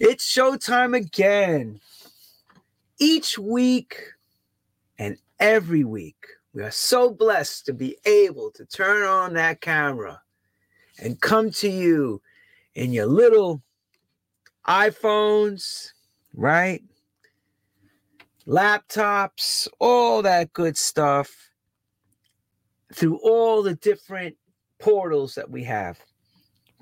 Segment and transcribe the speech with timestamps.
[0.00, 1.80] It's showtime again.
[2.98, 4.00] Each week
[4.98, 10.20] and every week, we are so blessed to be able to turn on that camera
[10.98, 12.20] and come to you
[12.74, 13.62] in your little
[14.66, 15.92] iPhones,
[16.34, 16.82] right?
[18.48, 21.50] Laptops, all that good stuff
[22.92, 24.36] through all the different
[24.80, 26.00] portals that we have.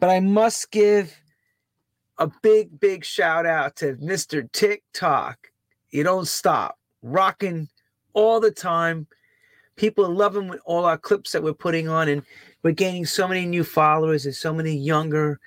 [0.01, 1.22] But I must give
[2.19, 4.51] a big, big shout out to Mr.
[4.53, 5.49] TikTok.
[5.91, 7.69] You don't stop rocking
[8.13, 9.07] all the time.
[9.77, 12.23] People are loving all our clips that we're putting on, and
[12.63, 15.41] we're gaining so many new followers and so many younger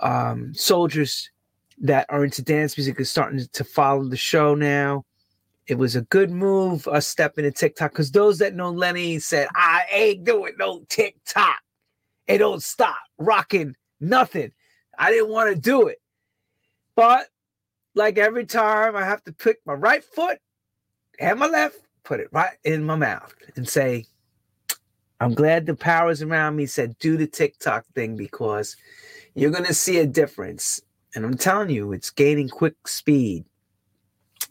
[0.00, 1.30] um, soldiers
[1.80, 5.04] that are into dance music are starting to follow the show now.
[5.66, 9.48] It was a good move, us stepping to TikTok, because those that know Lenny said,
[9.54, 11.58] I ain't doing no TikTok.
[12.26, 14.52] It don't stop rocking nothing.
[14.98, 16.00] I didn't want to do it.
[16.96, 17.28] But
[17.94, 20.38] like every time, I have to pick my right foot
[21.20, 24.06] and my left, put it right in my mouth and say,
[25.20, 28.76] I'm glad the powers around me said, do the TikTok thing because
[29.34, 30.80] you're going to see a difference.
[31.14, 33.44] And I'm telling you, it's gaining quick speed.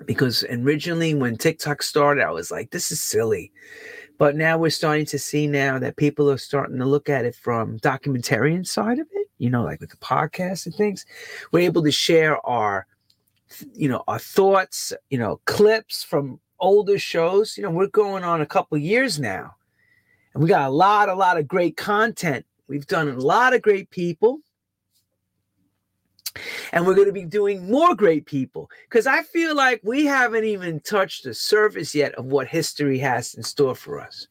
[0.05, 3.52] Because originally, when TikTok started, I was like, this is silly.
[4.17, 7.36] But now we're starting to see now that people are starting to look at it
[7.36, 11.05] from documentarian side of it, you know, like with the podcast and things.
[11.52, 12.88] We're able to share our,
[13.73, 17.58] you know, our thoughts, you know, clips from older shows.
[17.58, 19.55] You know, we're going on a couple years now.
[20.33, 22.45] And we got a lot, a lot of great content.
[22.67, 24.39] We've done a lot of great people.
[26.71, 30.43] And we're going to be doing more great people because I feel like we haven't
[30.43, 34.27] even touched the surface yet of what history has in store for us.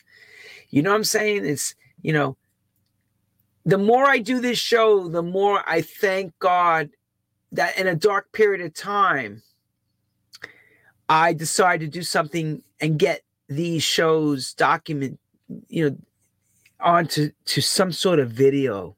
[0.71, 1.45] You know what I'm saying?
[1.45, 2.37] It's, you know,
[3.67, 6.89] the more I do this show, the more I thank God
[7.53, 9.43] that in a dark period of time,
[11.09, 15.19] I decided to do something and get these shows document,
[15.69, 15.97] you know,
[16.79, 18.97] onto to some sort of video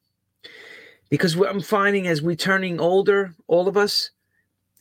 [1.09, 4.11] because what I'm finding as we're turning older, all of us,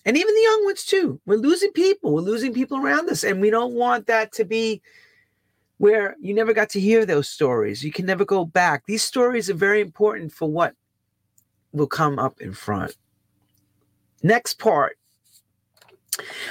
[0.05, 2.13] and even the young ones too, we're losing people.
[2.13, 4.81] We're losing people around us, and we don't want that to be
[5.77, 7.83] where you never got to hear those stories.
[7.83, 8.85] You can never go back.
[8.85, 10.73] These stories are very important for what
[11.71, 12.95] will come up in front.
[14.23, 14.97] Next part.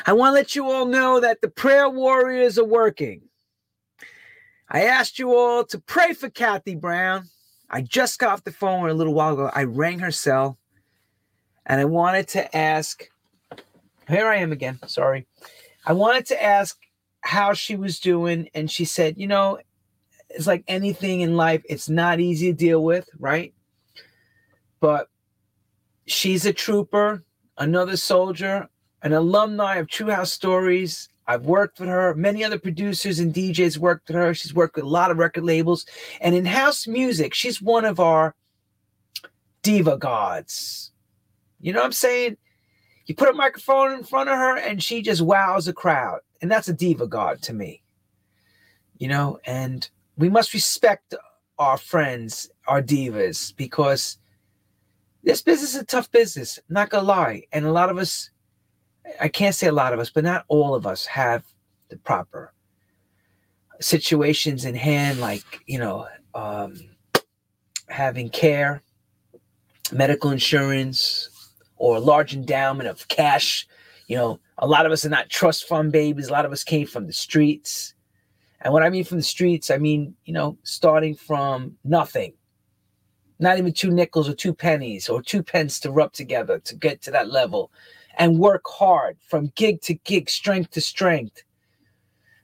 [0.06, 3.22] I want to let you all know that the prayer warriors are working.
[4.68, 7.28] I asked you all to pray for Kathy Brown.
[7.68, 9.50] I just got off the phone a little while ago.
[9.52, 10.58] I rang her cell
[11.64, 13.08] and I wanted to ask.
[14.08, 14.78] Here I am again.
[14.86, 15.26] Sorry.
[15.84, 16.78] I wanted to ask
[17.26, 18.48] how she was doing.
[18.54, 19.58] And she said, you know,
[20.30, 23.54] it's like anything in life, it's not easy to deal with, right?
[24.80, 25.08] But
[26.06, 27.24] she's a trooper,
[27.58, 28.68] another soldier,
[29.02, 32.14] an alumni of True House Stories, I've worked with her.
[32.14, 34.32] Many other producers and DJs worked with her.
[34.32, 35.84] She's worked with a lot of record labels.
[36.20, 38.34] And in house music, she's one of our
[39.62, 40.92] diva gods.
[41.60, 42.36] You know what I'm saying?
[43.06, 46.20] You put a microphone in front of her and she just wows a crowd.
[46.42, 47.82] And that's a diva god to me.
[48.98, 51.14] You know, and we must respect
[51.58, 54.18] our friends, our divas, because
[55.22, 56.58] this business is a tough business.
[56.68, 57.44] Not gonna lie.
[57.52, 58.30] And a lot of us
[59.20, 61.44] I can't say a lot of us, but not all of us have
[61.88, 62.52] the proper
[63.80, 66.76] situations in hand, like, you know, um,
[67.88, 68.82] having care,
[69.92, 71.30] medical insurance,
[71.76, 73.66] or a large endowment of cash.
[74.06, 76.28] You know, a lot of us are not trust fund babies.
[76.28, 77.94] A lot of us came from the streets.
[78.60, 82.32] And what I mean from the streets, I mean, you know, starting from nothing,
[83.38, 87.02] not even two nickels or two pennies or two pence to rub together to get
[87.02, 87.70] to that level
[88.16, 91.42] and work hard from gig to gig, strength to strength.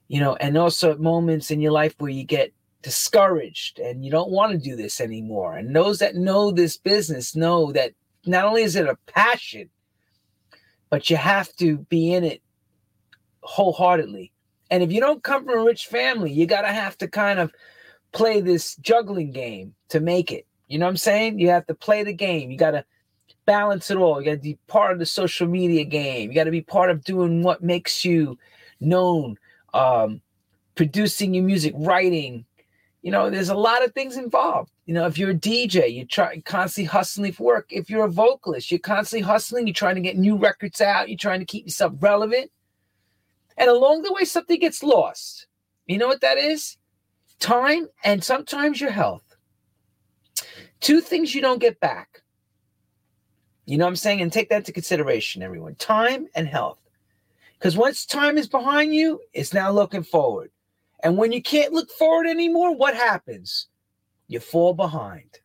[0.08, 4.30] You know, and also moments in your life where you get discouraged and you don't
[4.30, 5.56] want to do this anymore.
[5.56, 7.92] And those that know this business know that
[8.26, 9.68] not only is it a passion,
[10.90, 12.42] but you have to be in it
[13.42, 14.32] wholeheartedly.
[14.70, 17.38] And if you don't come from a rich family, you got to have to kind
[17.38, 17.52] of
[18.12, 20.46] play this juggling game to make it.
[20.68, 21.38] You know what I'm saying?
[21.38, 22.50] You have to play the game.
[22.50, 22.84] You got to
[23.44, 24.20] balance it all.
[24.20, 26.30] You got to be part of the social media game.
[26.30, 28.38] You got to be part of doing what makes you
[28.80, 29.36] known,
[29.74, 30.20] um,
[30.74, 32.44] producing your music, writing.
[33.02, 34.71] You know, there's a lot of things involved.
[34.86, 37.66] You know, if you're a DJ, you're trying constantly hustling for work.
[37.70, 39.66] If you're a vocalist, you're constantly hustling.
[39.66, 41.08] You're trying to get new records out.
[41.08, 42.50] You're trying to keep yourself relevant.
[43.56, 45.46] And along the way, something gets lost.
[45.86, 46.78] You know what that is?
[47.38, 49.24] Time and sometimes your health.
[50.80, 52.22] Two things you don't get back
[53.66, 54.20] You know what I'm saying?
[54.20, 55.76] And take that into consideration, everyone.
[55.76, 56.80] Time and health.
[57.58, 60.50] Because once time is behind you, it's now looking forward.
[61.04, 63.68] And when you can't look forward anymore, what happens?
[64.32, 65.40] You fall behind.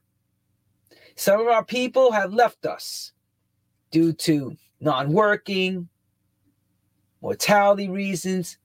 [1.18, 3.12] Some of our people have left us
[3.92, 5.90] due to non working,
[7.22, 8.58] mortality reasons,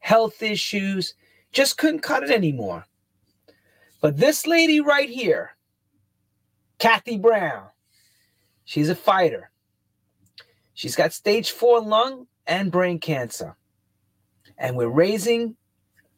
[0.00, 1.14] health issues,
[1.52, 2.84] just couldn't cut it anymore.
[4.02, 5.56] But this lady right here,
[6.78, 7.68] Kathy Brown,
[8.66, 9.50] she's a fighter.
[10.74, 13.56] She's got stage four lung and brain cancer.
[14.58, 15.56] And we're raising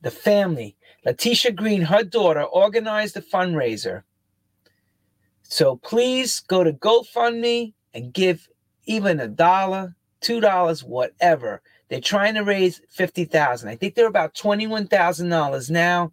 [0.00, 0.76] the family.
[1.04, 4.02] Letitia Green, her daughter, organized a fundraiser.
[5.42, 8.48] So please go to GoFundMe and give
[8.84, 11.60] even a dollar, two dollars, whatever.
[11.88, 13.68] They're trying to raise fifty thousand.
[13.68, 16.12] I think they're about twenty-one thousand dollars now.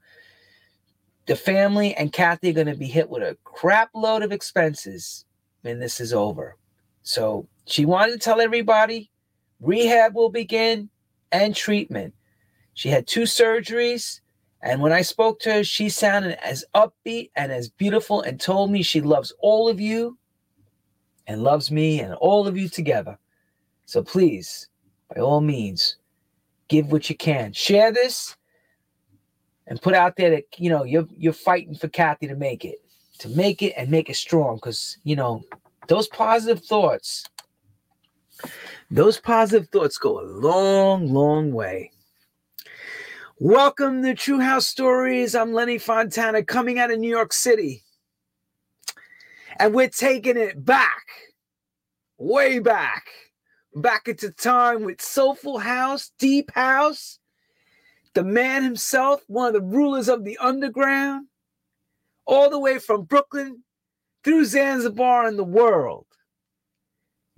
[1.27, 5.25] The family and Kathy are going to be hit with a crap load of expenses
[5.62, 6.57] when this is over.
[7.03, 9.12] So she wanted to tell everybody
[9.62, 10.89] rehab will begin
[11.31, 12.15] and treatment.
[12.74, 14.21] She had two surgeries.
[14.62, 18.72] And when I spoke to her, she sounded as upbeat and as beautiful and told
[18.72, 20.18] me she loves all of you
[21.28, 23.18] and loves me and all of you together.
[23.86, 24.68] So please,
[25.14, 25.96] by all means,
[26.68, 27.54] give what you can.
[27.54, 28.36] Share this
[29.68, 32.80] and put out there that you know you're you're fighting for Kathy to make it,
[33.20, 34.58] to make it and make it strong.
[34.58, 35.44] Because you know
[35.88, 37.26] those positive thoughts,
[38.92, 41.92] those positive thoughts go a long, long way.
[43.41, 45.33] Welcome to True House Stories.
[45.33, 47.86] I'm Lenny Fontana coming out of New York City.
[49.57, 51.06] And we're taking it back,
[52.18, 53.06] way back,
[53.74, 57.19] back into time with Soulful House, Deep House,
[58.13, 61.27] the man himself, one of the rulers of the underground,
[62.25, 63.63] all the way from Brooklyn
[64.21, 66.07] through Zanzibar and the world.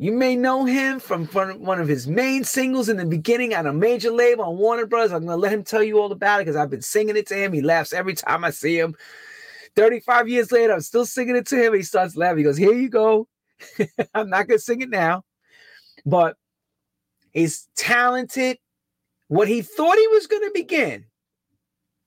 [0.02, 3.72] You may know him from one of his main singles in the beginning on a
[3.72, 5.12] major label on Warner Brothers.
[5.12, 7.28] I'm going to let him tell you all about it because I've been singing it
[7.28, 7.54] to him.
[7.54, 8.96] He laughs every time I see him.
[9.76, 11.76] 35 years later, I'm still singing it to him.
[11.76, 12.40] He starts laughing.
[12.40, 13.28] He goes, Here you go.
[14.16, 15.24] I'm not going to sing it now,
[16.04, 16.36] but
[17.32, 18.58] he's talented.
[19.28, 21.06] What he thought he was going to begin,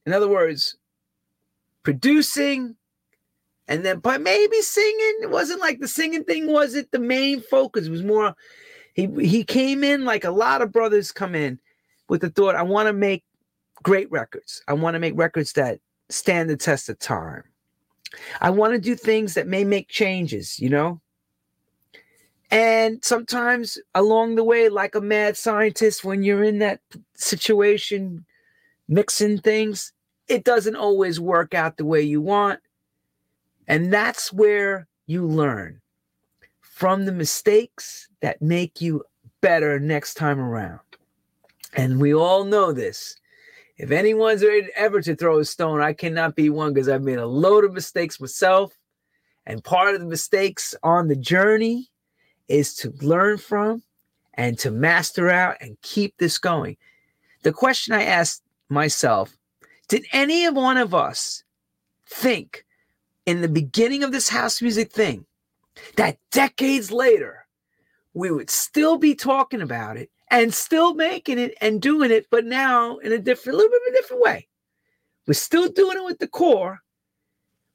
[0.04, 0.76] in other words,
[1.84, 2.74] producing,
[3.68, 5.18] and then but maybe singing.
[5.22, 7.86] It wasn't like the singing thing wasn't the main focus.
[7.86, 8.34] It was more
[8.94, 11.58] he he came in like a lot of brothers come in
[12.08, 13.24] with the thought, I want to make
[13.82, 14.62] great records.
[14.68, 17.44] I want to make records that stand the test of time.
[18.40, 21.00] I want to do things that may make changes, you know?
[22.50, 26.80] And sometimes along the way, like a mad scientist, when you're in that
[27.16, 28.24] situation,
[28.86, 29.92] mixing things,
[30.28, 32.60] it doesn't always work out the way you want.
[33.66, 35.80] And that's where you learn
[36.60, 39.04] from the mistakes that make you
[39.40, 40.80] better next time around.
[41.74, 43.16] And we all know this.
[43.76, 44.44] If anyone's
[44.76, 47.72] ever to throw a stone, I cannot be one because I've made a load of
[47.72, 48.72] mistakes myself.
[49.46, 51.90] And part of the mistakes on the journey
[52.48, 53.82] is to learn from
[54.34, 56.76] and to master out and keep this going.
[57.42, 59.36] The question I asked myself
[59.88, 61.44] did any one of us
[62.06, 62.64] think
[63.26, 65.24] in the beginning of this house music thing
[65.96, 67.44] that decades later
[68.14, 72.44] we would still be talking about it and still making it and doing it, but
[72.44, 74.48] now in a different, a little bit of a different way.
[75.26, 76.80] We're still doing it with the core.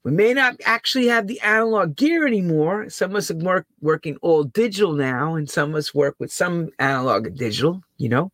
[0.03, 2.89] We may not actually have the analog gear anymore.
[2.89, 6.31] Some of us are work, working all digital now, and some of us work with
[6.31, 8.31] some analog and digital, you know.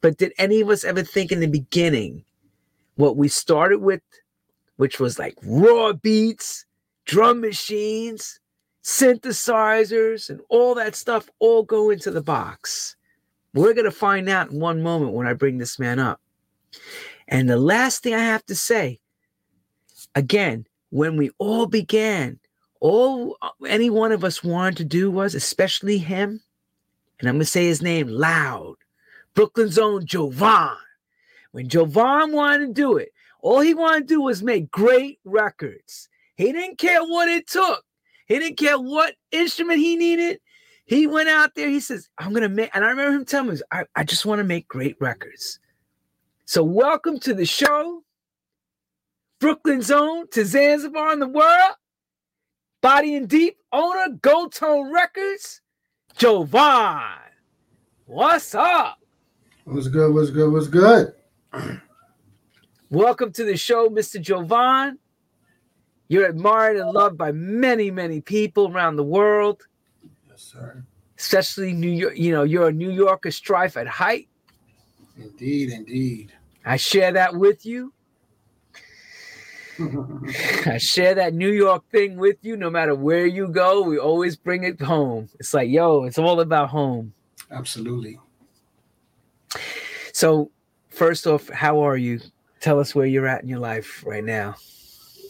[0.00, 2.24] But did any of us ever think in the beginning
[2.96, 4.00] what we started with,
[4.76, 6.64] which was like raw beats,
[7.04, 8.40] drum machines,
[8.82, 12.96] synthesizers, and all that stuff all go into the box?
[13.54, 16.20] We're going to find out in one moment when I bring this man up.
[17.28, 19.00] And the last thing I have to say
[20.14, 22.38] again, when we all began,
[22.80, 26.40] all uh, any one of us wanted to do was, especially him,
[27.18, 28.76] and I'm going to say his name loud
[29.34, 30.76] Brooklyn's own Jovonn.
[31.52, 33.12] When Jovonn wanted to do it,
[33.44, 36.08] all he wanted to do was make great records.
[36.36, 37.84] He didn't care what it took.
[38.26, 40.40] He didn't care what instrument he needed.
[40.86, 41.68] He went out there.
[41.68, 44.38] He says, "I'm gonna make," and I remember him telling me, "I, I just want
[44.38, 45.60] to make great records."
[46.46, 48.02] So, welcome to the show,
[49.40, 51.76] Brooklyn's own to Zanzibar in the world,
[52.80, 55.60] Body and Deep owner, Goldtone Records,
[56.16, 57.18] Jovonn.
[58.06, 58.98] What's up?
[59.64, 60.14] What's good?
[60.14, 60.50] What's good?
[60.50, 61.12] What's good?
[62.94, 64.22] Welcome to the show, Mr.
[64.22, 64.98] Jovonn.
[66.06, 69.66] You're admired and loved by many, many people around the world.
[70.30, 70.84] Yes, sir.
[71.18, 74.28] Especially New York, you know, you're a New Yorker strife at height.
[75.18, 76.34] Indeed, indeed.
[76.64, 77.92] I share that with you.
[80.64, 82.56] I share that New York thing with you.
[82.56, 85.28] No matter where you go, we always bring it home.
[85.40, 87.12] It's like, yo, it's all about home.
[87.50, 88.20] Absolutely.
[90.12, 90.52] So,
[90.90, 92.20] first off, how are you?
[92.64, 94.54] Tell us where you're at in your life right now.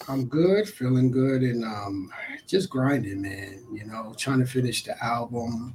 [0.08, 2.12] I'm good, feeling good, and um,
[2.46, 3.60] just grinding, man.
[3.72, 5.74] You know, trying to finish the album,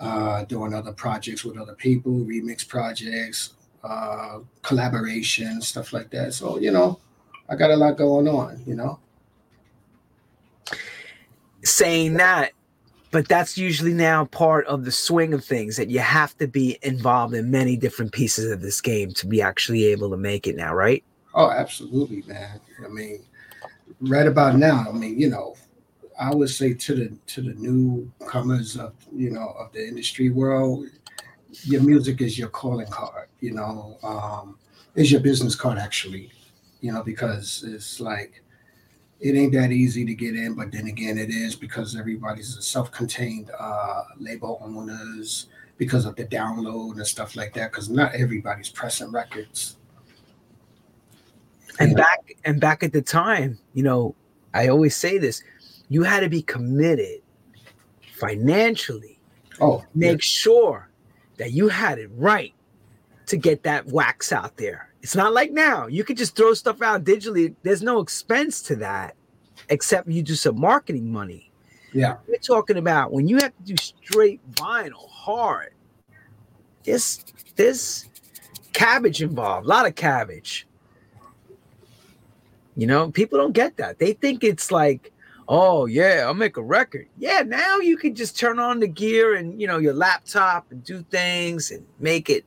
[0.00, 6.32] uh, doing other projects with other people, remix projects, uh, collaboration, stuff like that.
[6.32, 6.98] So, you know,
[7.50, 9.00] I got a lot going on, you know.
[11.62, 12.52] Saying that,
[13.10, 16.78] but that's usually now part of the swing of things that you have to be
[16.82, 20.56] involved in many different pieces of this game to be actually able to make it
[20.56, 21.02] now, right?
[21.34, 22.60] Oh, absolutely, man.
[22.84, 23.22] I mean,
[24.00, 25.56] right about now, I mean, you know,
[26.18, 30.86] I would say to the to the newcomers of you know of the industry world,
[31.64, 33.28] your music is your calling card.
[33.40, 34.58] You know, um,
[34.94, 36.30] is your business card actually.
[36.80, 38.42] You know, because it's like
[39.20, 42.62] it ain't that easy to get in, but then again, it is because everybody's a
[42.62, 47.70] self-contained uh, label owners because of the download and stuff like that.
[47.70, 49.76] Because not everybody's pressing records.
[51.78, 54.14] And back and back at the time, you know,
[54.52, 55.42] I always say this:
[55.88, 57.20] you had to be committed
[58.14, 59.18] financially.
[59.60, 60.18] Oh, make yeah.
[60.20, 60.90] sure
[61.36, 62.54] that you had it right
[63.26, 64.89] to get that wax out there.
[65.02, 65.86] It's not like now.
[65.86, 67.54] You could just throw stuff out digitally.
[67.62, 69.14] There's no expense to that
[69.68, 71.50] except you do some marketing money.
[71.92, 72.16] Yeah.
[72.28, 75.72] We're talking about when you have to do straight vinyl hard.
[76.84, 77.24] This
[77.56, 78.08] this
[78.72, 80.66] cabbage involved, a lot of cabbage.
[82.76, 83.98] You know, people don't get that.
[83.98, 85.12] They think it's like,
[85.48, 87.08] oh yeah, I'll make a record.
[87.18, 90.82] Yeah, now you can just turn on the gear and you know your laptop and
[90.84, 92.44] do things and make it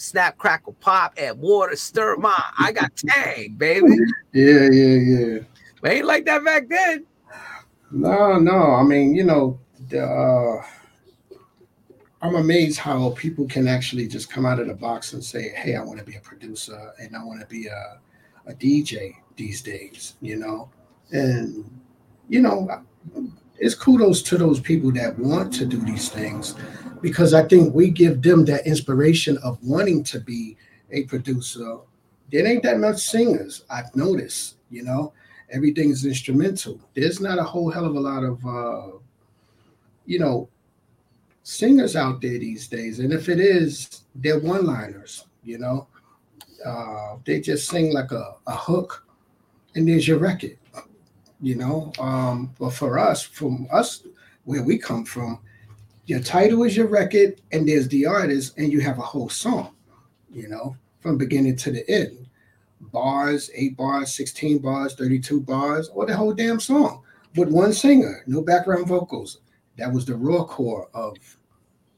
[0.00, 2.42] snap, crackle, pop, add water, stir my.
[2.58, 3.96] I got tang, baby.
[4.32, 5.38] Yeah, yeah, yeah.
[5.80, 7.06] But ain't like that back then.
[7.90, 8.72] No, no.
[8.74, 10.62] I mean, you know, the, uh,
[12.20, 15.76] I'm amazed how people can actually just come out of the box and say, "Hey,
[15.76, 18.00] I want to be a producer and I want to be a,
[18.46, 20.68] a DJ these days." You know,
[21.12, 21.64] and
[22.28, 22.68] you know,
[23.58, 26.54] it's kudos to those people that want to do these things
[27.00, 30.56] because I think we give them that inspiration of wanting to be
[30.90, 31.78] a producer.
[32.30, 34.56] There ain't that much singers I've noticed.
[34.70, 35.12] You know,
[35.50, 36.80] everything is instrumental.
[36.94, 38.98] There's not a whole hell of a lot of, uh,
[40.06, 40.48] you know,
[41.42, 42.98] singers out there these days.
[43.00, 45.86] And if it is, they're one liners, you know,
[46.64, 49.06] uh, they just sing like a, a hook
[49.74, 50.58] and there's your record,
[51.40, 51.92] you know.
[51.98, 54.02] Um, but for us, from us,
[54.44, 55.40] where we come from,
[56.06, 59.74] your title is your record and there's the artist and you have a whole song,
[60.32, 62.28] you know, from beginning to the end
[62.80, 67.02] bars, eight bars, 16 bars, 32 bars, or the whole damn song
[67.36, 69.40] with one singer, no background vocals.
[69.76, 71.16] That was the raw core of,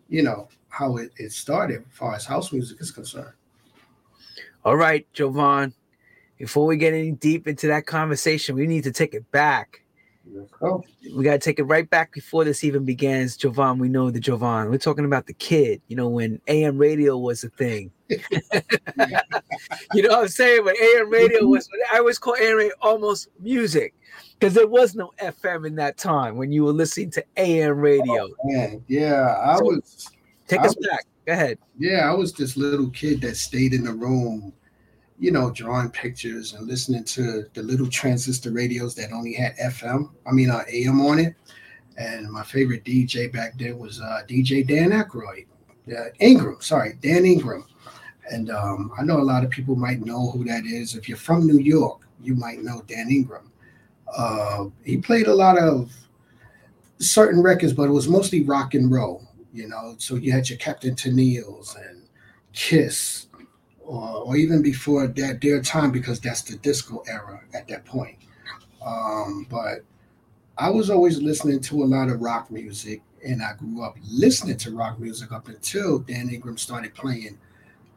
[0.08, 3.32] you know, how it, it started as far as house music is concerned.
[4.64, 5.72] All right, Jovonn.
[6.40, 9.82] Before we get any deep into that conversation, we need to take it back.
[10.32, 10.82] Let's go.
[11.14, 13.36] We got to take it right back before this even begins.
[13.36, 14.70] Jovonn, we know the Jovonn.
[14.70, 17.90] We're talking about the kid, you know, when AM radio was a thing.
[18.08, 18.18] you
[20.02, 20.64] know what I'm saying?
[20.64, 23.92] When AM radio was, I always call AM radio almost music
[24.38, 28.28] because there was no FM in that time when you were listening to AM radio.
[28.28, 30.08] Oh, yeah, I So- was.
[30.48, 31.04] Take I us was- back.
[31.26, 31.58] Go ahead.
[31.78, 34.54] Yeah, I was this little kid that stayed in the room,
[35.20, 40.10] you know, drawing pictures and listening to the little transistor radios that only had FM,
[40.26, 41.34] I mean, uh, AM on it.
[41.96, 45.46] And my favorite DJ back then was uh, DJ Dan Aykroyd,
[45.94, 47.66] uh, Ingram, sorry, Dan Ingram.
[48.30, 50.94] And um, I know a lot of people might know who that is.
[50.94, 53.52] If you're from New York, you might know Dan Ingram.
[54.16, 55.92] Uh, he played a lot of
[56.98, 59.94] certain records, but it was mostly rock and roll you know.
[59.98, 62.02] So you had your Captain Tennille's and
[62.52, 63.26] Kiss,
[63.90, 68.16] or, even before that their time, because that's the disco era at that point.
[68.84, 69.80] Um, but
[70.56, 74.56] I was always listening to a lot of rock music, and I grew up listening
[74.58, 77.38] to rock music up until Dan Ingram started playing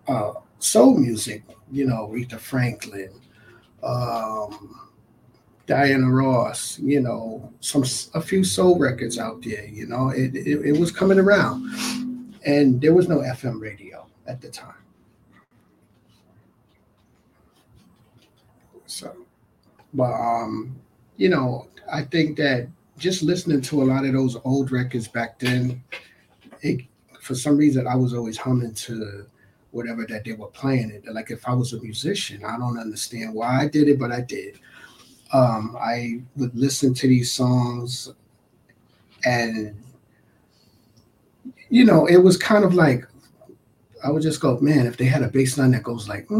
[0.07, 1.43] uh, soul music.
[1.71, 3.12] You know, Rita Franklin.
[3.83, 4.79] Um,
[5.65, 7.83] Diana Ross, you know, some
[8.13, 9.65] a few soul records out there.
[9.65, 14.41] You know, it, it it was coming around, and there was no FM radio at
[14.41, 14.75] the time.
[18.93, 19.11] So,
[19.93, 20.75] but um,
[21.17, 25.39] you know, I think that just listening to a lot of those old records back
[25.39, 25.83] then,
[26.62, 26.81] it
[27.21, 29.25] for some reason I was always humming to
[29.71, 31.03] whatever that they were playing it.
[31.12, 34.21] Like if I was a musician, I don't understand why I did it, but I
[34.21, 34.59] did.
[35.31, 38.13] Um, I would listen to these songs
[39.25, 39.75] and
[41.69, 43.07] you know, it was kind of like
[44.03, 46.36] I would just go, man, if they had a bass line that goes like, you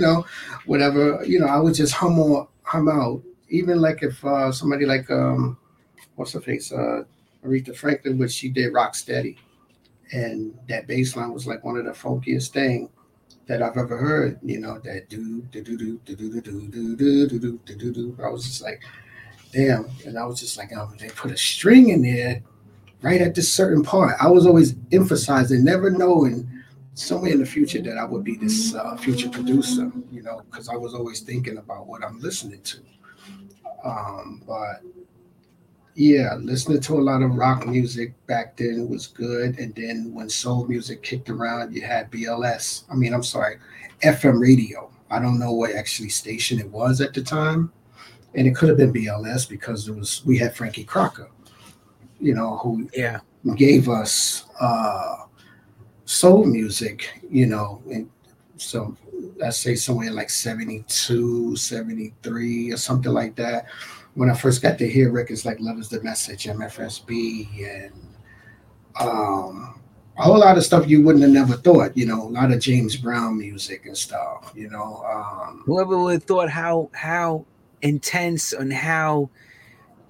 [0.00, 0.24] know,
[0.66, 3.22] whatever, you know, I would just hum on, hum out.
[3.48, 5.58] Even like if uh, somebody like um,
[6.14, 7.02] what's her face, uh,
[7.44, 9.36] Aretha Franklin, which she did Rock Steady,
[10.12, 12.88] and that bass line was like one of the funkiest thing
[13.46, 14.38] that I've ever heard.
[14.42, 17.92] You know, that do do do do do do do do do do do do
[17.92, 18.16] do.
[18.24, 18.82] I was just like,
[19.52, 22.42] damn, and I was just like, oh, they put a string in there
[23.02, 24.16] right at this certain part.
[24.20, 26.48] I was always emphasizing, never knowing
[26.94, 30.68] somewhere in the future that I would be this uh, future producer, you know, because
[30.68, 32.78] I was always thinking about what I'm listening to.
[33.84, 34.82] Um, but
[35.94, 39.58] yeah, listening to a lot of rock music back then was good.
[39.58, 42.84] And then when soul music kicked around, you had BLS.
[42.90, 43.58] I mean, I'm sorry,
[44.02, 44.90] FM radio.
[45.10, 47.72] I don't know what actually station it was at the time.
[48.34, 51.28] And it could have been BLS because it was we had Frankie Crocker
[52.22, 53.20] you know, who yeah
[53.56, 55.16] gave us uh,
[56.04, 58.08] soul music, you know, and
[58.56, 58.96] so
[59.36, 63.66] let's say somewhere like 72, 73 or something like that.
[64.14, 67.92] When I first got to hear records like Love is the Message, MFSB, and
[69.00, 69.80] um,
[70.18, 72.60] a whole lot of stuff you wouldn't have never thought, you know, a lot of
[72.60, 75.02] James Brown music and stuff, you know.
[75.10, 77.46] Um, Whoever would have thought how how
[77.80, 79.30] intense and how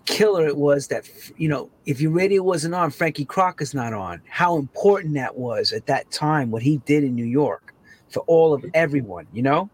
[0.04, 4.20] killer it was that you know if your radio wasn't on frankie crocker's not on.
[4.28, 7.74] How important that was at that time what he did in new york
[8.08, 9.70] for all of everyone you know?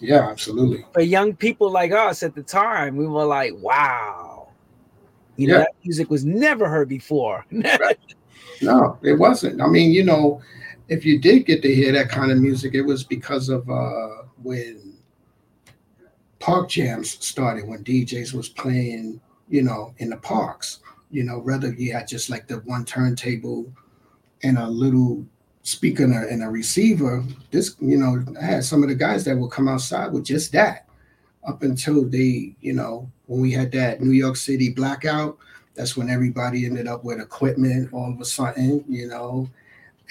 [0.00, 0.84] Yeah absolutely.
[0.92, 4.48] For young people like us at the time we were like wow.
[5.36, 5.60] You know yeah.
[5.60, 7.44] that music was never heard before.
[8.62, 9.60] No it wasn't.
[9.60, 10.40] I mean you know
[10.88, 14.22] if you did get to hear that kind of music it was because of uh
[14.42, 14.94] when
[16.38, 20.80] park jams started when djs was playing you know, in the parks.
[21.10, 23.72] You know, rather you had just like the one turntable
[24.42, 25.24] and a little
[25.62, 27.24] speaker and a, and a receiver.
[27.50, 30.52] This, you know, I had some of the guys that would come outside with just
[30.52, 30.86] that
[31.46, 35.38] up until they, you know, when we had that New York City blackout,
[35.74, 39.48] that's when everybody ended up with equipment all of a sudden, you know,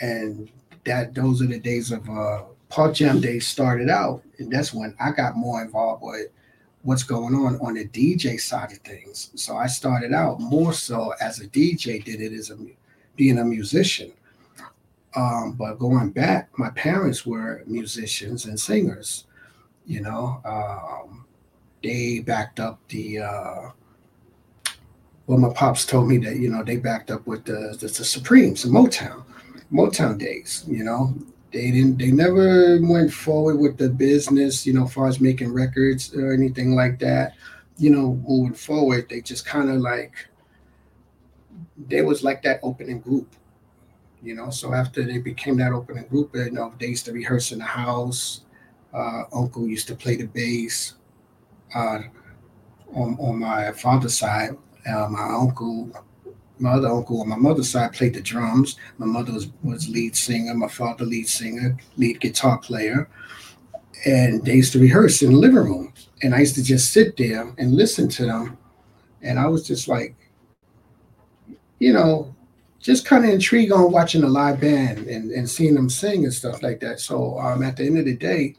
[0.02, 0.50] and
[0.86, 2.44] that those are the days of uh
[2.74, 6.30] Park Jam Days started out, and that's when I got more involved with
[6.84, 9.32] what's going on on the DJ side of things.
[9.36, 12.58] So I started out more so as a DJ, did it as a
[13.16, 14.12] being a musician.
[15.16, 19.26] Um, but going back, my parents were musicians and singers.
[19.86, 21.26] You know, um,
[21.84, 23.20] they backed up the.
[23.20, 23.70] Uh,
[25.28, 28.06] well, my pops told me that you know they backed up with the the, the
[28.06, 29.24] Supremes, the Motown,
[29.72, 30.66] Motown days.
[30.68, 31.14] You know,
[31.54, 36.14] they didn't they never went forward with the business you know far as making records
[36.16, 37.36] or anything like that
[37.78, 40.14] you know moving forward they just kind of like
[41.88, 43.36] they was like that opening group
[44.22, 47.52] you know so after they became that opening group you know they used to rehearse
[47.52, 48.42] in the house
[48.94, 50.96] uh, uncle used to play the bass
[51.76, 52.00] uh,
[52.94, 55.92] on, on my father's side uh, my uncle
[56.60, 58.78] my other uncle on my mother's side played the drums.
[58.98, 63.10] My mother was, was lead singer, my father lead singer, lead guitar player.
[64.06, 65.94] And they used to rehearse in the living room.
[66.22, 68.58] And I used to just sit there and listen to them.
[69.22, 70.16] And I was just like,
[71.80, 72.34] you know,
[72.80, 76.34] just kind of intrigued on watching a live band and, and seeing them sing and
[76.34, 77.00] stuff like that.
[77.00, 78.56] So um, at the end of the day,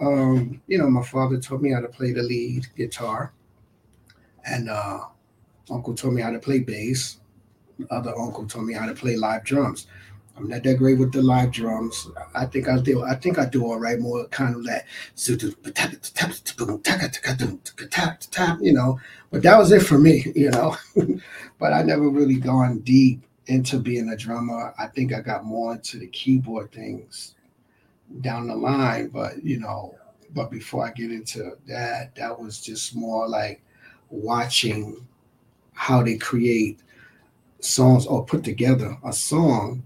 [0.00, 3.32] um, you know, my father taught me how to play the lead guitar.
[4.44, 5.04] And uh,
[5.70, 7.18] Uncle taught me how to play bass.
[7.90, 9.86] other uncle taught me how to play live drums.
[10.36, 12.08] I'm not that great with the live drums.
[12.34, 13.02] I think I do.
[13.02, 13.98] I think I do all right.
[13.98, 14.84] More kind of that,
[18.60, 19.00] you know.
[19.30, 20.76] But that was it for me, you know.
[21.58, 24.74] but I never really gone deep into being a drummer.
[24.78, 27.34] I think I got more into the keyboard things
[28.20, 29.08] down the line.
[29.08, 29.94] But you know,
[30.34, 33.62] but before I get into that, that was just more like
[34.10, 35.06] watching
[35.76, 36.80] how they create
[37.60, 39.84] songs or put together a song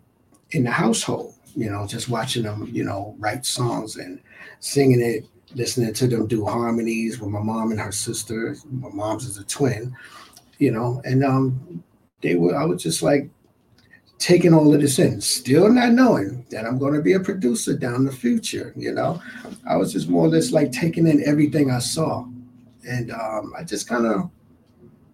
[0.53, 1.35] in the household.
[1.55, 4.21] You know, just watching them, you know, write songs and
[4.61, 8.57] singing it, listening to them do harmonies with my mom and her sister.
[8.71, 9.95] My mom's is a twin,
[10.59, 11.83] you know, and um,
[12.23, 12.57] they were.
[12.57, 13.29] I was just like
[14.19, 17.77] taking all of this in, still not knowing that I'm going to be a producer
[17.77, 18.73] down the future.
[18.77, 19.21] You know,
[19.69, 22.27] I was just more or less like taking in everything I saw
[22.87, 24.31] and um, I just kind of,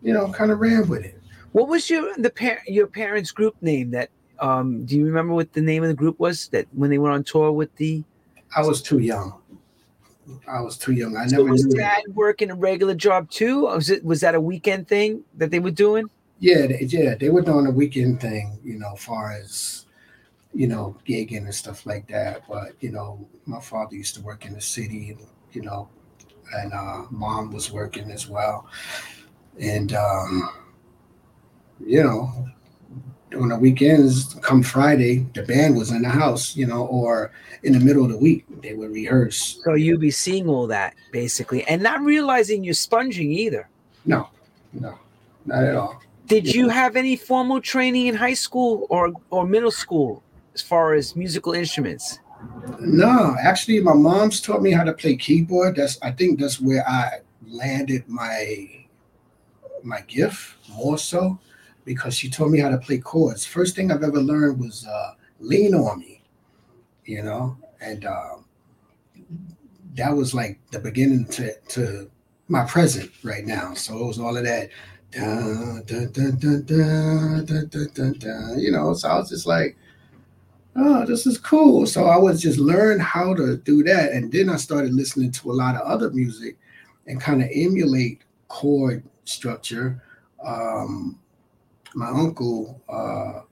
[0.07, 1.21] you know, kind of ran with it.
[1.51, 3.91] What was your the par- your parents' group name?
[3.91, 6.47] That um, do you remember what the name of the group was?
[6.49, 8.05] That when they went on tour with the.
[8.57, 9.35] I was too young.
[10.47, 11.17] I was too young.
[11.17, 11.77] I So never was knew.
[11.77, 13.67] dad working a regular job too?
[13.67, 16.09] Or was it was that a weekend thing that they were doing?
[16.39, 19.87] Yeah, they, yeah, they were doing a weekend thing, you know, far as
[20.55, 22.43] you know, gigging and stuff like that.
[22.49, 25.89] But you know, my father used to work in the city, and you know,
[26.55, 28.69] and uh, mom was working as well,
[29.61, 30.51] and um,
[31.85, 32.49] you know,
[33.37, 37.31] on the weekends, come Friday, the band was in the house, you know, or
[37.63, 39.61] in the middle of the week they would rehearse.
[39.65, 43.69] So you'd be seeing all that basically, and not realizing you're sponging either.
[44.05, 44.29] No,
[44.73, 44.99] no,
[45.45, 46.01] not at all.
[46.27, 50.23] Did you have any formal training in high school or or middle school
[50.55, 52.19] as far as musical instruments?
[52.81, 55.77] No, actually, my mom's taught me how to play keyboard.
[55.77, 58.76] That's I think that's where I landed my
[59.87, 61.39] my gift more so
[61.85, 63.45] because she taught me how to play chords.
[63.45, 66.23] First thing I've ever learned was uh, "Lean on Me,"
[67.05, 68.45] you know, and um,
[69.95, 72.11] that was like the beginning to to
[72.49, 73.75] my present right now.
[73.75, 74.71] So it was all of that.
[75.13, 79.47] Dun, dun, dun, dun, dun, dun, dun, dun, dun, you know, so I was just
[79.47, 79.77] like,
[80.75, 81.87] oh, this is cool.
[81.87, 84.13] So I was just learn how to do that.
[84.13, 86.59] And then I started listening to a lot of other music
[87.07, 90.03] and kind of emulate chord structure.
[90.45, 91.19] Um,
[91.95, 93.43] my uncle uh,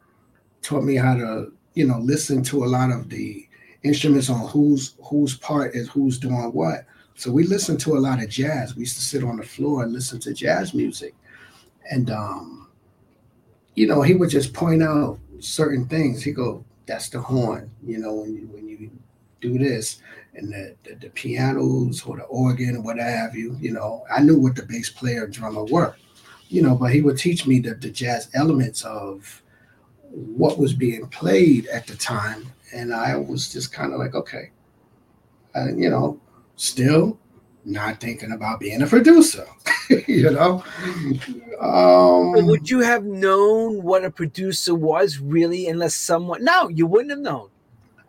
[0.62, 3.48] taught me how to, you know, listen to a lot of the
[3.82, 6.84] instruments on whose whose part is who's doing what.
[7.16, 8.74] So we listened to a lot of jazz.
[8.74, 11.14] We used to sit on the floor and listen to jazz music.
[11.90, 12.68] And um,
[13.74, 16.22] you know, he would just point out certain things.
[16.22, 18.90] He go, that's the horn, you know, when you when you
[19.40, 20.00] do this
[20.36, 24.20] and the, the, the pianos or the organ or what have you, you know, I
[24.20, 25.94] knew what the bass player drummer were,
[26.48, 29.42] you know, but he would teach me the, the jazz elements of
[30.10, 32.50] what was being played at the time.
[32.72, 34.50] And I was just kind of like, okay,
[35.54, 36.20] uh, you know,
[36.56, 37.18] still
[37.64, 39.46] not thinking about being a producer,
[40.06, 40.62] you know.
[41.60, 47.10] Um, would you have known what a producer was really unless someone no, you wouldn't
[47.10, 47.48] have known.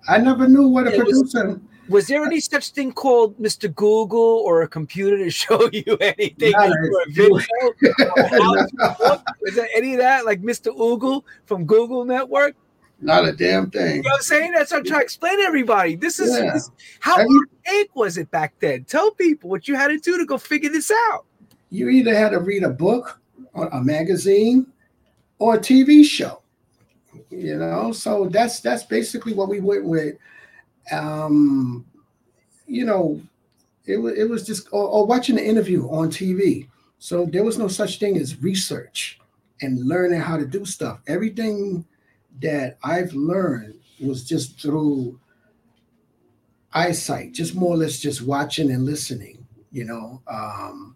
[0.07, 1.47] I never knew what a It producer.
[1.47, 1.59] Was
[2.07, 3.73] there any such thing called Mr.
[3.73, 7.35] Google or a computer to show you anything or a video?
[7.35, 9.23] or how to look?
[9.41, 10.75] Was there any of that like Mr.
[10.75, 12.55] Oogle from Google Network?
[13.01, 13.97] Not a damn thing.
[13.97, 14.51] You know what I'm saying?
[14.53, 15.95] That's what I'm trying to explain to everybody.
[15.95, 16.53] This is Yeah.
[16.53, 16.71] this-
[17.01, 17.27] how Every-
[17.67, 18.85] archaic was it back then?
[18.85, 21.25] Tell people what you had to do to go figure this out.
[21.71, 23.19] You either had to read a book,
[23.53, 24.65] or a magazine,
[25.39, 26.41] or a TV show.
[27.29, 30.15] You know, so that's that's basically what we went with.
[30.91, 31.85] Um,
[32.67, 33.21] you know,
[33.85, 36.67] it it was just or, or watching an interview on TV.
[36.99, 39.19] So there was no such thing as research
[39.61, 40.99] and learning how to do stuff.
[41.07, 41.85] Everything
[42.41, 45.19] that I've learned was just through
[46.73, 50.21] eyesight, just more or less just watching and listening, you know.
[50.27, 50.95] Um,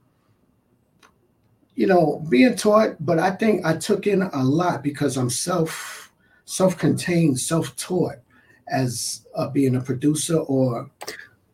[1.76, 6.12] you know, being taught, but I think I took in a lot because I'm self
[6.44, 8.18] self-contained, self-taught
[8.72, 10.90] as uh, being a producer or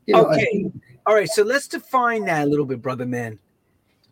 [0.06, 0.72] you know, Okay.
[1.08, 3.38] All right, so let's define that a little bit, brother man.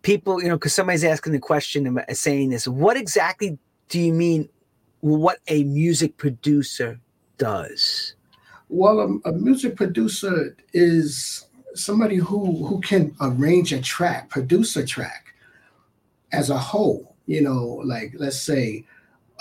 [0.03, 2.67] People, you know, because somebody's asking the question and saying this.
[2.67, 3.57] What exactly
[3.89, 4.49] do you mean?
[4.99, 6.99] What a music producer
[7.37, 8.15] does?
[8.69, 14.85] Well, a, a music producer is somebody who who can arrange a track, produce a
[14.85, 15.33] track
[16.31, 17.15] as a whole.
[17.25, 18.85] You know, like let's say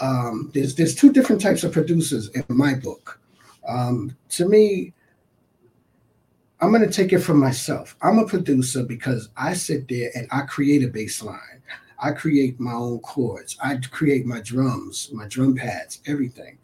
[0.01, 3.21] um, there's there's two different types of producers in my book.
[3.67, 4.93] Um, to me,
[6.61, 7.97] I'm going to take it from myself.
[8.03, 11.63] I'm a producer because I sit there and I create a bass line.
[11.99, 13.57] I create my own chords.
[13.63, 16.59] I create my drums, my drum pads, everything.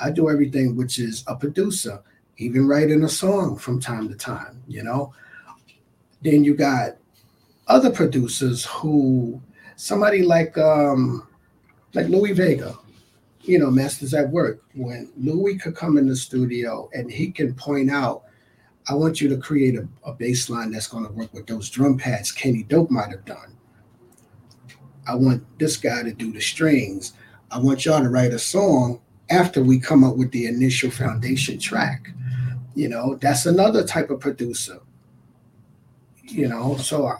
[0.00, 2.00] I do everything, which is a producer,
[2.38, 5.12] even writing a song from time to time, you know.
[6.22, 6.96] Then you got
[7.68, 9.40] other producers who,
[9.76, 11.26] somebody like um,
[11.94, 12.76] like Louis Vega,
[13.42, 14.62] you know, Masters at Work.
[14.74, 18.24] When Louis could come in the studio and he can point out,
[18.88, 21.70] I want you to create a, a bass line that's going to work with those
[21.70, 23.56] drum pads Kenny Dope might have done.
[25.06, 27.14] I want this guy to do the strings.
[27.50, 31.58] I want y'all to write a song after we come up with the initial foundation
[31.58, 32.10] track.
[32.74, 34.78] You know, that's another type of producer.
[36.24, 37.16] You know, so I,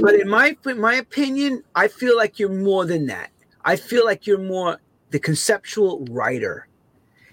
[0.00, 3.30] But in my in my opinion, I feel like you're more than that.
[3.64, 4.80] I feel like you're more
[5.12, 6.66] the conceptual writer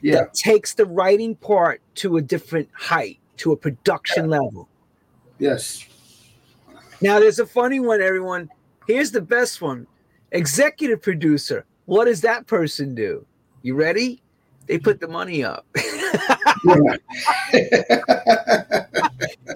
[0.01, 4.69] yeah, that takes the writing part to a different height, to a production level.
[5.39, 5.85] yes.
[7.01, 8.49] Now there's a funny one, everyone.
[8.85, 9.87] Here's the best one.
[10.31, 11.65] Executive producer.
[11.85, 13.25] What does that person do?
[13.61, 14.21] You ready?
[14.67, 15.65] They put the money up.
[15.73, 16.99] the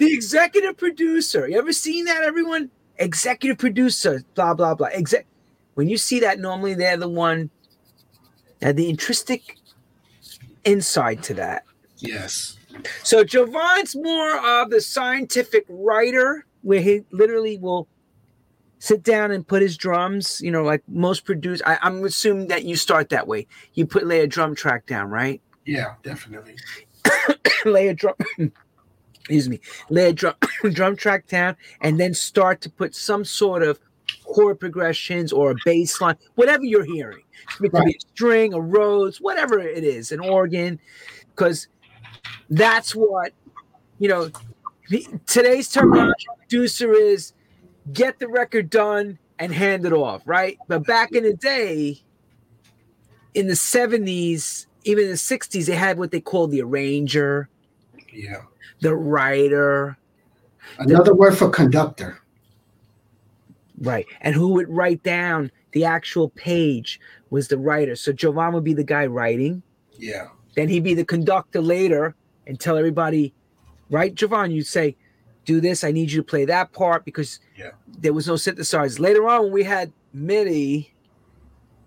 [0.02, 1.48] executive producer.
[1.48, 2.72] You ever seen that, everyone?
[2.98, 4.88] Executive producer, blah, blah, blah.
[4.88, 5.28] Exec-
[5.76, 7.50] when you see that, normally they're the one,
[8.64, 9.58] that the intrinsic
[10.64, 11.66] insight to that.
[11.98, 12.58] Yes.
[13.04, 17.88] So Jovonn's more of the scientific writer, where he literally will
[18.80, 20.40] sit down and put his drums.
[20.42, 21.62] You know, like most produce.
[21.66, 23.48] I, am assuming that you start that way.
[23.74, 25.42] You put lay a drum track down, right?
[25.66, 26.56] Yeah, definitely.
[27.66, 28.16] lay a drum.
[29.20, 29.60] excuse me.
[29.90, 30.36] Lay a drum
[30.72, 33.78] drum track down, and then start to put some sort of
[34.24, 37.23] chord progressions or a bass line, whatever you're hearing.
[37.62, 37.86] It could right.
[37.86, 40.80] be a string, a Rhodes, whatever it is, an organ,
[41.36, 41.68] because
[42.50, 43.34] that's what
[44.00, 44.30] you know.
[45.26, 47.34] Today's terminology producer is
[47.94, 50.58] get the record done and hand it off, right?
[50.68, 52.04] But back in the day,
[53.34, 57.50] in the 70s, even in the 60s, they had what they called the arranger.
[58.12, 58.44] Yeah.
[58.82, 59.98] The writer.
[60.78, 62.20] Another the, word for conductor.
[63.80, 64.06] Right.
[64.22, 67.00] And who would write down the actual page
[67.34, 67.96] was the writer.
[67.96, 69.64] So Jovonn would be the guy writing.
[69.98, 70.28] Yeah.
[70.56, 72.16] Then he'd be the conductor later
[72.46, 73.34] and tell everybody,
[73.90, 74.96] right, Jovonn, you'd say,
[75.44, 75.84] do this.
[75.84, 77.72] I need you to play that part because yeah.
[77.88, 79.00] there was no synthesizers.
[79.00, 80.94] Later on, when we had MIDI,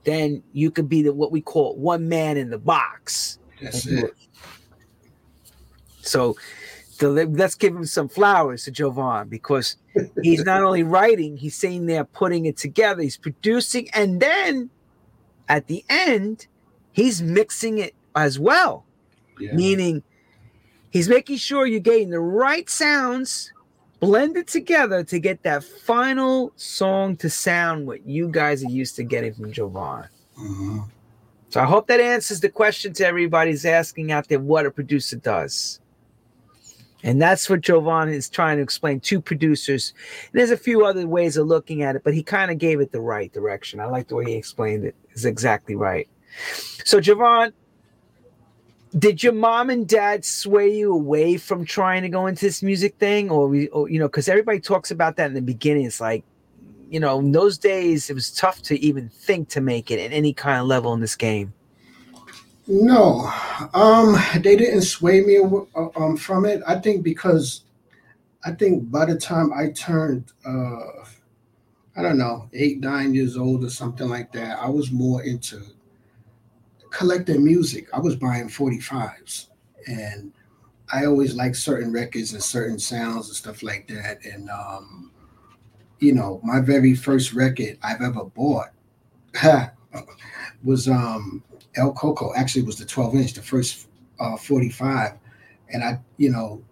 [0.03, 3.39] then you could be the what we call one man in the box.
[3.63, 4.15] That's it.
[6.01, 6.37] So
[6.99, 9.77] the, let's give him some flowers to Jovonn because
[10.23, 14.71] he's not only writing, he's saying there putting it together, he's producing, and then
[15.49, 16.47] at the end,
[16.93, 18.85] he's mixing it as well.
[19.39, 19.55] Yeah.
[19.55, 20.03] Meaning
[20.91, 23.53] he's making sure you're getting the right sounds
[24.01, 29.05] blended together to get that final song to sound what you guys are used to
[29.05, 30.09] getting from Jovonn.
[30.39, 30.81] Mm-hmm.
[31.49, 35.17] So I hope that answers the question to everybody's asking out there what a producer
[35.17, 35.81] does.
[37.03, 39.93] And that's what Jovonn is trying to explain to producers.
[40.33, 42.81] And there's a few other ways of looking at it, but he kind of gave
[42.81, 43.81] it the right direction.
[43.81, 44.89] I like the way he explained it.
[44.89, 45.15] it.
[45.15, 46.09] Is exactly right.
[46.85, 47.53] So Jovonn,
[48.99, 52.97] did your mom and dad sway you away from trying to go into this music
[52.99, 55.85] thing, or, or you know, because everybody talks about that in the beginning.
[55.85, 56.25] It's like,
[56.89, 60.13] you know, in those days it was tough to even think to make it at
[60.13, 61.53] any kind of level in this game.
[62.69, 63.33] No,
[63.75, 66.63] um, they didn't sway me uh, um, from it.
[66.67, 67.63] I think because
[68.45, 71.05] I think by the time I turned, uh,
[71.97, 75.63] I don't know, eight, nine years old or something like that, I was more into
[76.91, 77.89] collecting music.
[77.93, 79.49] I was buying 45s
[79.87, 80.33] and
[80.93, 84.25] I always liked certain records and certain sounds and stuff like that.
[84.25, 85.13] And, um,
[86.01, 88.71] you know, my very first record I've ever bought
[90.65, 91.43] was um,
[91.77, 95.13] El Coco actually was the 12 inch, the first uh, 45.
[95.73, 96.63] And I, you know,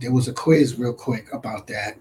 [0.00, 1.98] there was a quiz real quick about that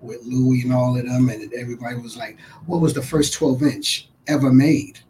[0.00, 1.28] with Louis and all of them.
[1.28, 5.00] And everybody was like, what was the first 12 inch ever made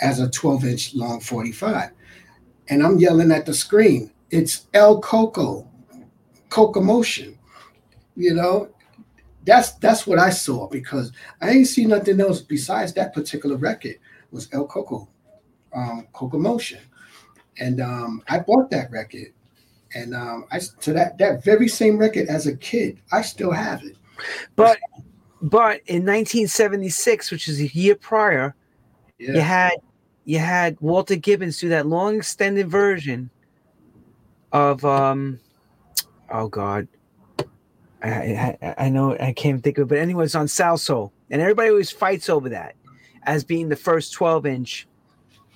[0.00, 1.90] as a 12 inch long 45?
[2.68, 5.68] And I'm yelling at the screen, it's El Coco,
[6.48, 7.38] Cocomotion.
[8.16, 8.70] You know,
[9.44, 13.98] that's that's what I saw because I ain't see nothing else besides that particular record
[14.32, 15.08] was El Coco
[15.74, 16.80] um, Cocomotion,
[17.58, 19.32] and um, I bought that record,
[19.94, 23.84] and um, I to that that very same record as a kid, I still have
[23.84, 23.96] it.
[24.54, 24.78] But
[25.42, 28.54] but in 1976, which is a year prior,
[29.18, 29.34] yeah.
[29.34, 29.74] you had
[30.24, 33.30] you had Walter Gibbons do that long extended version
[34.52, 35.38] of um
[36.30, 36.86] oh god
[38.02, 41.40] I, I, I know I can't think of it, but anyway, it's on Salsoul, and
[41.40, 42.74] everybody always fights over that
[43.24, 44.88] as being the first 12 inch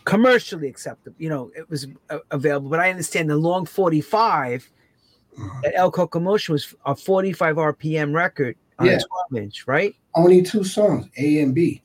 [0.05, 1.17] commercially acceptable.
[1.19, 4.71] You know, it was uh, available, but I understand the long 45
[5.39, 5.61] uh-huh.
[5.65, 8.93] at El Cocomotion was a 45 RPM record on yeah.
[8.93, 9.95] a 12 inch, right?
[10.15, 11.83] Only two songs, A and B.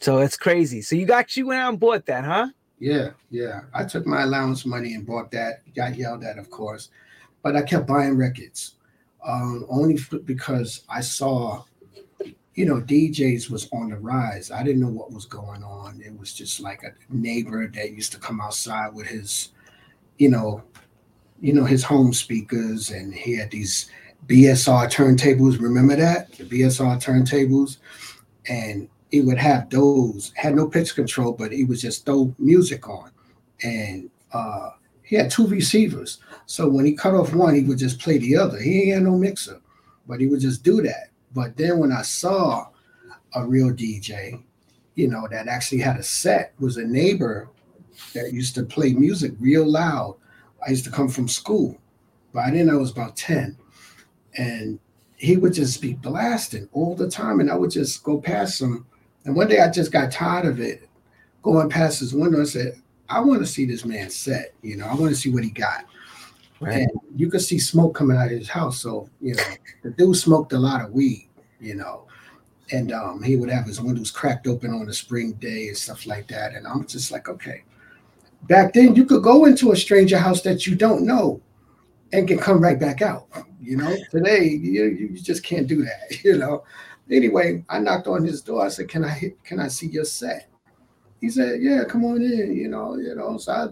[0.00, 0.82] So that's crazy.
[0.82, 2.48] So you got you went out and bought that, huh?
[2.78, 3.60] Yeah, yeah.
[3.72, 5.62] I took my allowance money and bought that.
[5.76, 6.90] Got yelled at, of course,
[7.42, 8.74] but I kept buying records.
[9.24, 11.62] Um, only because I saw
[12.54, 14.50] you know, DJs was on the rise.
[14.50, 16.02] I didn't know what was going on.
[16.04, 19.52] It was just like a neighbor that used to come outside with his,
[20.18, 20.62] you know,
[21.40, 23.90] you know, his home speakers, and he had these
[24.26, 25.60] BSR turntables.
[25.60, 27.78] Remember that the BSR turntables,
[28.48, 30.32] and he would have those.
[30.36, 33.10] Had no pitch control, but he would just throw music on,
[33.62, 34.70] and uh,
[35.02, 36.18] he had two receivers.
[36.46, 38.60] So when he cut off one, he would just play the other.
[38.60, 39.60] He ain't had no mixer.
[40.06, 41.11] but he would just do that.
[41.34, 42.68] But then when I saw
[43.34, 44.42] a real DJ,
[44.94, 47.48] you know, that actually had a set was a neighbor
[48.14, 50.16] that used to play music real loud.
[50.66, 51.78] I used to come from school,
[52.34, 53.56] I didn't know I was about 10.
[54.36, 54.78] And
[55.16, 57.40] he would just be blasting all the time.
[57.40, 58.86] And I would just go past him.
[59.24, 60.88] And one day I just got tired of it
[61.42, 64.54] going past his window and said, I want to see this man set.
[64.62, 65.84] You know, I want to see what he got.
[66.62, 66.82] Right.
[66.82, 68.80] And you could see smoke coming out of his house.
[68.80, 69.42] So, you know,
[69.82, 71.28] the dude smoked a lot of weed,
[71.60, 72.06] you know,
[72.70, 76.06] and um, he would have his windows cracked open on a spring day and stuff
[76.06, 76.54] like that.
[76.54, 77.64] And I'm just like, okay.
[78.44, 81.40] Back then, you could go into a stranger house that you don't know
[82.12, 83.26] and can come right back out.
[83.60, 86.20] You know, today you, you just can't do that.
[86.24, 86.64] You know.
[87.10, 88.64] Anyway, I knocked on his door.
[88.64, 90.48] I said, "Can I can I see your set?"
[91.20, 93.36] He said, "Yeah, come on in." You know, you know.
[93.38, 93.68] So I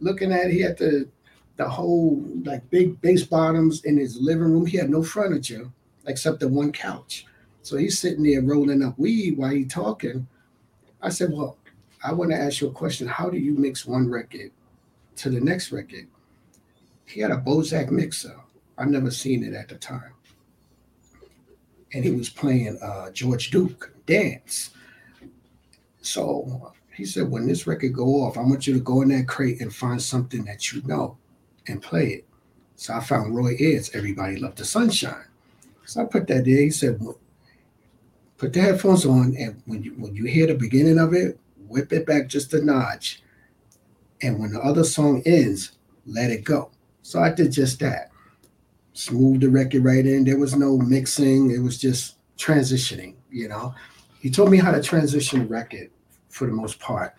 [0.00, 1.08] looking at he had the
[1.56, 4.66] the whole like big base bottoms in his living room.
[4.66, 5.70] He had no furniture
[6.06, 7.26] except the one couch.
[7.62, 10.26] So he's sitting there rolling up weed while he talking.
[11.00, 11.56] I said, Well,
[12.02, 13.06] I want to ask you a question.
[13.06, 14.50] How do you mix one record
[15.16, 16.06] to the next record?
[17.06, 18.36] He had a Bozak mixer.
[18.76, 20.12] I've never seen it at the time.
[21.92, 24.70] And he was playing uh, George Duke dance.
[26.02, 29.28] So he said, when this record go off, I want you to go in that
[29.28, 31.16] crate and find something that you know
[31.68, 32.26] and play it.
[32.76, 35.24] So I found Roy Ayers, Everybody Loved the Sunshine.
[35.86, 36.60] So I put that there.
[36.60, 36.98] He said,
[38.38, 41.92] put the headphones on, and when you when you hear the beginning of it, whip
[41.92, 43.22] it back just a notch.
[44.22, 45.72] And when the other song ends,
[46.06, 46.70] let it go.
[47.02, 48.10] So I did just that.
[48.94, 50.24] Smooth the record right in.
[50.24, 51.50] There was no mixing.
[51.50, 53.74] It was just transitioning, you know.
[54.20, 55.90] He told me how to transition a record
[56.30, 57.14] for the most part.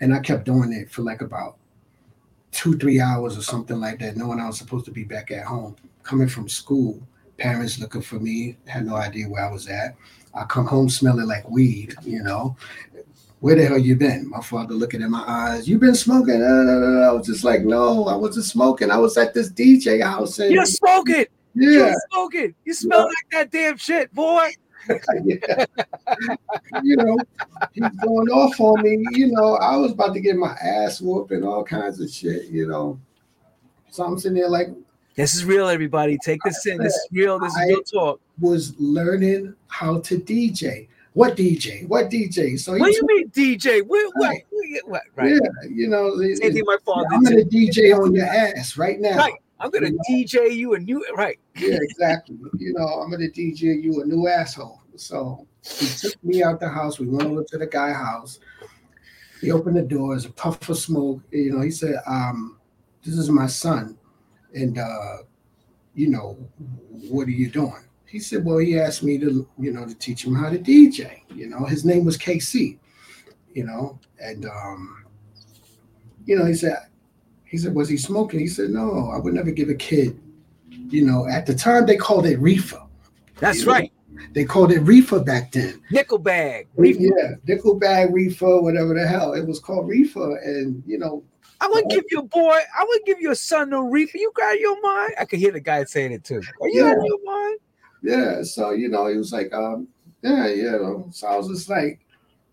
[0.00, 1.57] And I kept doing it for like about
[2.52, 5.44] two, three hours or something like that, knowing I was supposed to be back at
[5.44, 5.76] home.
[6.02, 7.00] Coming from school,
[7.36, 9.96] parents looking for me, had no idea where I was at.
[10.34, 12.56] I come home smelling like weed, you know.
[13.40, 14.28] Where the hell you been?
[14.28, 15.68] My father looking in my eyes.
[15.68, 16.40] You been smoking?
[16.40, 17.02] No, no, no.
[17.02, 18.90] I was just like, no, I wasn't smoking.
[18.90, 20.38] I was at this DJ house.
[20.40, 21.26] And, You're smoking.
[21.54, 21.70] Yeah.
[21.70, 22.54] You're smoking.
[22.64, 23.04] You smell yeah.
[23.04, 24.50] like that damn shit, boy.
[26.82, 27.18] you know,
[27.72, 29.04] he's going off on me.
[29.12, 32.46] You know, I was about to get my ass whooped and all kinds of shit,
[32.46, 32.98] you know.
[33.90, 34.68] So I'm sitting there like,
[35.18, 36.16] this is real, everybody.
[36.16, 36.78] Take this in.
[36.78, 37.40] This is real.
[37.40, 38.20] This is real talk.
[38.40, 40.86] Was learning how to DJ.
[41.14, 41.88] What DJ?
[41.88, 42.56] What DJ?
[42.60, 43.82] So what do you mean DJ?
[43.84, 44.36] What, what,
[44.84, 45.32] what, Right.
[45.32, 47.08] Yeah, you know, same thing my father.
[47.12, 49.16] I'm gonna DJ on your ass right now.
[49.16, 49.34] Right.
[49.60, 51.38] I'm gonna DJ you a new right.
[51.56, 52.36] Yeah, exactly.
[52.58, 54.80] you know, I'm gonna DJ you a new asshole.
[54.96, 56.98] So he took me out the house.
[56.98, 58.40] We went over to the guy house.
[59.40, 61.22] He opened the doors, a puff of smoke.
[61.30, 62.58] You know, he said, um,
[63.02, 63.96] "This is my son,
[64.54, 65.18] and uh,
[65.94, 66.36] you know,
[67.08, 70.24] what are you doing?" He said, "Well, he asked me to, you know, to teach
[70.24, 71.22] him how to DJ.
[71.34, 72.78] You know, his name was KC.
[73.54, 75.04] You know, and um,
[76.26, 76.76] you know, he said,
[77.48, 78.40] he said, was he smoking?
[78.40, 80.20] He said, no, I would never give a kid.
[80.68, 82.82] You know, at the time they called it reefer.
[83.36, 83.92] That's right.
[84.10, 84.22] Know?
[84.32, 85.80] They called it reefer back then.
[85.90, 86.66] Nickel bag.
[86.76, 87.00] Reefer.
[87.00, 89.32] Yeah, nickel bag reefer, whatever the hell.
[89.32, 90.36] It was called reefer.
[90.38, 91.22] And you know,
[91.60, 94.18] I wouldn't give you a boy, I wouldn't give you a son no reefer.
[94.18, 95.14] You got your mind.
[95.18, 96.42] I could hear the guy saying it too.
[96.60, 96.90] Are you yeah.
[96.90, 97.58] out of your mind?
[98.02, 98.42] Yeah.
[98.42, 99.88] So, you know, he was like, um,
[100.22, 101.08] yeah, you know.
[101.10, 102.00] So I was just like,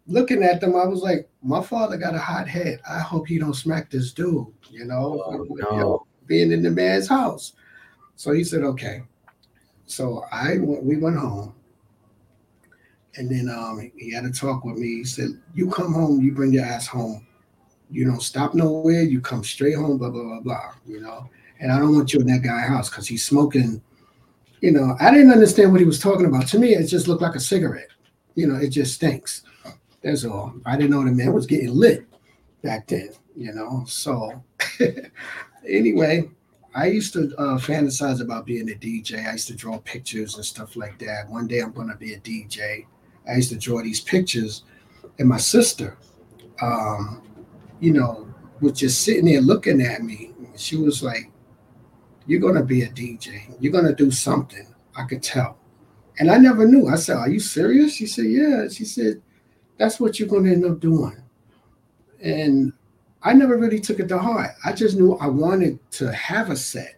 [0.07, 2.79] looking at them, I was like, my father got a hot head.
[2.89, 5.71] I hope he don't smack this dude, you know, oh, no.
[5.71, 7.53] you know being in the man's house.
[8.15, 9.03] So he said, okay.
[9.85, 11.53] So I went, we went home.
[13.17, 14.87] And then um, he had a talk with me.
[14.87, 17.25] He said, You come home, you bring your ass home.
[17.89, 21.29] You don't stop nowhere, you come straight home, blah, blah, blah, blah, you know.
[21.59, 23.81] And I don't want you in that guy's house because he's smoking.
[24.59, 26.47] You know, I didn't understand what he was talking about.
[26.47, 27.87] To me, it just looked like a cigarette.
[28.33, 29.43] You know, it just stinks.
[30.05, 30.53] That's all.
[30.67, 32.05] I didn't know the man was getting lit
[32.61, 33.85] back then, you know.
[33.87, 34.43] So
[35.67, 36.29] anyway,
[36.75, 39.27] I used to uh, fantasize about being a DJ.
[39.27, 41.27] I used to draw pictures and stuff like that.
[41.27, 42.85] One day I'm going to be a DJ.
[43.27, 44.63] I used to draw these pictures,
[45.17, 45.97] and my sister,
[46.61, 47.23] um,
[47.79, 48.31] you know,
[48.61, 50.33] was just sitting there looking at me.
[50.55, 51.31] She was like,
[52.27, 53.55] "You're going to be a DJ.
[53.59, 55.57] You're going to do something." I could tell,
[56.19, 56.89] and I never knew.
[56.89, 59.23] I said, "Are you serious?" She said, "Yeah." She said,
[59.77, 61.17] that's what you're going to end up doing.
[62.21, 62.73] And
[63.21, 64.51] I never really took it to heart.
[64.63, 66.95] I just knew I wanted to have a set.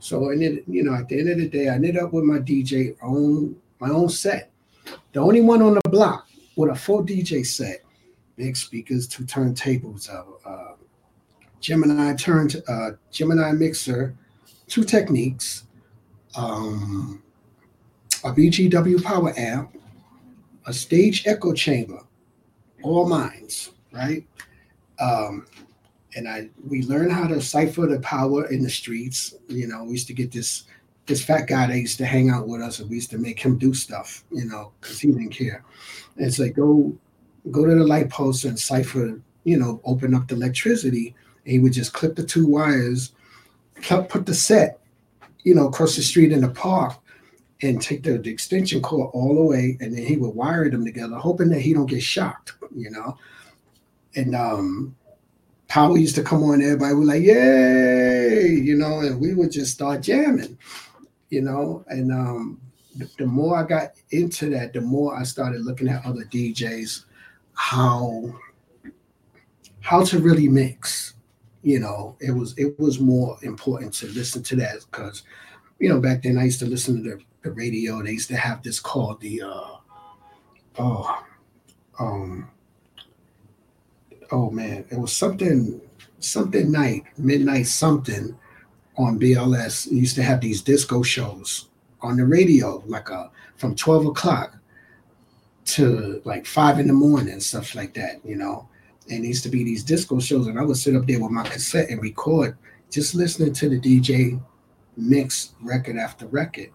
[0.00, 2.24] So, and it, you know, at the end of the day, I ended up with
[2.24, 4.50] my DJ own my own set,
[5.12, 6.26] the only one on the block
[6.56, 7.84] with a full DJ set,
[8.36, 10.74] big speakers, two turntables, uh, uh,
[11.60, 14.16] Gemini turn, uh, Gemini mixer,
[14.66, 15.64] two Technics,
[16.36, 17.22] um,
[18.24, 19.76] a BGW power amp,
[20.66, 22.00] a stage echo chamber,
[22.88, 24.26] all minds, right?
[25.00, 25.46] Um,
[26.16, 29.34] and I we learned how to cipher the power in the streets.
[29.48, 30.64] You know, we used to get this
[31.06, 33.40] this fat guy that used to hang out with us, and we used to make
[33.40, 35.64] him do stuff, you know, because he didn't care.
[36.16, 36.96] And it's like go
[37.50, 41.14] go to the light post and cipher, you know, open up the electricity.
[41.44, 43.12] And he would just clip the two wires,
[43.82, 44.80] put the set,
[45.44, 46.98] you know, across the street in the park,
[47.62, 50.84] and take the, the extension cord all the way, and then he would wire them
[50.84, 53.16] together, hoping that he don't get shocked, you know.
[54.14, 54.96] And um,
[55.66, 59.72] power used to come on, everybody was like, "Yay!" You know, and we would just
[59.72, 60.56] start jamming
[61.30, 62.60] you know, and um,
[62.96, 67.04] the, the more I got into that, the more I started looking at other DJs,
[67.54, 68.34] how
[69.80, 71.14] how to really mix.
[71.62, 75.24] You know, it was it was more important to listen to that because,
[75.78, 78.02] you know, back then I used to listen to the, the radio.
[78.02, 79.76] They used to have this called the uh,
[80.78, 81.24] oh
[81.98, 82.50] um
[84.30, 85.80] oh man, it was something
[86.20, 88.36] something night midnight something
[88.96, 91.68] on BLS used to have these disco shows
[92.00, 94.56] on the radio, like uh, from 12 o'clock
[95.64, 98.68] to like five in the morning, stuff like that, you know.
[99.10, 101.30] And it used to be these disco shows, and I would sit up there with
[101.30, 102.56] my cassette and record,
[102.90, 104.40] just listening to the DJ
[104.96, 106.70] mix record after record,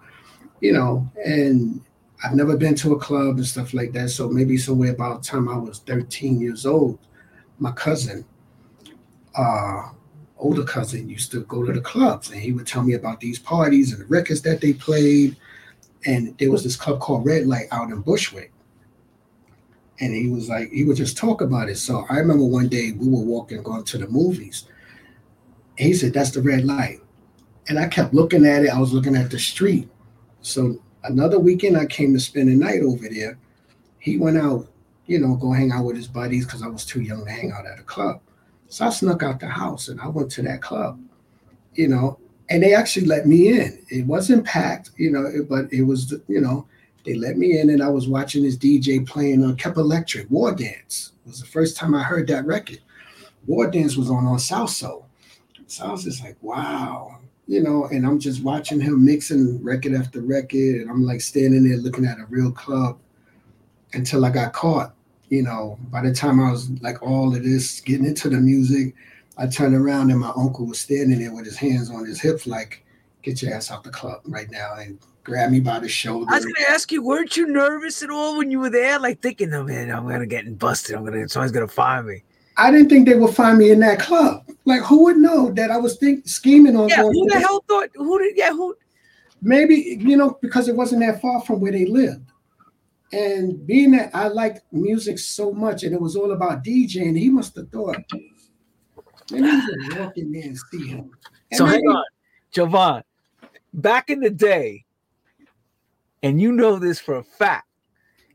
[0.63, 1.07] you know.
[1.23, 1.81] And
[2.23, 4.09] I've never been to a club and stuff like that.
[4.09, 6.97] So maybe somewhere about the time I was 13 years old,
[7.59, 8.25] my cousin,
[9.35, 9.89] uh,
[10.37, 13.39] older cousin used to go to the clubs and he would tell me about these
[13.39, 15.35] parties and the records that they played.
[16.05, 18.51] And there was this club called Red Light out in Bushwick.
[19.99, 21.77] And he was like, he would just talk about it.
[21.77, 24.65] So I remember one day we were walking, going to the movies.
[25.77, 26.99] And he said, That's the red light.
[27.69, 28.69] And I kept looking at it.
[28.69, 29.87] I was looking at the street.
[30.43, 33.37] So another weekend I came to spend the night over there.
[33.99, 34.67] He went out,
[35.07, 37.51] you know, go hang out with his buddies because I was too young to hang
[37.51, 38.21] out at a club.
[38.67, 40.99] So I snuck out the house and I went to that club,
[41.73, 42.19] you know,
[42.49, 43.83] and they actually let me in.
[43.89, 46.67] It wasn't packed, you know, but it was, you know,
[47.05, 50.53] they let me in and I was watching this DJ playing uh, on Kebekelektrik, War
[50.53, 51.13] Dance.
[51.25, 52.79] It was the first time I heard that record.
[53.47, 54.71] War Dance was on on South.
[54.71, 55.05] So
[55.81, 60.21] I was just like, wow, you know, and I'm just watching him mixing record after
[60.21, 62.97] record, and I'm like standing there looking at a real club
[63.93, 64.93] until I got caught
[65.33, 68.93] you know, by the time I was like all of this, getting into the music,
[69.35, 72.45] I turned around and my uncle was standing there with his hands on his hips,
[72.45, 72.85] like,
[73.23, 76.27] get your ass out the club right now and grab me by the shoulder.
[76.29, 78.99] I was gonna ask you, weren't you nervous at all when you were there?
[78.99, 80.95] Like thinking, oh man, I'm gonna get busted.
[80.95, 82.21] I'm gonna someone's gonna find me.
[82.57, 84.49] I didn't think they would find me in that club.
[84.65, 87.89] Like who would know that I was think scheming on Yeah, who the hell thought
[87.95, 88.75] who did yeah, who
[89.41, 92.31] maybe you know, because it wasn't that far from where they lived.
[93.11, 97.29] And being that I liked music so much and it was all about DJing, he
[97.29, 97.97] must have thought,
[99.29, 101.11] let me just walk in there and see him.
[101.51, 102.03] And so hang on,
[102.53, 103.03] Jovonn.
[103.73, 104.85] Back in the day,
[106.23, 107.67] and you know this for a fact,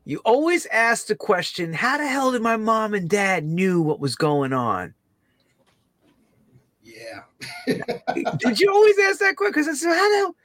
[0.09, 3.99] you always ask the question, how the hell did my mom and dad knew what
[3.99, 4.93] was going on?
[6.81, 7.23] Yeah.
[7.67, 9.51] did you always ask that question?
[9.51, 10.35] Because I said, how the hell?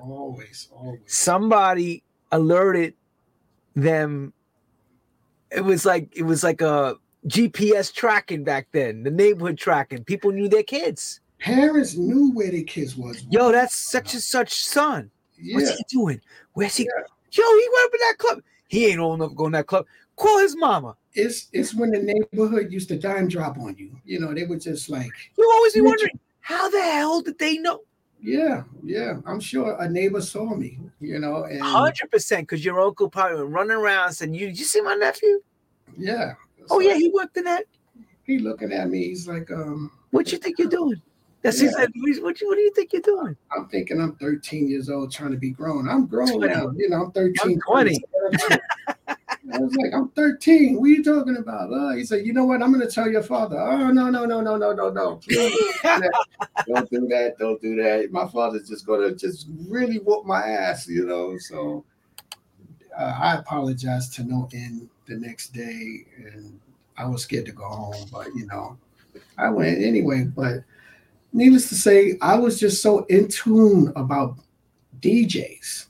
[0.00, 1.00] Always, always.
[1.06, 2.94] Somebody alerted
[3.74, 4.32] them
[5.50, 6.94] it was like it was like a
[7.26, 10.04] GPS tracking back then, the neighborhood tracking.
[10.04, 11.20] People knew their kids.
[11.40, 13.26] Parents knew where their kids was.
[13.28, 15.10] Yo, that's such and such son.
[15.36, 15.56] Yeah.
[15.56, 16.20] What's he doing?
[16.52, 16.84] Where's he?
[16.84, 17.06] Yeah.
[17.32, 18.42] Yo, he went up in that club.
[18.68, 19.86] He ain't old enough to go in that club.
[20.16, 20.96] Call his mama.
[21.14, 23.98] It's it's when the neighborhood used to dime drop on you.
[24.04, 27.58] You know, they were just like you always be wondering how the hell did they
[27.58, 27.80] know?
[28.20, 29.18] Yeah, yeah.
[29.26, 33.38] I'm sure a neighbor saw me, you know, and hundred percent because your uncle probably
[33.38, 35.40] went running around saying, You you see my nephew?
[35.96, 36.34] Yeah.
[36.70, 37.64] Oh yeah, he worked in that.
[38.24, 41.00] He looking at me, he's like, um, what you think you're doing?
[41.42, 41.70] That's yeah.
[41.70, 43.36] what you what do you think you're doing?
[43.56, 45.88] I'm thinking I'm 13 years old trying to be grown.
[45.88, 46.52] I'm grown 20.
[46.52, 47.34] now, you know, I'm 13.
[47.44, 48.04] I'm 20.
[49.54, 50.76] I was like, I'm 13.
[50.76, 51.72] What are you talking about?
[51.72, 52.62] Uh, he said, you know what?
[52.62, 53.58] I'm going to tell your father.
[53.58, 55.20] Oh, no, no, no, no, no, no, no.
[56.66, 57.36] don't do that.
[57.38, 58.08] Don't do that.
[58.10, 61.38] My father's just going to just really whoop my ass, you know?
[61.38, 61.84] So
[62.98, 66.04] uh, I apologized to no end the next day.
[66.18, 66.60] And
[66.98, 68.76] I was scared to go home, but, you know,
[69.38, 70.24] I went anyway.
[70.24, 70.64] But
[71.32, 74.38] needless to say, I was just so in tune about
[75.00, 75.88] DJs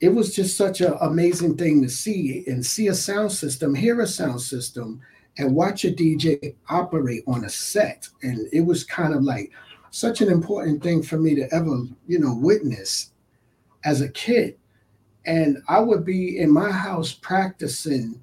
[0.00, 4.00] it was just such an amazing thing to see and see a sound system, hear
[4.00, 5.00] a sound system,
[5.38, 8.08] and watch a DJ operate on a set.
[8.22, 9.50] And it was kind of like
[9.90, 13.10] such an important thing for me to ever, you know, witness
[13.84, 14.56] as a kid.
[15.26, 18.18] and I would be in my house practicing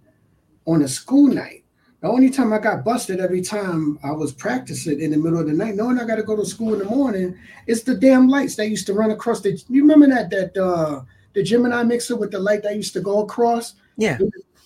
[0.66, 1.65] on a school night.
[2.06, 5.48] The only time I got busted every time I was practicing in the middle of
[5.48, 7.36] the night, knowing I got to go to school in the morning,
[7.66, 9.60] it's the damn lights that used to run across the.
[9.70, 11.02] You remember that that uh
[11.34, 13.74] the Gemini mixer with the light that used to go across?
[13.98, 14.20] Yeah.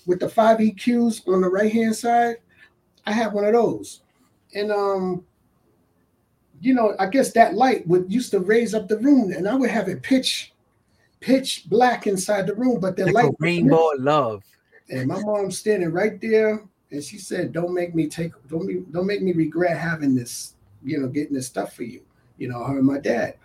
[0.05, 2.37] With, the five EQs on the right hand side,
[3.05, 4.01] I had one of those,
[4.53, 5.23] and um,
[6.59, 9.55] you know, I guess that light would used to raise up the room, and I
[9.55, 10.51] would have it pitch,
[11.21, 14.43] pitch black inside the room, but the Like light a rainbow of love.
[14.89, 18.83] and my mom's standing right there, and she said, "Don't make me take, don't me,
[18.91, 22.01] don't make me regret having this, you know, getting this stuff for you."
[22.37, 23.35] You know, her and my dad.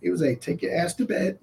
[0.00, 1.38] He was like, "Take your ass to bed,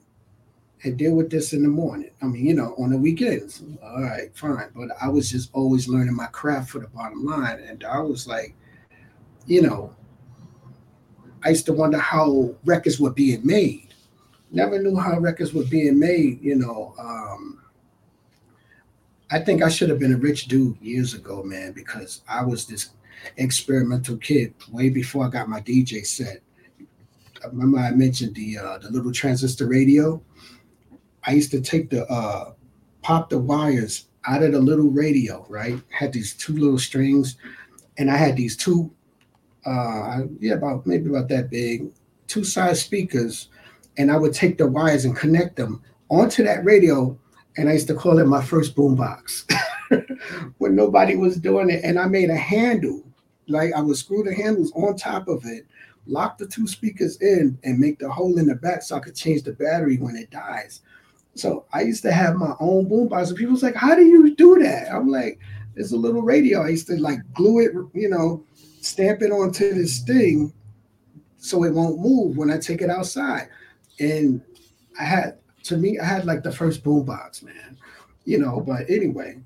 [0.83, 3.63] and deal with this in the morning." I mean, you know, on the weekends.
[3.83, 4.69] All right, fine.
[4.75, 8.27] But I was just always learning my craft for the bottom line, and I was
[8.27, 8.55] like,
[9.45, 9.93] you know,
[11.43, 13.93] I used to wonder how records were being made.
[14.51, 16.41] Never knew how records were being made.
[16.41, 16.95] You know.
[16.97, 17.61] Um,
[19.32, 22.65] I think I should have been a rich dude years ago, man, because I was
[22.65, 22.91] this
[23.38, 26.41] experimental kid way before I got my DJ set.
[27.43, 30.21] I remember I mentioned the uh, the little transistor radio.
[31.23, 32.53] I used to take the uh,
[33.01, 35.80] pop the wires out of the little radio, right?
[35.89, 37.38] Had these two little strings,
[37.97, 38.91] and I had these two,
[39.65, 41.88] uh, yeah, about maybe about that big,
[42.28, 43.49] two side speakers,
[43.97, 47.17] and I would take the wires and connect them onto that radio
[47.58, 49.51] and I used to call it my first boombox
[50.58, 51.84] when nobody was doing it.
[51.84, 53.03] And I made a handle,
[53.47, 55.66] like I would screw the handles on top of it,
[56.06, 59.16] lock the two speakers in, and make the hole in the back so I could
[59.16, 60.82] change the battery when it dies.
[61.36, 64.36] So I used to have my own boombox, and people was like, "How do you
[64.36, 65.39] do that?" I'm like,
[65.74, 66.62] "There's a little radio.
[66.62, 68.43] I used to like glue it, you know,
[68.82, 70.53] stamp it onto this thing
[71.38, 73.49] so it won't move when I take it outside."
[73.99, 74.41] And
[74.99, 77.78] I had to me, I had like the first boombox, man.
[78.24, 79.39] You know, but anyway,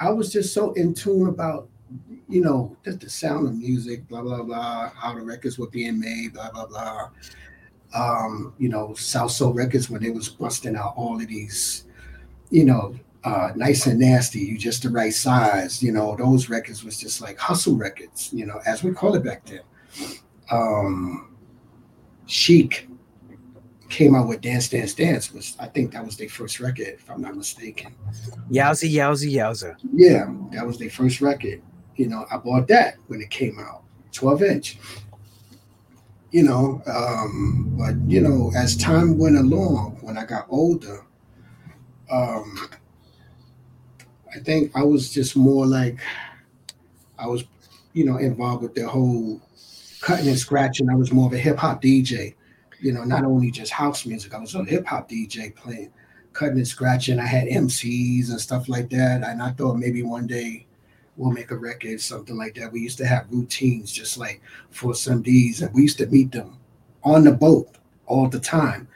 [0.00, 1.68] I was just so in tune about,
[2.28, 6.00] you know, just the sound of music, blah blah blah, how the records were being
[6.00, 7.10] made, blah blah blah.
[7.94, 11.84] Um, you know, Salsoul Records when they was busting out all of these,
[12.50, 12.94] you know,
[13.24, 15.82] uh, nice and nasty, you just the right size.
[15.82, 19.24] You know, those records was just like hustle records, you know, as we call it
[19.24, 19.60] back then.
[20.50, 21.36] Um,
[22.26, 22.87] Chic,
[23.88, 27.10] came out with Dance Dance Dance was I think that was their first record, if
[27.10, 27.94] I'm not mistaken.
[28.50, 29.76] Yowza, yowza, yowza.
[29.92, 31.62] Yeah, that was their first record.
[31.96, 33.82] You know, I bought that when it came out,
[34.12, 34.78] 12 inch.
[36.30, 41.06] You know, um, but you know, as time went along, when I got older,
[42.10, 42.68] um,
[44.34, 45.98] I think I was just more like
[47.18, 47.44] I was,
[47.94, 49.40] you know, involved with the whole
[50.02, 50.90] cutting and scratching.
[50.90, 52.34] I was more of a hip hop DJ
[52.80, 55.92] you know, not only just house music, I was a hip hop DJ playing,
[56.32, 57.18] cutting and scratching.
[57.18, 59.22] I had MCs and stuff like that.
[59.22, 60.66] And I thought maybe one day
[61.16, 62.72] we'll make a record, something like that.
[62.72, 66.32] We used to have routines just like for some D's, and we used to meet
[66.32, 66.56] them
[67.02, 67.76] on the boat
[68.06, 68.88] all the time.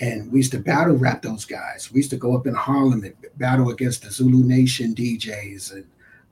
[0.00, 1.90] And we used to battle rap those guys.
[1.90, 5.72] We used to go up in Harlem and battle against the Zulu Nation DJs.
[5.72, 5.86] And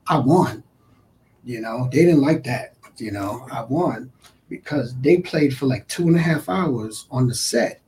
[0.07, 0.63] I won.
[1.43, 2.75] You know, they didn't like that.
[2.97, 4.11] You know, I won
[4.49, 7.81] because they played for like two and a half hours on the set.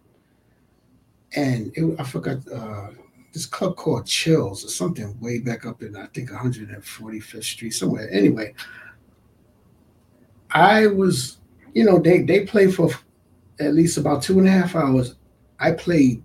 [1.35, 2.89] And it, I forgot uh,
[3.33, 8.09] this club called Chills or something way back up in I think 145th Street somewhere.
[8.11, 8.53] Anyway,
[10.51, 11.37] I was,
[11.73, 12.89] you know, they they played for
[13.59, 15.15] at least about two and a half hours.
[15.59, 16.23] I played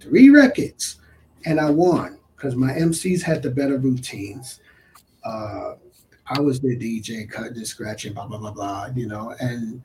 [0.00, 1.00] three records
[1.44, 4.60] and I won because my MCs had the better routines.
[5.24, 5.74] Uh,
[6.30, 9.34] I was the DJ cutting and scratching, blah, blah, blah, blah, you know.
[9.40, 9.82] And,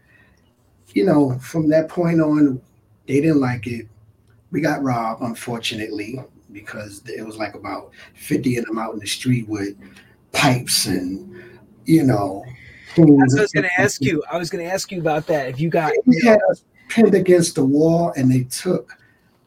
[0.94, 2.62] you know, from that point on,
[3.08, 3.88] they didn't like it.
[4.52, 9.08] We got robbed, unfortunately, because it was like about 50 of them out in the
[9.08, 9.76] street with
[10.34, 12.44] pipes and, you know.
[12.96, 14.24] That's what I was going to ask you.
[14.32, 15.50] I was going to ask you about that.
[15.50, 15.94] If you got.
[16.06, 18.94] We had us pinned against the wall and they took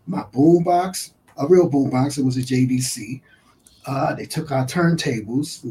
[0.09, 3.21] my boombox, a real boombox, it was a JVC.
[3.87, 5.65] Uh, they took our turntables.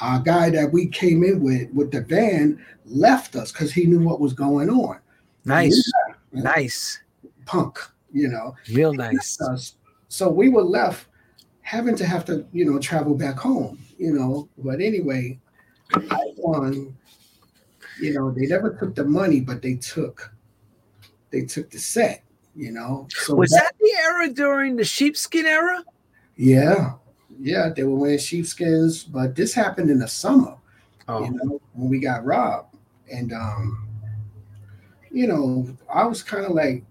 [0.00, 4.00] Our guy that we came in with with the van left us because he knew
[4.00, 4.98] what was going on.
[5.44, 5.90] Nice.
[6.32, 7.00] Yeah, Nice.
[7.46, 7.78] punk,
[8.12, 8.54] you know.
[8.72, 9.38] Real nice.
[10.08, 11.06] So we were left
[11.62, 14.48] having to have to, you know, travel back home, you know.
[14.58, 15.38] But anyway,
[15.94, 16.96] I won.
[18.00, 20.32] You know, they never took the money, but they took
[21.30, 22.22] they took the set,
[22.56, 23.06] you know.
[23.10, 25.84] So Was that the era during the sheepskin era?
[26.36, 26.94] yeah,
[27.40, 30.56] yeah, they were wearing sheepskins, but this happened in the summer,
[31.08, 32.74] Oh, you know, when we got robbed.
[33.12, 33.88] And um,
[35.10, 36.84] you know, I was kind of like,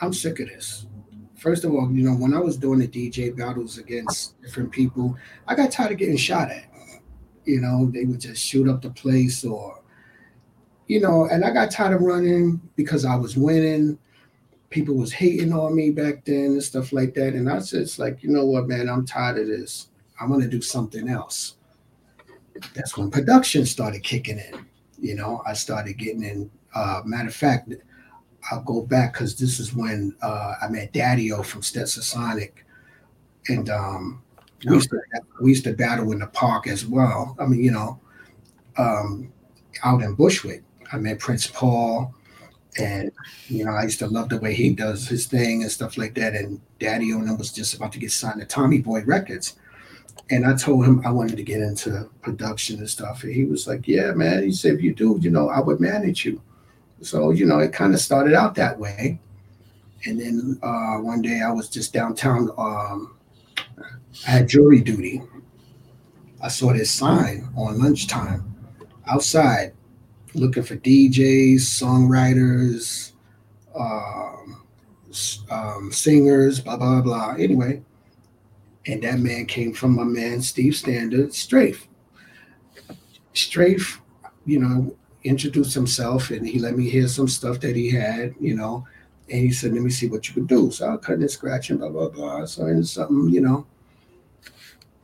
[0.00, 0.86] I'm sick of this.
[1.36, 5.16] first of all, you know, when I was doing the DJ battles against different people,
[5.46, 6.64] I got tired of getting shot at.
[7.44, 9.80] You know, they would just shoot up the place or,
[10.86, 13.98] you know, and I got tired of running because I was winning.
[14.74, 17.34] People was hating on me back then and stuff like that.
[17.34, 19.86] And I just like, you know what, man, I'm tired of this.
[20.20, 21.54] I want to do something else.
[22.74, 24.66] That's when production started kicking in.
[24.98, 26.50] You know, I started getting in.
[26.74, 27.72] Uh, matter of fact,
[28.50, 32.50] I'll go back because this is when uh, I met Daddy-O from Stetsasonic,
[33.46, 34.22] and um,
[34.66, 35.00] we, used to,
[35.40, 37.36] we used to battle in the park as well.
[37.38, 38.00] I mean, you know,
[38.76, 39.32] um,
[39.84, 42.12] out in Bushwick, I met Prince Paul,
[42.78, 43.12] and
[43.48, 46.14] you know, I used to love the way he does his thing and stuff like
[46.14, 46.34] that.
[46.34, 49.56] And Daddy-O was just about to get signed to Tommy Boy Records.
[50.30, 53.24] And I told him I wanted to get into production and stuff.
[53.24, 54.42] And he was like, Yeah, man.
[54.42, 56.40] He said, if you do, you know, I would manage you.
[57.02, 59.20] So, you know, it kind of started out that way.
[60.06, 62.50] And then uh, one day I was just downtown.
[62.56, 63.16] Um,
[64.26, 65.22] I had jury duty.
[66.42, 68.54] I saw this sign on lunchtime
[69.06, 69.73] outside
[70.34, 73.12] looking for DJs, songwriters,
[73.74, 74.62] um,
[75.50, 77.34] um, singers, blah, blah, blah.
[77.38, 77.82] Anyway,
[78.86, 81.88] and that man came from my man, Steve Standard, Strafe.
[83.32, 84.00] Strafe,
[84.46, 88.54] you know, introduced himself and he let me hear some stuff that he had, you
[88.54, 88.86] know,
[89.30, 90.70] and he said, let me see what you could do.
[90.70, 92.44] So I cut and scratching, blah, blah, blah.
[92.44, 93.66] So it's something, you know.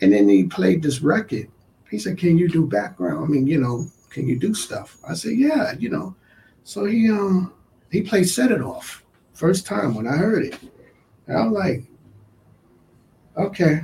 [0.03, 1.49] And then he played this record.
[1.91, 3.24] He said, Can you do background?
[3.24, 4.98] I mean, you know, can you do stuff?
[5.08, 6.14] I said, Yeah, you know.
[6.64, 7.54] So he um
[7.90, 9.04] he played Set It Off
[9.40, 10.58] first time when I heard it.
[11.26, 11.84] And I'm like,
[13.38, 13.80] okay.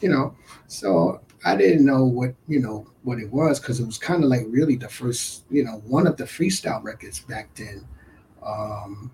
[0.00, 0.36] You know,
[0.68, 4.30] so I didn't know what, you know, what it was because it was kind of
[4.30, 7.84] like really the first, you know, one of the freestyle records back then.
[8.44, 9.10] Um,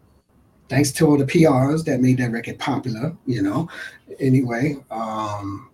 [0.69, 3.69] thanks to all the PRs that made that record popular, you know.
[4.21, 5.71] Anyway, um,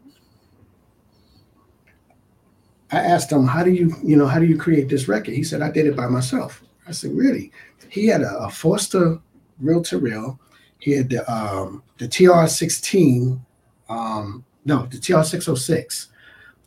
[2.92, 5.44] I asked him, "How do you, you know, how do you create this record?" He
[5.44, 7.50] said, "I did it by myself." I said, "Really?"
[7.88, 9.20] He had a, a Fostex
[9.58, 10.38] reel to reel.
[10.78, 13.40] He had the um, the TR16,
[13.88, 16.08] um, no, the TR606.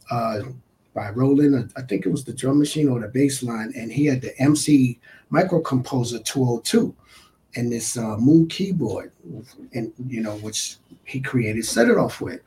[0.10, 0.42] Uh,
[0.96, 1.72] by Roland.
[1.76, 4.36] I think it was the drum machine or the bass line, and he had the
[4.42, 5.00] MC
[5.30, 6.96] Micro Composer 202
[7.58, 8.18] and this uh,
[8.50, 9.12] keyboard,
[9.74, 12.42] and you know, which he created, set it off with.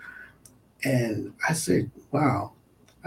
[0.84, 2.52] And I said, "Wow."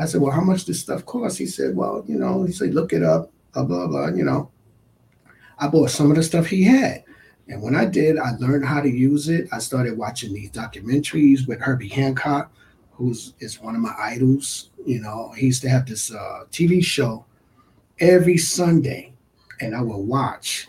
[0.02, 2.74] I said, "Well, how much this stuff cost?" He said, "Well, you know," he said,
[2.74, 4.08] "Look it up." Blah blah blah.
[4.08, 4.52] You know,
[5.60, 7.04] I bought some of the stuff he had.
[7.48, 9.50] And when I did, I learned how to use it.
[9.52, 12.52] I started watching these documentaries with Herbie Hancock
[13.02, 14.70] who's is one of my idols.
[14.86, 17.26] You know, he used to have this uh, TV show
[18.00, 19.14] every Sunday,
[19.60, 20.68] and I would watch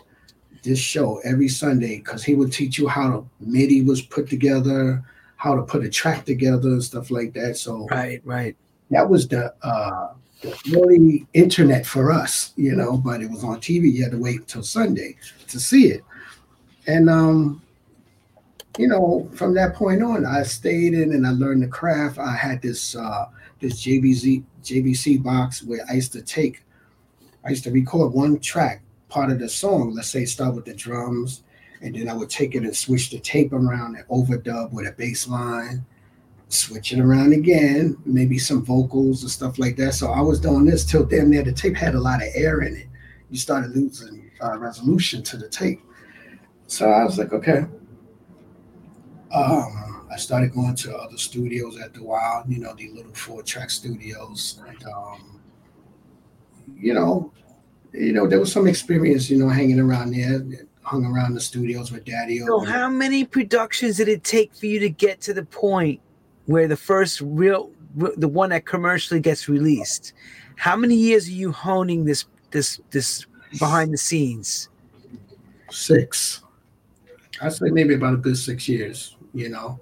[0.63, 5.03] this show every Sunday because he would teach you how to MIDI was put together,
[5.35, 7.57] how to put a track together, and stuff like that.
[7.57, 8.55] So right, right.
[8.93, 12.97] That was the uh, the early internet for us, you know.
[12.97, 13.91] But it was on TV.
[13.91, 15.15] You had to wait until Sunday
[15.47, 16.01] to see it,
[16.87, 17.61] and um,
[18.77, 22.17] you know, from that point on, I stayed in and I learned the craft.
[22.17, 23.25] I had this uh,
[23.59, 26.63] this JVZ JVC box where I used to take,
[27.45, 29.93] I used to record one track, part of the song.
[29.93, 31.43] Let's say start with the drums,
[31.81, 34.91] and then I would take it and switch the tape around and overdub with a
[34.91, 35.85] bass line,
[36.53, 39.93] switch it around again, maybe some vocals and stuff like that.
[39.93, 42.61] So I was doing this till damn near the tape had a lot of air
[42.61, 42.87] in it.
[43.29, 45.81] You started losing uh, resolution to the tape.
[46.67, 47.65] So I was like, okay,
[49.33, 53.41] um, I started going to other studios at the Wild, you know, the little four
[53.41, 55.41] track studios, and um,
[56.75, 57.31] you know,
[57.93, 60.43] you know, there was some experience, you know, hanging around there,
[60.83, 62.39] hung around the studios with Daddy.
[62.39, 65.99] So, how many productions did it take for you to get to the point
[66.45, 70.13] where the first real, the one that commercially gets released?
[70.55, 73.25] How many years are you honing this, this, this
[73.59, 74.69] behind the scenes?
[75.71, 76.41] Six.
[77.41, 79.79] I'd say maybe about a good six years you know,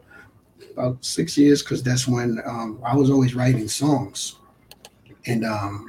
[0.74, 4.38] about six years because that's when um, I was always writing songs.
[5.28, 5.88] And um,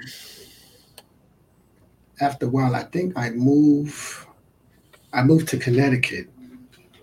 [2.20, 4.26] after a while, I think I moved.
[5.14, 6.28] I moved to Connecticut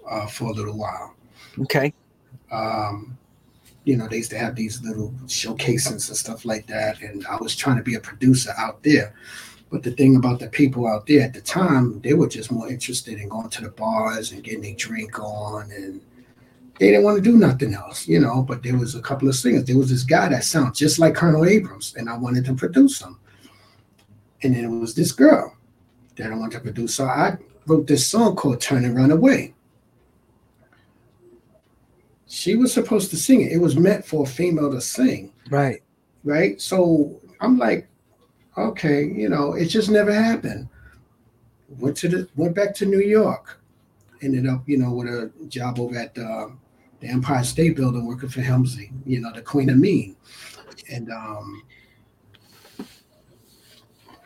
[0.10, 1.16] uh, for a little while.
[1.60, 1.94] Okay.
[2.52, 3.18] Um,
[3.90, 7.38] you know, they used to have these little showcases and stuff like that, and I
[7.38, 9.16] was trying to be a producer out there.
[9.72, 12.70] But the thing about the people out there at the time, they were just more
[12.70, 16.02] interested in going to the bars and getting a drink on and
[16.80, 18.44] they didn't want to do nothing else, you know.
[18.44, 19.66] But there was a couple of singers.
[19.66, 23.02] There was this guy that sounded just like Colonel Abrams, and I wanted to produce
[23.02, 23.20] him.
[24.44, 25.56] And then it was this girl
[26.16, 26.96] that I wanted to produce.
[26.96, 29.56] So I wrote this song called "Turn and Run Away."
[32.30, 33.52] She was supposed to sing it.
[33.52, 35.34] It was meant for a female to sing.
[35.50, 35.82] Right.
[36.24, 36.62] Right.
[36.62, 37.88] So I'm like,
[38.56, 40.70] okay, you know, it just never happened.
[41.80, 43.60] Went to the went back to New York.
[44.22, 46.50] Ended up, you know, with a job over at uh,
[47.00, 50.16] the Empire State Building working for Helmsley, you know, the Queen of Mean.
[50.92, 51.64] And um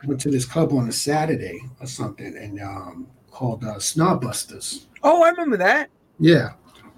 [0.06, 4.86] went to this club on a Saturday or something and um called uh Snobbusters.
[5.04, 5.90] Oh, I remember that.
[6.20, 6.54] Yeah.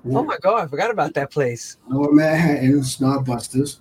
[0.08, 1.78] Oh my god, I forgot about that place.
[1.90, 3.80] Lower Manhattan, Snobbusters.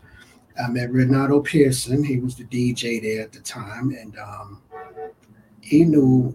[0.62, 2.03] I met Renato Pearson.
[2.03, 4.62] He was the DJ there at the time, and um,
[5.61, 6.35] he knew,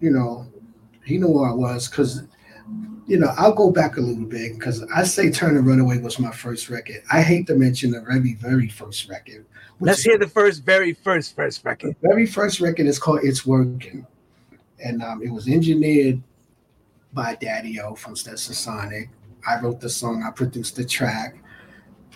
[0.00, 0.46] you know,
[1.04, 2.24] he knew who I was because,
[3.06, 5.98] you know, I'll go back a little bit because I say "Turn and Run Away"
[5.98, 7.02] was my first record.
[7.10, 9.46] I hate to mention the very, very first record.
[9.78, 11.96] Let's hear the first, very first, first record.
[12.02, 14.06] The very first record is called "It's Working,"
[14.84, 16.22] and um, it was engineered
[17.14, 19.08] by Daddy O from Stetsasonic.
[19.46, 20.22] I wrote the song.
[20.22, 21.40] I produced the track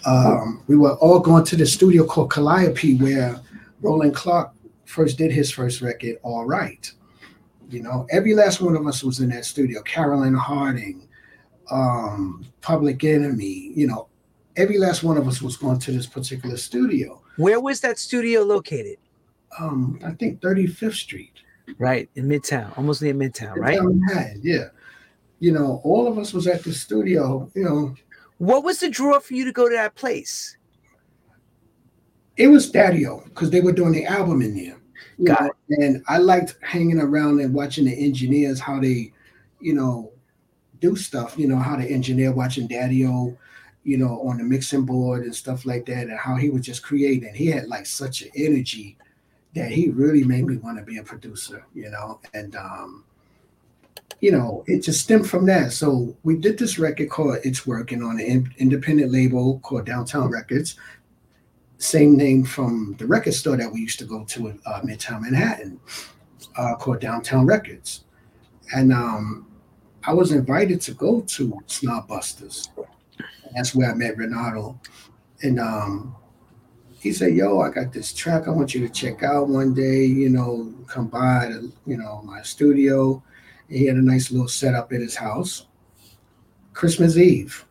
[0.06, 3.40] um, we were all going to the studio called Calliope where
[3.80, 4.52] Roland Clark
[4.84, 6.90] first did his first record, All Right.
[7.70, 9.82] You know, every last one of us was in that studio.
[9.82, 11.08] Carolyn Harding,
[11.70, 14.08] um, Public Enemy, you know,
[14.56, 17.22] every last one of us was going to this particular studio.
[17.36, 18.98] Where was that studio located?
[19.58, 21.32] Um, I think 35th Street.
[21.78, 23.80] Right, in Midtown, almost near Midtown, right?
[23.82, 24.66] Manhattan, yeah.
[25.44, 27.94] You know, all of us was at the studio, you know,
[28.38, 30.56] what was the draw for you to go to that place?
[32.38, 34.78] It was Daddy-O because they were doing the album in there.
[35.22, 35.82] Got it.
[35.82, 39.12] And I liked hanging around and watching the engineers how they,
[39.60, 40.12] you know,
[40.80, 41.36] do stuff.
[41.36, 43.36] You know how the engineer watching Daddy-O,
[43.82, 46.82] you know, on the mixing board and stuff like that, and how he was just
[46.82, 47.34] creating.
[47.34, 48.96] He had like such an energy
[49.54, 51.66] that he really made me want to be a producer.
[51.74, 53.04] You know, and um,
[54.20, 55.72] you know, it just stemmed from that.
[55.72, 60.76] So we did this record called It's Working on an independent label called Downtown Records.
[61.78, 65.22] Same name from the record store that we used to go to in uh, Midtown
[65.22, 65.80] Manhattan,
[66.56, 68.04] uh, called Downtown Records.
[68.74, 69.46] And um,
[70.04, 72.68] I was invited to go to Snobbusters.
[73.54, 74.80] That's where I met Renato.
[75.42, 76.16] And um,
[76.98, 80.04] he said, Yo, I got this track I want you to check out one day,
[80.04, 83.22] you know, come by to, you know, my studio
[83.74, 85.66] he had a nice little setup at his house.
[86.72, 87.64] Christmas Eve.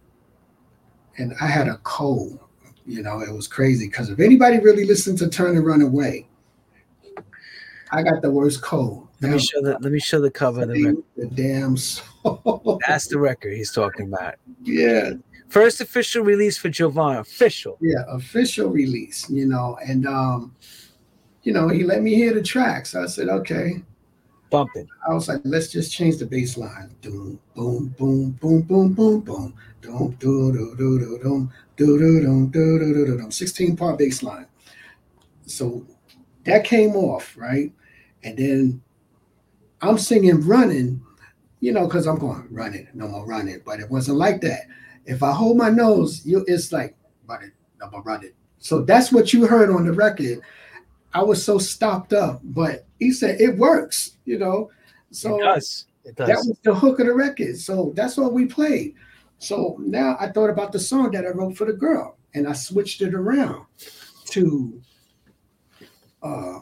[1.18, 2.40] And I had a cold.
[2.86, 6.28] You know, it was crazy because if anybody really listened to Turn and Run Away,
[7.92, 9.08] I got the worst cold.
[9.22, 11.04] Let me show the let me show the cover of the record.
[11.16, 12.82] The damn soul.
[12.86, 14.36] That's the record he's talking about.
[14.64, 15.12] Yeah.
[15.48, 17.20] First official release for Jovonn.
[17.20, 17.78] Official.
[17.80, 19.78] Yeah, official release, you know.
[19.86, 20.54] And um,
[21.44, 22.96] you know, he let me hear the tracks.
[22.96, 23.84] I said, okay
[24.54, 24.88] bumping.
[25.10, 26.96] I was like, let's just change the bass line.
[27.02, 29.54] Boom, boom, boom, boom, boom, boom, boom.
[29.82, 33.32] Dum, do, do, do, do, do, do, do, do, do, do, dum.
[33.32, 34.46] 16 part bass line.
[35.48, 35.86] So
[36.46, 37.74] that came off, right?
[38.24, 38.82] And then
[39.82, 41.02] I'm singing running,
[41.60, 43.60] you know, because I'm going running, no more running.
[43.66, 44.68] But it wasn't like that.
[45.06, 46.96] If I hold my nose, you it's like
[47.26, 47.52] running,
[47.82, 48.34] no more running.
[48.60, 50.42] So that's what you heard on the record.
[51.14, 54.72] I was so stopped up, but he said it works, you know.
[55.12, 55.86] So it does.
[56.06, 56.28] It does.
[56.28, 57.58] that was the hook of the record.
[57.58, 58.96] So that's all we played.
[59.38, 62.54] So now I thought about the song that I wrote for the girl, and I
[62.54, 63.66] switched it around
[64.28, 64.82] to
[66.24, 66.60] uh,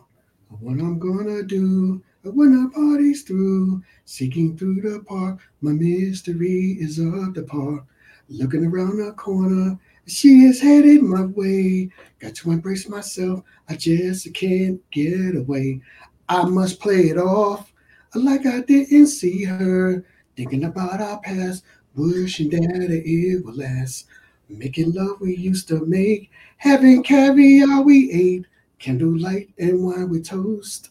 [0.60, 5.40] what I'm gonna do when our party's through, seeking through the park.
[5.62, 7.86] My mystery is up the park,
[8.30, 9.80] looking around the corner
[10.12, 11.90] she is headed my way.
[12.20, 13.44] Got to embrace myself.
[13.70, 15.82] I just can't get away.
[16.28, 17.72] I must play it off
[18.14, 20.06] like I didn't see her.
[20.36, 21.64] Thinking about our past,
[21.96, 24.08] wishing that it would last.
[24.50, 28.48] Making love we used to make, having caviar we ate,
[28.80, 30.90] candlelight and wine we toast.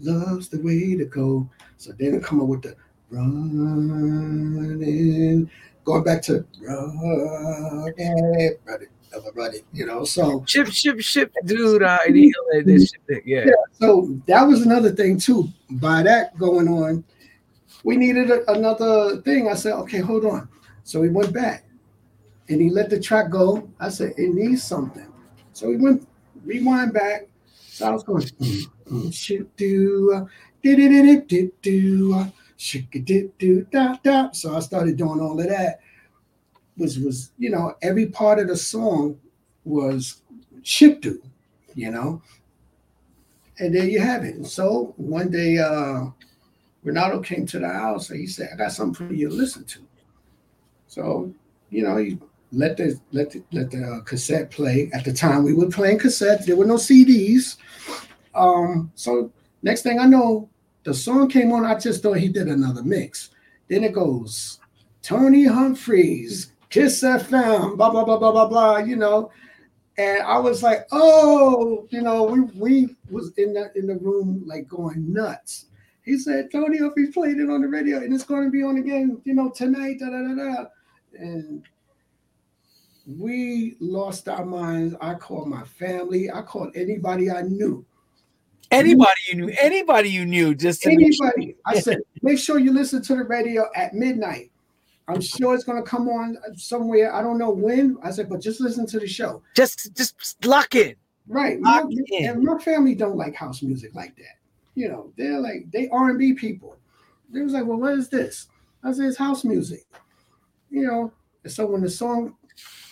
[0.00, 1.50] Love's the way to go.
[1.76, 2.76] So then come up with the
[3.10, 3.50] running
[5.84, 8.60] going back to run it,
[9.34, 10.04] run it, you know.
[10.04, 11.82] So ship, ship, ship, dude.
[11.82, 11.98] Uh,
[12.64, 13.44] this ship, yeah.
[13.46, 13.52] yeah.
[13.72, 15.48] So that was another thing too.
[15.70, 17.04] By that going on,
[17.84, 19.48] we needed a, another thing.
[19.48, 20.48] I said, okay, hold on.
[20.84, 21.64] So we went back,
[22.48, 23.68] and he let the track go.
[23.80, 25.12] I said, it needs something.
[25.52, 26.06] So we went
[26.44, 27.28] rewind back.
[27.68, 30.28] So I was going, mm, mm, shit, do,
[30.62, 32.26] do, it, do do
[33.70, 34.30] da da.
[34.32, 35.80] So I started doing all of that.
[36.76, 39.18] Was was you know every part of the song
[39.64, 40.22] was
[40.62, 41.04] ship
[41.74, 42.22] you know.
[43.58, 44.44] And there you have it.
[44.46, 46.06] So one day, uh,
[46.82, 49.64] Renato came to the house and he said, "I got something for you to listen
[49.64, 49.80] to."
[50.88, 51.32] So
[51.70, 52.18] you know, he
[52.52, 54.90] let the let the, let the cassette play.
[54.92, 56.46] At the time, we were playing cassettes.
[56.46, 57.56] There were no CDs.
[58.34, 59.30] Um, so
[59.62, 60.48] next thing I know,
[60.84, 61.64] the song came on.
[61.64, 63.30] I just thought he did another mix.
[63.68, 64.60] Then it goes,
[65.02, 68.76] Tony Humphries, Kiss FM, blah blah blah blah blah blah.
[68.78, 69.30] You know,
[69.96, 74.42] and I was like, oh, you know, we we was in the in the room
[74.46, 75.66] like going nuts.
[76.02, 78.76] He said, Tony Humphries played it on the radio, and it's going to be on
[78.76, 80.00] again, you know, tonight.
[80.00, 80.64] Da da da da.
[81.18, 81.62] And
[83.06, 84.94] we lost our minds.
[85.00, 86.30] I called my family.
[86.30, 87.84] I called anybody I knew.
[88.70, 91.56] Anybody you knew, anybody you knew, just anybody.
[91.66, 94.50] I said, make sure you listen to the radio at midnight.
[95.06, 97.14] I'm sure it's gonna come on somewhere.
[97.14, 97.98] I don't know when.
[98.02, 99.42] I said, but just listen to the show.
[99.54, 100.94] Just just lock in.
[101.28, 101.60] Right.
[101.60, 102.30] Lock my, in.
[102.30, 104.38] And my family don't like house music like that.
[104.74, 106.76] You know, they're like they R&B people.
[107.30, 108.46] They was like, well, what is this?
[108.82, 109.84] I said, it's house music.
[110.70, 111.12] You know,
[111.42, 112.36] And so when the song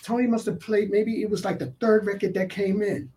[0.03, 3.11] Tony must have played, maybe it was like the third record that came in.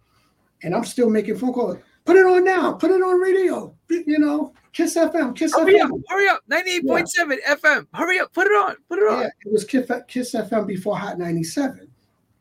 [0.62, 1.78] And I'm still making phone calls.
[2.07, 2.72] Put it on now.
[2.72, 3.74] Put it on radio.
[3.90, 5.34] You know, Kiss FM.
[5.34, 5.86] Kiss hurry FM.
[5.86, 6.40] Up, hurry up.
[6.48, 7.54] 98.7 yeah.
[7.57, 7.86] FM.
[7.92, 8.32] Hurry up.
[8.32, 8.76] Put it on.
[8.88, 9.22] Put it on.
[9.22, 11.88] Yeah, it was Kiss, Kiss FM before Hot 97.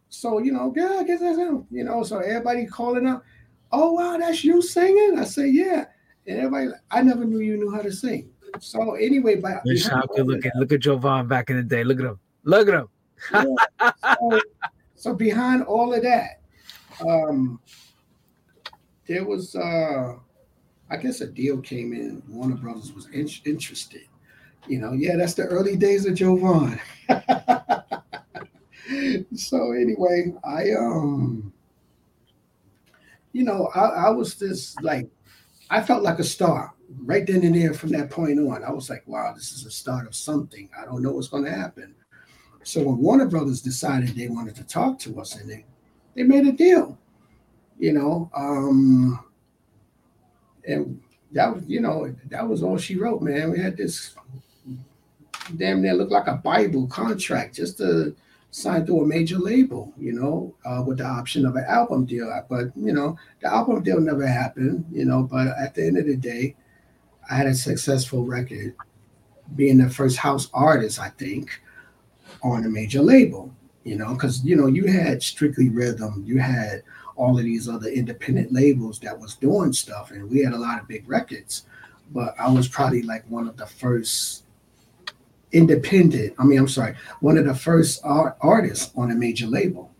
[0.09, 1.65] So, you know, yeah, Kiss FM.
[1.71, 3.23] You know, so everybody calling up.
[3.71, 5.17] Oh, wow, that's you singing?
[5.17, 5.85] I say, yeah.
[6.27, 8.29] And everybody, I never knew you knew how to sing.
[8.59, 10.51] So anyway, but good looking.
[10.55, 11.83] Look at Jovonn back in the day.
[11.83, 12.19] Look at him.
[12.43, 12.87] Look at him.
[13.33, 13.91] yeah.
[14.19, 14.41] so,
[14.93, 16.41] so behind all of that,
[17.05, 17.59] um,
[19.07, 20.15] there was uh
[20.89, 22.21] I guess a deal came in.
[22.27, 24.03] Warner Brothers was in- interested.
[24.67, 26.79] You know, yeah, that's the early days of Jovonn.
[29.35, 31.51] so anyway, I um,
[33.31, 35.07] you know, I, I was just like,
[35.69, 37.73] I felt like a star right then and there.
[37.73, 40.69] From that point on, I was like, wow, this is a start of something.
[40.79, 41.93] I don't know what's going to happen.
[42.63, 45.65] So when Warner Brothers decided they wanted to talk to us, and they
[46.15, 46.97] they made a deal
[47.77, 49.19] you know, um,
[50.67, 50.99] and
[51.31, 53.51] that was, you know, that was all she wrote, man.
[53.51, 54.15] We had this
[55.57, 58.15] damn near looked like a Bible contract just to
[58.51, 62.31] sign to a major label, you know, uh, with the option of an album deal.
[62.49, 65.23] But you know, the album deal never happened, you know.
[65.23, 66.55] But at the end of the day,
[67.29, 68.75] I had a successful record,
[69.55, 71.61] being the first house artist, I think,
[72.41, 73.53] on a major label.
[73.83, 76.81] You know, because you know you had Strictly Rhythm, you had
[77.15, 80.81] all of these other independent labels that was doing stuff, and we had a lot
[80.81, 81.63] of big records.
[82.11, 84.43] But I was probably like one of the first
[85.51, 86.33] independent.
[86.37, 89.91] I mean, I'm sorry, one of the first art, artists on a major label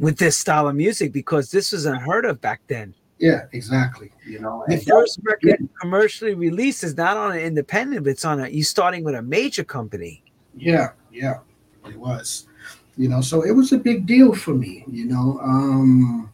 [0.00, 2.94] with this style of music because this was unheard of back then.
[3.18, 4.10] Yeah, exactly.
[4.26, 5.66] You know, the first record yeah.
[5.78, 9.20] commercially released is not on an independent, but it's on a you starting with a
[9.20, 10.22] major company.
[10.56, 11.40] Yeah, yeah,
[11.86, 12.46] it was.
[12.96, 14.84] You know, so it was a big deal for me.
[14.90, 16.29] You know, um,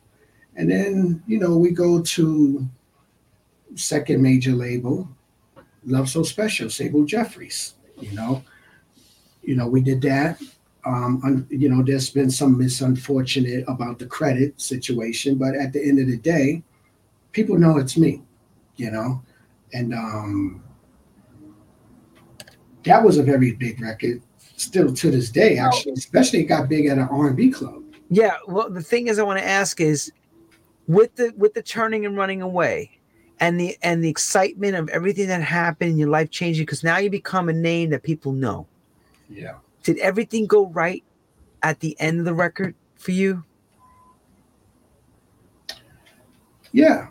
[0.57, 2.67] and then, you know, we go to
[3.75, 5.09] second major label,
[5.85, 8.43] Love So Special, Ceybil Jefferies, you know.
[9.43, 10.41] You know, we did that.
[10.85, 15.83] Um, un, you know, there's been some misunfortunate about the credit situation, but at the
[15.83, 16.63] end of the day,
[17.33, 18.23] people know it's me,
[18.77, 19.23] you know.
[19.73, 20.63] And um
[22.85, 24.23] that was a very big record,
[24.57, 27.83] still to this day, actually, especially it got big at an R&B club.
[28.09, 30.13] Yeah, well, the thing is, I want to ask is,
[30.89, 32.99] with the with the turning and running away
[33.41, 36.99] and the and the excitement of everything that happened in your life changing because now
[36.99, 38.67] you become a name that people know.
[39.29, 39.55] Yeah.
[39.83, 41.03] Did everything go right
[41.63, 43.45] at the end of the record for you?
[46.73, 47.09] Yeah.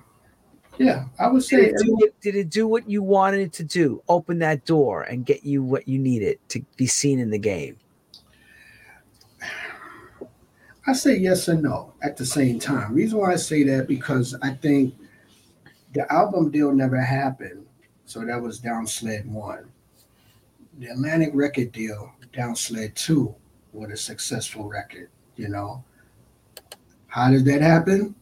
[0.77, 1.05] Yeah.
[1.19, 4.01] I would say did it, do, did it do what you wanted it to do?
[4.09, 7.77] Open that door and get you what you needed to be seen in the game
[10.87, 12.93] I say yes and no at the same time.
[12.93, 14.93] Reason why I say that because I think
[15.93, 17.65] the album deal never happened,
[18.05, 19.71] so that was down sled one.
[20.77, 23.33] The Atlantic record deal, down sled two,
[23.73, 25.09] with a successful record.
[25.37, 25.83] You know,
[27.07, 28.13] how did that happen?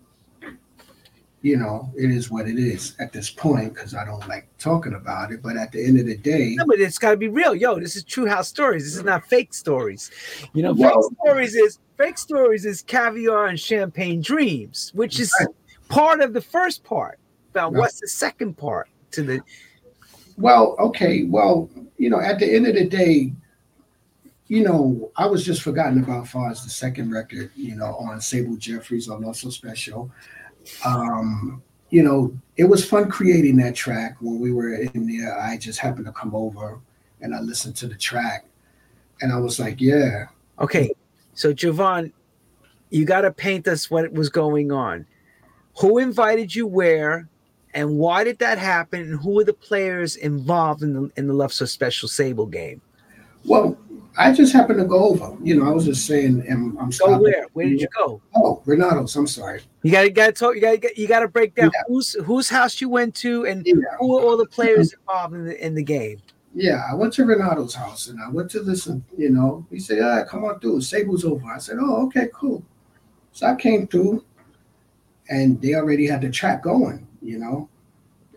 [1.42, 4.94] You know, it is what it is at this point because I don't like talking
[4.94, 5.44] about it.
[5.44, 7.54] But at the end of the day, no, but it's got to be real.
[7.54, 8.86] Yo, this is true house stories.
[8.86, 10.10] This is not fake stories.
[10.54, 15.34] You know, well, fake stories is fake stories is caviar and champagne dreams, which is
[15.40, 15.50] right.
[15.90, 17.20] part of the first part.
[17.56, 17.80] Now, right.
[17.80, 19.42] what's the second part to the?
[20.38, 21.26] Well, okay.
[21.26, 23.34] Well, you know, at the end of the day,
[24.48, 28.18] you know, I was just forgotten about far as the second record, you know, on
[28.18, 30.12] Ceybil Jefferies on so Special.
[30.86, 35.40] Um, you know, it was fun creating that track when we were in there.
[35.40, 36.80] I just happened to come over
[37.22, 38.46] and I listened to the track
[39.22, 40.26] and I was like, yeah.
[40.60, 40.92] Okay
[41.34, 42.12] So Jovonn,
[42.90, 45.06] you got to paint us what was going on.
[45.80, 47.28] Who invited you where,
[47.74, 49.02] and why did that happen?
[49.02, 52.82] And who were the players involved in the in the Love So Special Ceybil game?
[53.46, 53.78] Well,
[54.18, 55.36] I just happened to go over.
[55.42, 57.48] You know, I was just saying, and I'm Go where?
[57.54, 58.22] Where did you go?
[58.36, 59.16] Oh, Renato's.
[59.16, 59.62] I'm sorry.
[59.82, 60.56] You got to got to talk.
[60.56, 61.82] You got to you got to break down yeah.
[61.88, 63.74] whose whose house you went to and yeah.
[64.00, 66.22] who were all the players involved in the in the game.
[66.54, 69.04] Yeah, I went to Renato's house and I went to listen.
[69.18, 70.80] You know, he said, "Ah, come on through.
[70.82, 72.64] Ceybil's over." I said, "Oh, okay, cool."
[73.32, 74.24] So I came through,
[75.30, 77.08] and they already had the track going.
[77.22, 77.70] You know,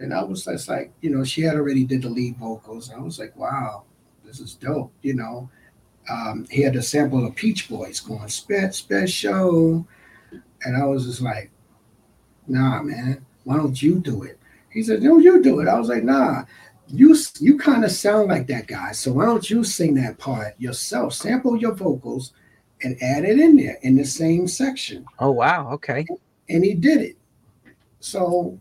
[0.01, 2.91] and I was just like, you know, she had already did the lead vocals.
[2.91, 3.85] I was like, "Wow,
[4.25, 5.51] this is dope." You know,
[6.11, 9.87] um, he had a sample of Peech Boys going "Spit Special,"
[10.64, 11.51] and I was just like,
[12.49, 14.39] "Nah, man, why don't you do it?"
[14.71, 16.45] He said, "No, you do it." I was like, "Nah."
[16.89, 18.93] You you kind of sound like that guy.
[18.93, 21.14] So why don't you sing that part yourself?
[21.14, 22.32] Sample your vocals
[22.82, 25.05] and add it in there in the same section.
[25.18, 26.07] Oh wow, okay.
[26.49, 27.16] And he did it.
[28.01, 28.59] So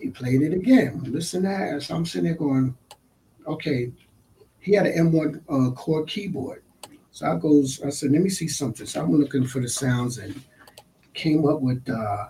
[0.00, 1.02] he played it again.
[1.04, 1.82] Listen to that.
[1.82, 2.76] So I'm sitting there going,
[3.46, 3.92] okay.
[4.60, 6.62] He had an M1 uh, Korg keyboard.
[7.12, 8.86] So I goes, I said, let me see something.
[8.86, 10.40] So I'm looking for the sounds and
[11.14, 12.28] came up with uh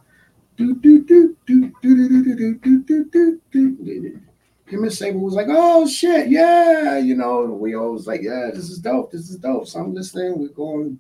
[0.57, 4.21] do do do do do do do do do do do do
[4.69, 8.69] him and Ceybil was like, oh shit, yeah, you know, we always like, yeah, this
[8.71, 9.67] is dope, this is dope.
[9.67, 10.99] So I'm listening, we're going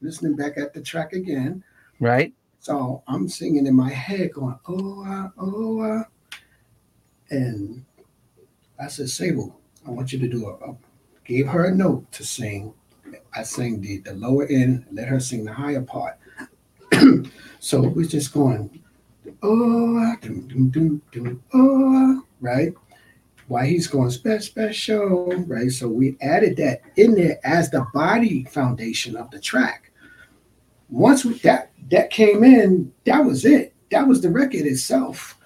[0.00, 1.62] listening back at the track again.
[1.98, 2.32] Right.
[2.60, 6.04] So I'm singing in my head, going, oh, uh, oh, uh.
[7.30, 7.84] and
[8.78, 9.52] I said, Ceybil,
[9.86, 10.76] I want you to do a, a
[11.24, 12.74] gave her a note to sing.
[13.34, 16.18] I sang the, the lower end, let her sing the higher part.
[17.60, 18.82] so we're just going,
[19.42, 22.74] oh, doom, doom, doom, doom, oh, right?
[23.50, 25.72] Why he's going special, special, right?
[25.72, 29.90] So we added that in there as the body foundation of the track.
[30.88, 33.74] Once we, that that came in, that was it.
[33.90, 35.36] That was the record itself,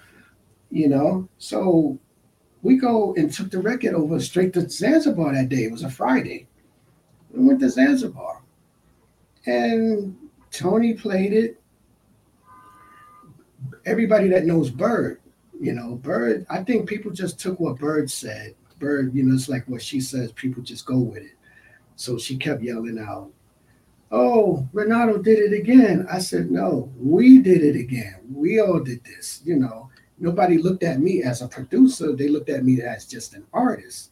[0.69, 1.27] you know.
[1.39, 1.97] So
[2.61, 5.63] we go and took the record over straight to Zanzibar that day.
[5.63, 6.47] It was a Friday.
[7.31, 8.43] We went to Zanzibar,
[9.47, 10.15] and
[10.51, 11.59] Tony played it.
[13.83, 15.21] Everybody that knows Bird
[15.59, 18.55] you know, Bird, I think people just took what Bird said.
[18.79, 21.35] Bird, you know, it's like what she says, people just go with it.
[21.95, 23.31] So she kept yelling out,
[24.11, 26.05] Oh, Renato did it again.
[26.11, 28.19] I said, No, we did it again.
[28.31, 29.41] We all did this.
[29.43, 29.89] You know,
[30.19, 34.11] nobody looked at me as a producer, they looked at me as just an artist.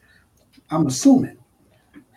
[0.70, 1.38] I'm assuming.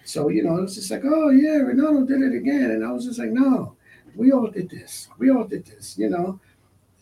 [0.05, 2.71] So, you know, it was just like, Oh, yeah, Renato did it again.
[2.71, 3.77] And I was just like, No,
[4.15, 5.09] we all did this.
[5.19, 6.41] We all did this, you know.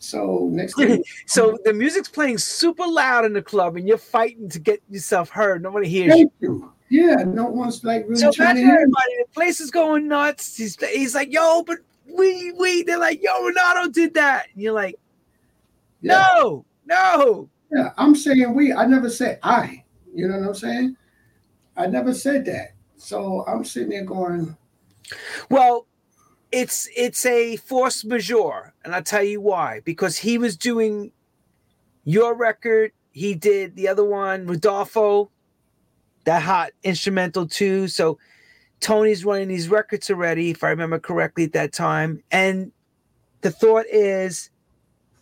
[0.05, 4.49] So next thing, so the music's playing super loud in the club, and you're fighting
[4.49, 5.63] to get yourself heard.
[5.63, 6.31] Nobody hears you.
[6.39, 6.71] you.
[6.89, 9.17] Yeah, no one's like really so trying to hear everybody.
[9.19, 10.55] The place is going nuts.
[10.55, 12.83] He's he's like, yo, but we we.
[12.83, 14.47] They're like, yo, Renato did that.
[14.53, 14.95] And you're like,
[16.01, 16.23] yeah.
[16.35, 17.49] no, no.
[17.71, 18.71] Yeah, I'm saying we.
[18.71, 19.83] I never said I.
[20.13, 20.97] You know what I'm saying?
[21.75, 22.75] I never said that.
[22.95, 24.55] So I'm sitting there going,
[25.49, 25.87] well,
[26.55, 29.81] it's it's a force majeure, and I'll tell you why.
[29.83, 31.11] Because he was doing
[32.05, 35.29] your record, he did the other one, Rodolfo,
[36.23, 37.89] that hot instrumental too.
[37.89, 38.17] So
[38.79, 42.23] Tony's running these records already, if I remember correctly at that time.
[42.31, 42.71] And
[43.41, 44.49] the thought is,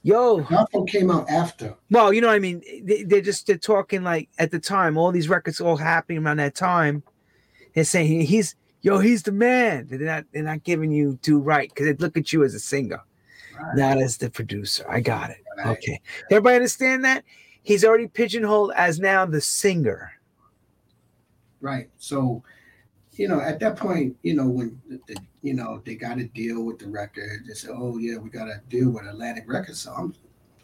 [0.03, 1.73] yo, Rodolfo came out after.
[1.89, 2.61] Well, you know what I mean.
[2.83, 6.37] They, are just they're talking like at the time, all these records all happening around
[6.37, 7.01] that time.
[7.73, 8.53] They're saying he's
[8.83, 9.87] yo, he's the man.
[9.89, 12.59] They're not they're not giving you due right because they look at you as a
[12.59, 13.01] singer,
[13.59, 13.75] right.
[13.75, 14.85] not as the producer.
[14.87, 15.37] I got it.
[15.57, 15.77] Right.
[15.77, 16.01] Okay.
[16.29, 17.23] Everybody understand that?
[17.63, 20.11] He's already pigeonholed as now the singer.
[21.61, 21.89] Right.
[21.97, 22.43] So,
[23.13, 26.25] you know, at that point, you know, when the, the you know they got to
[26.25, 29.79] deal with the record, they said, "Oh yeah, we got to deal with Atlantic Records."
[29.79, 30.13] So I'm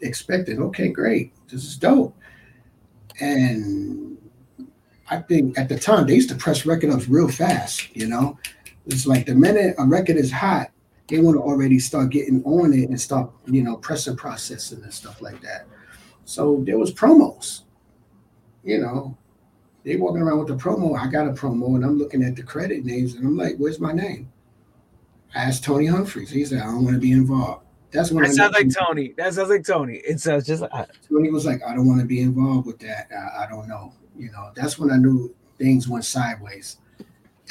[0.02, 2.16] expecting, okay, great, this is dope,
[3.20, 4.18] and
[5.10, 7.94] I think at the time they used to press record ups real fast.
[7.94, 8.38] You know,
[8.86, 10.70] it's like the minute a record is hot,
[11.10, 14.94] they want to already start getting on it and start, you know, pressing processing and
[14.94, 15.66] stuff like that.
[16.24, 17.62] So there was promos.
[18.62, 19.18] You know,
[19.84, 20.96] they walking around with the promo.
[20.96, 23.80] I got a promo, and I'm looking at the credit names, and I'm like, "Where's
[23.80, 24.30] my name?"
[25.34, 26.30] I asked Tony Humphries.
[26.30, 29.14] He said, "I don't want to be involved." That's when that I sounds like Tony.
[29.16, 29.96] That sounds like Tony.
[29.96, 30.72] It sounds just like
[31.08, 33.08] Tony was like, "I don't want to be involved with that.
[33.12, 36.76] I, I don't know." You know, that's when I knew things went sideways.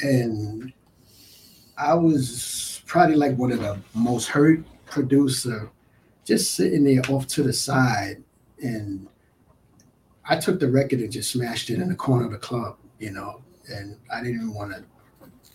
[0.02, 0.72] And
[1.76, 5.70] I was probably like one of the most hurt producer,
[6.24, 8.22] just sitting there off to the side.
[8.62, 9.08] And
[10.24, 13.10] I took the record and just smashed it in the corner of the club, you
[13.10, 14.84] know, and I didn't even want to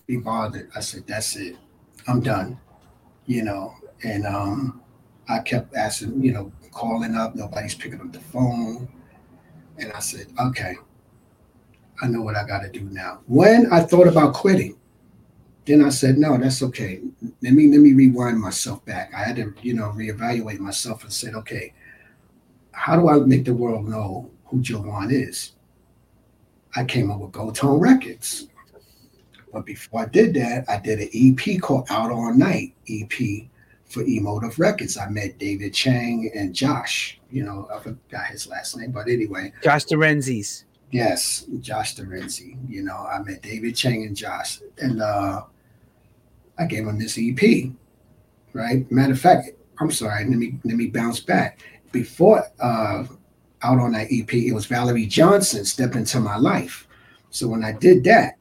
[0.08, 0.70] be bothered.
[0.76, 1.58] I said, that's it.
[2.08, 2.60] I'm done,
[3.26, 3.76] you know.
[4.04, 4.82] And um,
[5.30, 8.88] I kept asking, you know, calling up, nobody's picking up the phone.
[9.78, 10.76] And I said, okay,
[12.02, 13.22] I know what I got to do now.
[13.28, 14.78] When I thought about quitting,
[15.66, 17.02] then I said, no, that's okay.
[17.42, 19.12] Let me let me rewind myself back.
[19.16, 21.74] I had to, you know, reevaluate myself and said, okay,
[22.72, 25.54] how do I make the world know who Jovonn is?
[26.76, 28.48] I came up with Goldtone Records.
[29.54, 33.48] But before I did that, I did an EP called Out All Night EP
[33.86, 34.98] for Emotive Records.
[34.98, 37.20] I met David Chang and Josh.
[37.32, 39.54] You know, I forgot his last name, but anyway.
[39.64, 40.66] Josh Terenzis.
[40.96, 42.56] Yes, Josh Terenzi.
[42.70, 44.62] You know, I met David Chang and Josh.
[44.78, 45.42] And uh
[46.58, 47.70] I gave him this EP.
[48.54, 48.90] Right.
[48.90, 51.60] Matter of fact, I'm sorry, let me let me bounce back.
[51.92, 53.04] Before uh
[53.62, 56.88] out on that EP, it was Valerie Johnson step into my life.
[57.30, 58.38] So when I did that,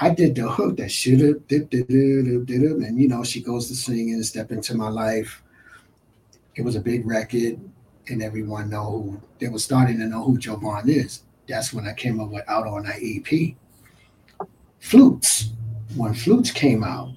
[0.00, 4.24] I did the hook that should have and you know she goes to sing and
[4.24, 5.42] step into my life.
[6.54, 7.58] It was a big record,
[8.06, 11.22] and everyone know who they were starting to know who Jovonn is.
[11.48, 13.54] That's when I came up with out on that EP.
[14.80, 15.50] Flutes,
[15.96, 17.10] when flutes came out.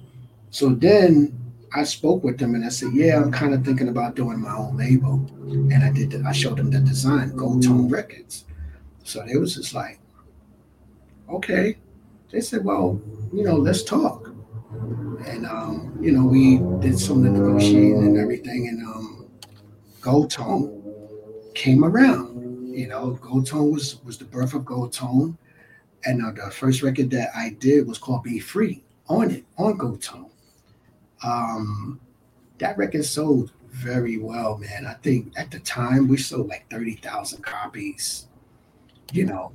[0.50, 1.38] So then
[1.74, 4.54] I spoke with them and I said, "Yeah, I'm kind of thinking about doing my
[4.54, 6.10] own label." And I did.
[6.10, 8.44] The, I showed them the design, Goldtone Records.
[9.04, 10.00] So they was just like,
[11.28, 11.76] "Okay."
[12.32, 13.00] they said, well,
[13.32, 14.28] you know, let's talk.
[15.26, 18.68] And, um, you know, we did some of the negotiating and everything.
[18.68, 19.28] And um,
[20.00, 20.82] Goldtone
[21.54, 22.51] came around.
[22.72, 25.36] You know, Goldtone was, was the birth of Goldtone.
[26.04, 29.78] And uh, the first record that I did was called Be Free on it, on
[29.78, 30.30] Goldtone.
[31.22, 32.00] Um,
[32.58, 34.86] that record sold very well, man.
[34.86, 38.26] I think at the time we sold like 30,000 copies,
[39.12, 39.52] you know,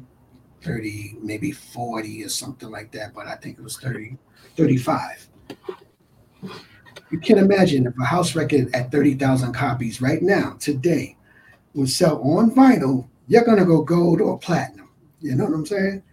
[0.63, 4.17] 30, maybe 40 or something like that, but I think it was 30,
[4.55, 5.29] 35.
[7.09, 11.16] You can imagine if a house record at 30,000 copies right now, today,
[11.77, 14.89] would sell on vinyl, you're to go gold or platinum.
[15.21, 16.03] You know what I'm saying?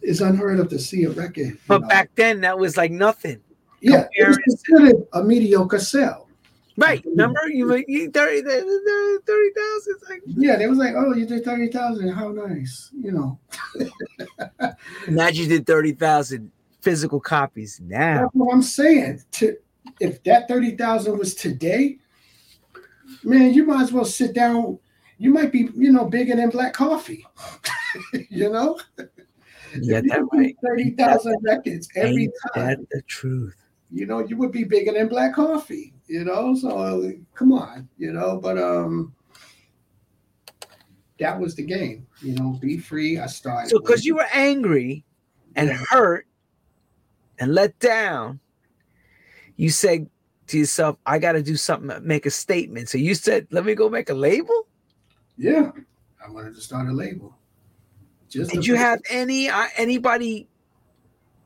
[0.00, 1.58] It's unheard of to see a record.
[1.66, 1.88] But know.
[1.88, 3.40] back then, that was like nothing.
[3.80, 6.28] Yeah, it was considered a mediocre sell.
[6.76, 7.04] Right.
[7.04, 12.08] Remember you, you 30 30,000 like Yeah, they was like, "Oh, you did 30,000.
[12.08, 13.38] How nice." You know.
[15.08, 18.22] Imagine you did 30,000 physical copies now.
[18.22, 19.22] That's what I'm saying.
[19.32, 19.56] To
[20.00, 21.98] if that 30,000 was today,
[23.24, 24.78] man, you might as well sit down.
[25.18, 27.26] You might be, you know, bigger than black coffee.
[28.30, 28.78] you know?
[29.80, 30.56] Yeah, that right.
[30.64, 32.68] 30,000 records every time.
[32.68, 33.56] That the truth.
[33.90, 36.54] You know, you would be bigger than black coffee you know.
[36.54, 38.38] So come on, you know.
[38.38, 39.14] But um,
[41.20, 42.58] that was the game, you know.
[42.60, 43.18] Be free.
[43.18, 43.70] I started.
[43.70, 45.04] So because you were angry
[45.54, 45.84] and yeah.
[45.88, 46.26] hurt
[47.38, 48.40] and let down,
[49.56, 50.08] you said
[50.48, 53.74] to yourself, "I got to do something, make a statement." So you said, "Let me
[53.74, 54.66] go make a label."
[55.36, 55.70] Yeah,
[56.24, 57.34] I wanted to start a label.
[58.28, 60.48] Just Did you have any uh, anybody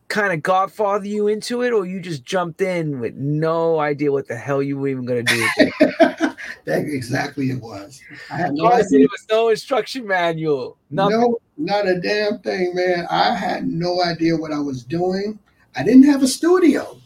[0.08, 4.28] kind of godfather you into it, or you just jumped in with no idea what
[4.28, 5.48] the hell you were even going to do?
[6.64, 8.00] that exactly it was.
[8.30, 8.84] I had no idea.
[8.90, 10.76] There was no instruction manual.
[10.90, 11.20] Nothing.
[11.20, 13.06] No, not a damn thing, man.
[13.10, 15.38] I had no idea what I was doing.
[15.76, 17.00] I didn't have a studio.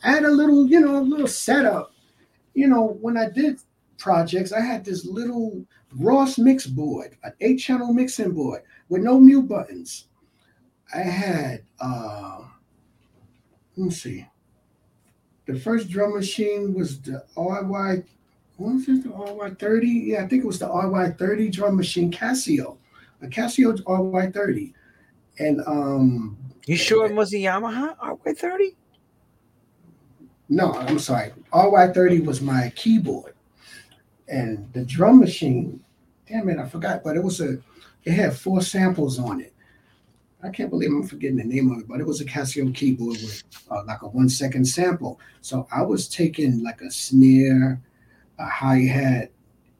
[0.00, 1.92] Had a little, you know, a little setup.
[2.54, 3.60] You know, when I did
[3.98, 5.64] projects, I had this little
[5.96, 10.06] Ross mix board, an eight channel mixing board with no mute buttons.
[10.94, 12.40] I had uh
[13.76, 14.26] let me see.
[15.46, 18.04] The first drum machine was the RY
[18.56, 20.06] what was it the RY30?
[20.06, 22.76] Yeah, I think it was the RY30 drum machine Casio.
[23.22, 24.74] A Casio RY30.
[25.38, 26.36] And um
[26.66, 28.74] You sure it was a Yamaha RY30?
[30.50, 31.32] No, I'm sorry.
[31.52, 33.34] RY30 was my keyboard.
[34.28, 35.80] And the drum machine,
[36.28, 37.58] damn it, I forgot, but it was a
[38.04, 39.54] it had four samples on it.
[40.42, 43.18] I can't believe I'm forgetting the name of it, but it was a Casio keyboard
[43.18, 45.20] with uh, like a one second sample.
[45.40, 47.80] So I was taking like a snare,
[48.38, 49.30] a hi hat,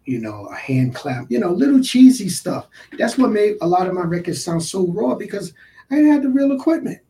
[0.05, 2.69] you know, a hand clap, you know, little cheesy stuff.
[2.97, 5.53] That's what made a lot of my records sound so raw because
[5.91, 7.01] I didn't have the real equipment.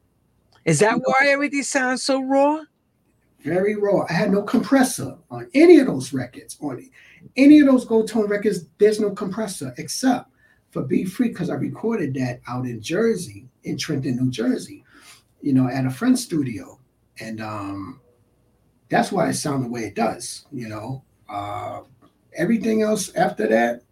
[0.64, 2.62] Is that you why everything sounds so raw?
[3.42, 4.04] Very raw.
[4.08, 6.58] I had no compressor on any of those records.
[6.60, 6.82] On
[7.36, 10.30] any of those Goldtone records, there's no compressor except
[10.70, 14.84] for Be Free because I recorded that out in Jersey, in Trenton, New Jersey,
[15.40, 16.78] you know, at a friend's studio.
[17.18, 18.00] And um,
[18.88, 21.02] that's why it sounds the way it does, you know.
[21.28, 21.82] Uh,
[22.36, 23.82] everything else after that,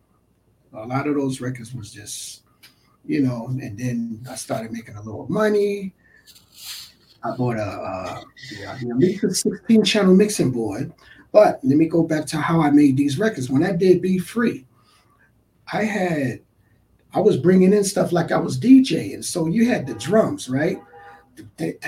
[0.74, 2.42] a lot of those records was just,
[3.04, 5.94] you know, and then I started making a little money.
[7.24, 8.20] I bought a, uh,
[8.60, 8.78] yeah,
[9.24, 10.92] a 16 channel mixing board.
[11.32, 13.50] But let me go back to how I made these records.
[13.50, 14.64] When I did Be Free,
[15.72, 16.40] I had,
[17.12, 19.24] I was bringing in stuff like I was DJing.
[19.24, 20.78] So you had the drums, right?
[21.58, 21.78] You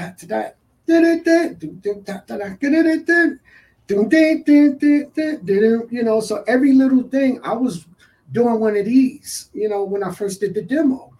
[6.03, 7.87] know, so every little thing I was
[8.33, 11.13] doing one of these, you know, when I first did the demo.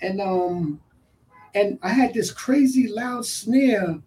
[0.00, 0.80] And um
[1.58, 3.98] and I had this crazy loud snare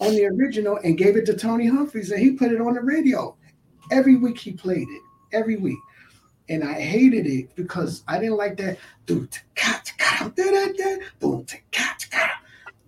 [0.00, 2.80] on the original and gave it to Tony Humphries and he put it on the
[2.80, 3.36] radio.
[3.92, 5.02] Every week he played it.
[5.32, 5.78] Every week.
[6.48, 9.28] And I hated it because I didn't like that boom,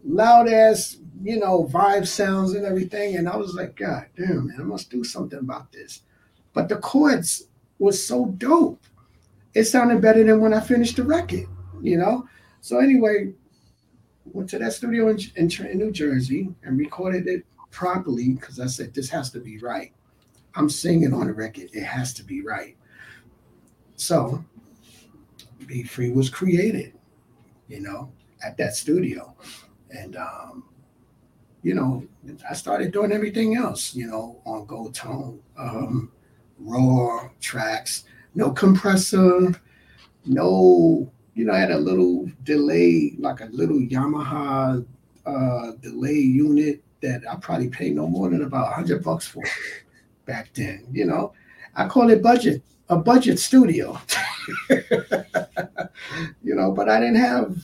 [0.04, 3.16] loud ass, you know, vibe sounds and everything.
[3.16, 6.00] And I was like, God damn, man, I must do something about this.
[6.54, 7.48] But the chords
[7.78, 8.82] was so dope.
[9.52, 11.46] It sounded better than when I finished the record,
[11.82, 12.26] you know?
[12.62, 13.34] So anyway,
[14.32, 18.66] went to that studio in, in, in New Jersey and recorded it properly because I
[18.66, 19.92] said, this has to be right.
[20.54, 21.70] I'm singing on the record.
[21.72, 22.76] It has to be right.
[23.96, 24.44] So
[25.66, 26.94] Be Free was created,
[27.68, 28.10] you know,
[28.44, 29.36] at that studio.
[29.90, 30.64] And, um,
[31.62, 32.06] you know,
[32.48, 36.10] I started doing everything else, you know, on Goldtone, um,
[36.58, 38.04] raw tracks,
[38.34, 39.54] no compressor,
[40.24, 44.84] no you know, I had a little delay, like a little Yamaha
[45.24, 49.42] uh, delay unit that I probably paid no more than about hundred bucks for
[50.26, 50.86] back then.
[50.92, 51.32] You know,
[51.74, 52.60] I call it budget,
[52.90, 53.98] a budget studio.
[54.68, 57.56] you know, but I didn't have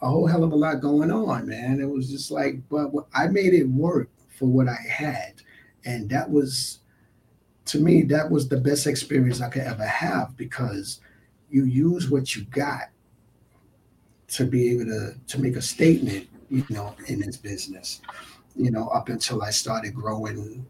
[0.00, 1.80] a whole hell of a lot going on, man.
[1.80, 5.42] It was just like, but I made it work for what I had,
[5.84, 6.78] and that was,
[7.64, 11.00] to me, that was the best experience I could ever have because
[11.50, 12.90] you use what you got
[14.34, 18.00] to be able to to make a statement, you know, in this business.
[18.56, 20.66] You know, up until I started growing,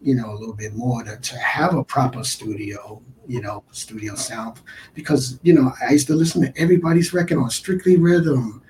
[0.00, 4.14] you know, a little bit more to, to have a proper studio, you know, studio
[4.14, 4.60] sound.
[4.94, 8.62] Because, you know, I used to listen to everybody's record on Strictly Rhythm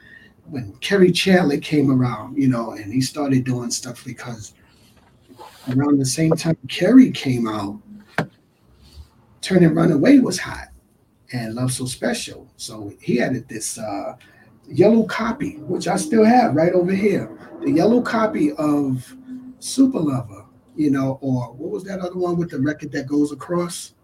[0.48, 4.54] when Kerri Chandler came around, you know, and he started doing stuff because
[5.68, 7.80] around the same time Kerry came out,
[9.40, 10.70] Turn and Run Away was hot
[11.32, 12.50] and Love So Special.
[12.56, 14.16] So he added this uh,
[14.68, 17.30] yellow copy, which I still have right over here.
[17.62, 19.16] The yellow copy of
[19.58, 20.46] Super Lover,
[20.76, 23.94] you know, or what was that other one with the record that goes across?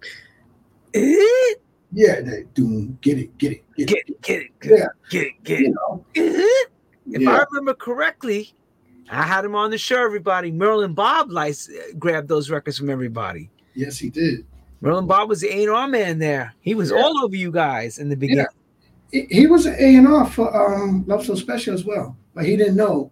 [0.92, 1.60] It?
[1.92, 4.86] Yeah, that doom, get it, get it, get, get it, get it, get yeah.
[5.08, 5.62] get it, get it.
[5.62, 6.04] You know?
[6.14, 7.30] If yeah.
[7.30, 8.52] I remember correctly,
[9.08, 10.02] I had him on the show.
[10.02, 13.48] Everybody, Merlin Bobb lice, uh, grabbed those records from everybody.
[13.74, 14.44] Yes, he did.
[14.86, 16.54] Merlin Bobb was the A&R man there.
[16.60, 16.98] He was yeah.
[16.98, 18.46] all over you guys in the beginning.
[19.10, 19.24] Yeah.
[19.30, 23.10] He was an A&R for um, Love So Special as well, but he didn't know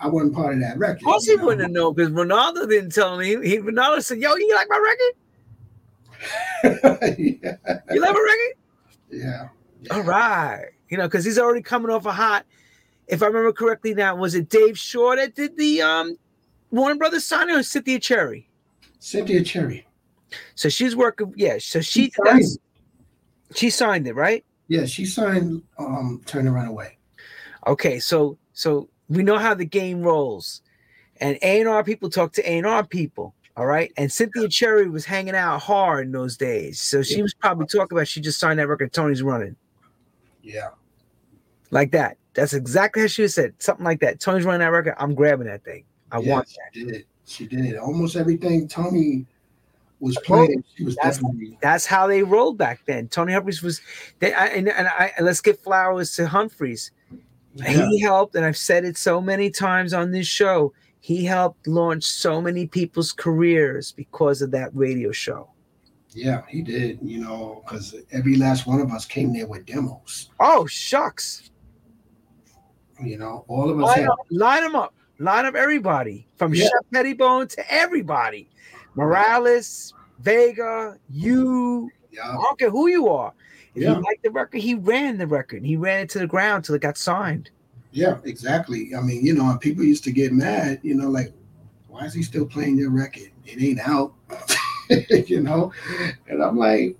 [0.00, 0.98] I wasn't part of that record.
[0.98, 1.44] Of course he know?
[1.44, 3.28] wouldn't have known because Ronaldo didn't tell me.
[3.48, 4.94] He Ronaldo said, "Yo, you like my
[6.64, 7.16] record?
[7.18, 7.56] yeah.
[7.92, 8.54] You like my record?
[9.10, 9.48] Yeah.
[9.80, 9.94] yeah.
[9.94, 10.66] All right.
[10.88, 12.44] You know, because he's already coming off a hot.
[13.06, 16.16] If I remember correctly, now was it Dave Shaw that did the um
[16.70, 18.48] Warner Brothers signing or Cynthia Cherry?
[18.98, 19.87] Cynthia Cherry.
[20.54, 21.32] So she's working.
[21.36, 21.58] Yeah.
[21.58, 22.44] So she she signed,
[23.54, 24.44] she signed it, right?
[24.68, 26.98] Yeah, she signed um Turn and Run Away.
[27.66, 30.62] Okay, so so we know how the game rolls,
[31.20, 33.34] and A and R people talk to A and R people.
[33.56, 37.22] All right, and Cynthia Cherry was hanging out hard in those days, so she yeah.
[37.22, 38.92] was probably talking about she just signed that record.
[38.92, 39.56] Tony's running.
[40.42, 40.70] Yeah.
[41.70, 42.16] Like that.
[42.34, 43.54] That's exactly how she said.
[43.58, 44.20] Something like that.
[44.20, 44.94] Tony's running that record.
[44.98, 45.84] I'm grabbing that thing.
[46.12, 46.70] I yeah, want that.
[46.72, 46.94] She did.
[46.94, 47.06] It.
[47.26, 47.64] She did.
[47.66, 47.76] It.
[47.76, 49.26] Almost everything Tony
[50.00, 50.62] was playing.
[50.76, 51.58] She was that's, definitely.
[51.60, 53.08] That's how they rolled back then.
[53.08, 53.80] Tony Humphries was,
[54.18, 56.90] they, I, and, and I let's give flowers to Humphries.
[57.54, 57.88] Yeah.
[57.88, 60.72] He helped, and I've said it so many times on this show.
[61.00, 65.50] He helped launch so many people's careers because of that radio show.
[66.10, 66.98] Yeah, he did.
[67.02, 70.30] You know, because every last one of us came there with demos.
[70.40, 71.50] Oh shucks!
[73.02, 76.54] You know, all of us line, had- up, line them up, line up everybody from
[76.54, 76.64] yeah.
[76.64, 78.50] Shep Pettibone to everybody.
[78.98, 81.90] Morales, Vega, you.
[82.10, 82.30] Yeah.
[82.30, 83.32] I don't care who you are.
[83.74, 83.94] If yeah.
[83.94, 85.64] he liked the record, he ran the record.
[85.64, 87.50] He ran it to the ground till it got signed.
[87.92, 88.94] Yeah, exactly.
[88.96, 91.32] I mean, you know, people used to get mad, you know, like,
[91.86, 93.30] why is he still playing their record?
[93.46, 94.14] It ain't out,
[95.28, 95.72] you know?
[96.26, 96.96] And I'm like,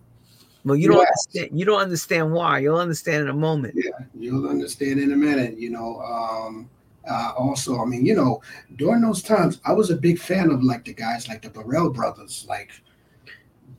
[0.64, 1.58] well, you don't understand.
[1.58, 2.58] You don't understand why.
[2.58, 3.74] You'll understand in a moment.
[3.76, 5.58] Yeah, you'll understand in a minute.
[5.58, 6.68] You know, um,
[7.08, 8.42] uh, also, I mean, you know,
[8.76, 11.90] during those times, I was a big fan of like the guys like the Burrell
[11.90, 12.44] brothers.
[12.48, 12.70] Like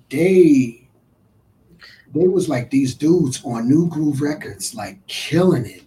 [0.09, 0.87] they,
[2.13, 5.83] they was like these dudes on Nu Groove Records, like killing it,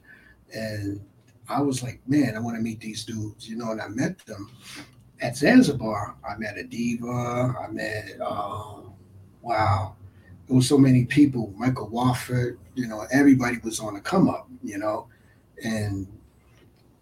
[0.54, 1.00] and
[1.48, 4.18] I was like, man, I want to meet these dudes, you know, and I met
[4.26, 4.50] them
[5.20, 6.16] at Zanzibar.
[6.28, 7.54] I met a diva.
[7.60, 8.80] I met, uh,
[9.42, 9.96] wow,
[10.46, 14.48] there was so many people, Michael Watford, you know, everybody was on the come up,
[14.62, 15.08] you know,
[15.64, 16.06] and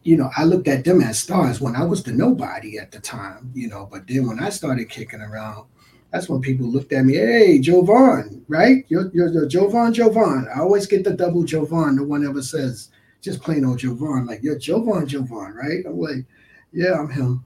[0.02, 3.00] you know, I looked at them as stars when I was the nobody at the
[3.00, 5.66] time, you know, but then when I started kicking around,
[6.10, 8.84] that's when people looked at me, hey, Jovonn, right?
[8.88, 10.48] You're, you're, you're Jovonn, Jovonn.
[10.54, 11.96] I always get the double Jovonn.
[11.96, 12.88] No one ever says
[13.20, 14.26] just plain old Jovonn.
[14.26, 15.84] Like, you're Jovonn, Jovonn, right?
[15.86, 16.24] I'm like,
[16.72, 17.44] yeah, I'm him.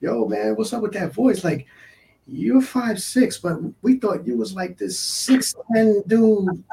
[0.00, 1.42] Yo, man, what's up with that voice?
[1.44, 1.66] Like,
[2.28, 6.64] you're five six, but we thought you was like this six ten dude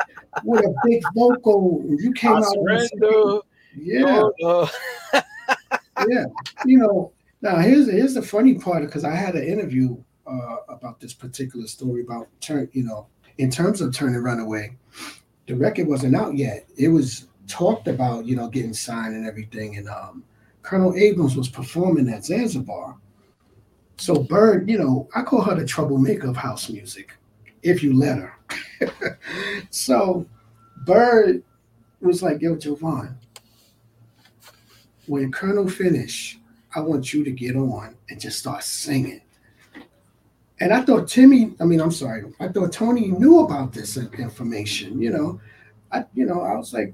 [0.43, 1.84] with a big vocal.
[1.88, 2.53] You came I out.
[2.53, 3.39] Surrender.
[3.75, 4.21] Yeah.
[4.23, 4.69] Oh,
[5.13, 5.21] no.
[6.07, 6.25] yeah.
[6.65, 9.97] You know, now here's here's the funny part because I had an interview
[10.27, 12.69] uh, about this particular story about turn.
[12.73, 14.39] You know, in terms of Turn and Run
[15.45, 16.67] the record wasn't out yet.
[16.77, 20.23] It was talked about, you know, getting signed and everything, and um,
[20.61, 22.97] Colonel Abrams was performing at Zanzibar
[23.97, 27.13] so Bird, you know, I call her the troublemaker of house music,
[27.61, 29.19] if you let her.
[29.69, 30.25] so
[30.85, 31.43] Bird
[32.01, 33.15] was like, yo, Jovonn,
[35.07, 36.39] when Colonel finish,
[36.75, 39.21] I want you to get on and just start singing.
[40.59, 45.01] And I thought Timmy, I mean, I'm sorry, I thought Tony knew about this information,
[45.01, 45.41] you know.
[45.91, 46.93] I, you know, I was like,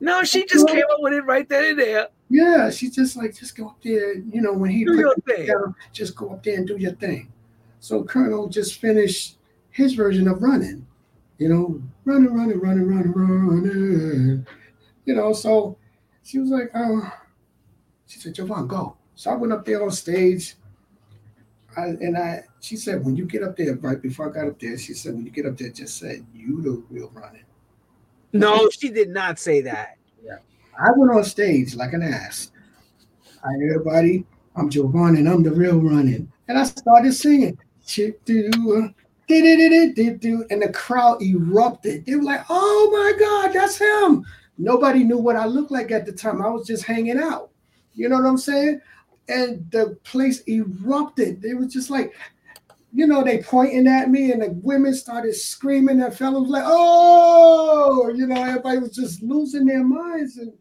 [0.00, 2.08] no, she just came up with it right then and there.
[2.30, 4.14] Yeah, she's just like, just go up there.
[4.14, 5.40] You know, when he do your thing.
[5.40, 7.30] Together, just go up there and do your thing.
[7.80, 9.36] So Colonel just finished
[9.70, 10.86] his version of running.
[11.38, 14.46] You know, running, running, running, running, running.
[15.04, 15.76] You know, so
[16.22, 17.12] she was like, oh,
[18.10, 18.96] she said, Jovonn, go.
[19.14, 20.56] So I went up there on stage.
[21.76, 24.58] I, and I, she said, when you get up there, right before I got up
[24.58, 27.44] there, she said, when you get up there, just say, you the real running.
[28.32, 29.96] No, she did not say that.
[30.24, 30.38] Yeah.
[30.76, 32.50] I went on stage like an ass.
[33.44, 34.26] Hi, everybody.
[34.56, 36.32] I'm Jovonn and I'm the real running.
[36.48, 37.56] And I started singing.
[37.96, 38.14] And
[39.28, 42.06] the crowd erupted.
[42.06, 44.24] They were like, oh my God, that's him.
[44.58, 46.42] Nobody knew what I looked like at the time.
[46.42, 47.49] I was just hanging out.
[47.94, 48.80] You know what I'm saying?
[49.28, 51.42] And the place erupted.
[51.42, 52.14] They were just like,
[52.92, 56.00] you know, they pointing at me and the women started screaming.
[56.00, 60.38] And fellows like, oh, you know, everybody was just losing their minds.
[60.38, 60.52] And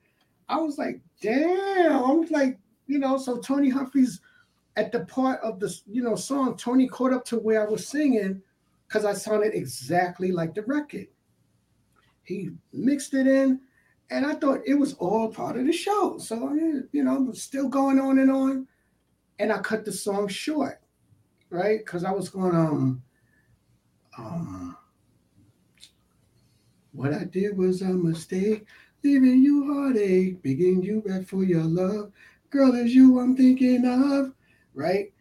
[0.48, 1.92] I was like, damn.
[1.92, 4.22] I was like, you know, so Tony Humphries
[4.76, 7.88] at the part of the, you know, song, Tony caught up to where I was
[7.88, 8.42] singing
[8.88, 11.08] because I sounded exactly like the record.
[12.24, 13.60] He mixed it in
[14.10, 16.18] and I thought it was all part of the show.
[16.18, 16.54] So,
[16.92, 18.68] you know, still going on and on.
[19.38, 20.82] And I cut the song short
[21.50, 21.80] right?
[21.80, 23.02] Because I was going um
[24.18, 24.78] um
[26.92, 28.66] what I did was a mistake,
[29.04, 32.12] leaving you heartache, begging you back for your love.
[32.50, 34.34] Girl, is you I'm thinking of,
[34.74, 35.12] right?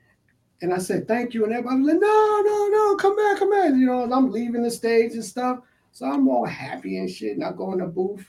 [0.61, 1.45] And I said, thank you.
[1.45, 3.71] And everybody was like, no, no, no, come back, come back.
[3.71, 5.61] You know, I'm leaving the stage and stuff.
[5.93, 7.37] So I'm all happy and shit.
[7.37, 8.27] And I go in the booth.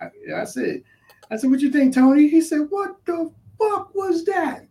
[0.00, 0.82] I, I said,
[1.30, 2.28] I said, what you think, Tony?
[2.28, 4.66] He said, what the fuck was that?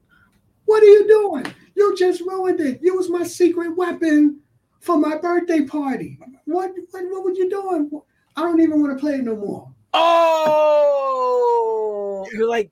[0.66, 1.46] What are you doing?
[1.76, 2.82] You just ruined it.
[2.82, 4.42] You was my secret weapon
[4.80, 6.18] for my birthday party.
[6.46, 7.90] What what, what were you doing?
[8.36, 9.74] I don't even want to play it no more.
[9.94, 11.06] Oh,
[12.34, 12.70] you're like,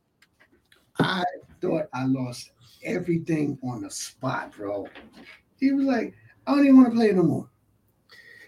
[1.00, 1.24] I
[1.62, 2.52] thought I lost
[2.84, 4.88] everything on the spot, bro.
[5.60, 6.14] He was like,
[6.46, 7.50] I don't even want to play it no more.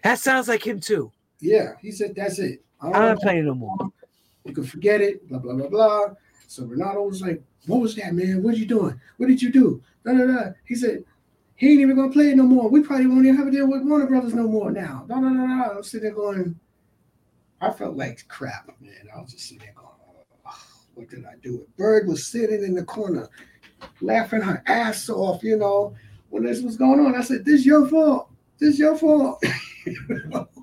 [0.03, 1.11] That sounds like him too.
[1.39, 2.63] Yeah, he said that's it.
[2.81, 3.77] I don't, I don't play it no more.
[4.49, 5.27] You can forget it.
[5.29, 6.05] Blah blah blah blah.
[6.47, 8.43] So Renato was like, "What was that, man?
[8.43, 8.99] What are you doing?
[9.17, 10.51] What did you do?" Da, da, da.
[10.65, 11.03] He said,
[11.59, 12.69] he ain't even gonna play it no more.
[12.69, 15.03] We probably won't even have a deal with Warner Brothers no more now.
[15.09, 15.75] Da, da, da.
[15.75, 16.57] I'm sitting there going,
[17.59, 19.09] I felt like crap, man.
[19.13, 19.89] I was just sitting there going,
[20.47, 20.55] oh,
[20.93, 21.67] what did I do?
[21.77, 23.27] Bird was sitting in the corner,
[23.99, 25.95] laughing her ass off, you know,
[26.29, 27.15] when this was going on.
[27.15, 28.31] I said, This is your fault.
[28.57, 29.43] This is your fault.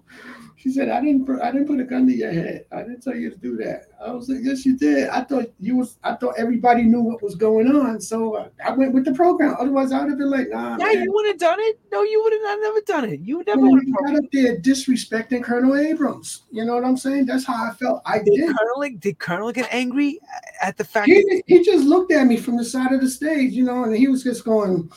[0.58, 1.28] She said, "I didn't.
[1.42, 2.64] I didn't put a gun to your head.
[2.72, 5.08] I didn't tell you to do that." I was like, "Yes, you did.
[5.10, 5.98] I thought you was.
[6.02, 9.54] I thought everybody knew what was going on, so I went with the program.
[9.60, 11.04] Otherwise, I would have been like, Nah." Yeah, man.
[11.04, 11.78] you would have done it.
[11.92, 13.20] No, you would have never done it.
[13.20, 16.44] You never would have got up there disrespecting Colonel Abrams.
[16.50, 17.26] You know what I'm saying?
[17.26, 18.00] That's how I felt.
[18.06, 18.34] I did.
[18.34, 20.20] Did Colonel, did Colonel get angry
[20.62, 21.06] at the fact?
[21.08, 23.84] He, that- he just looked at me from the side of the stage, you know,
[23.84, 24.90] and he was just going,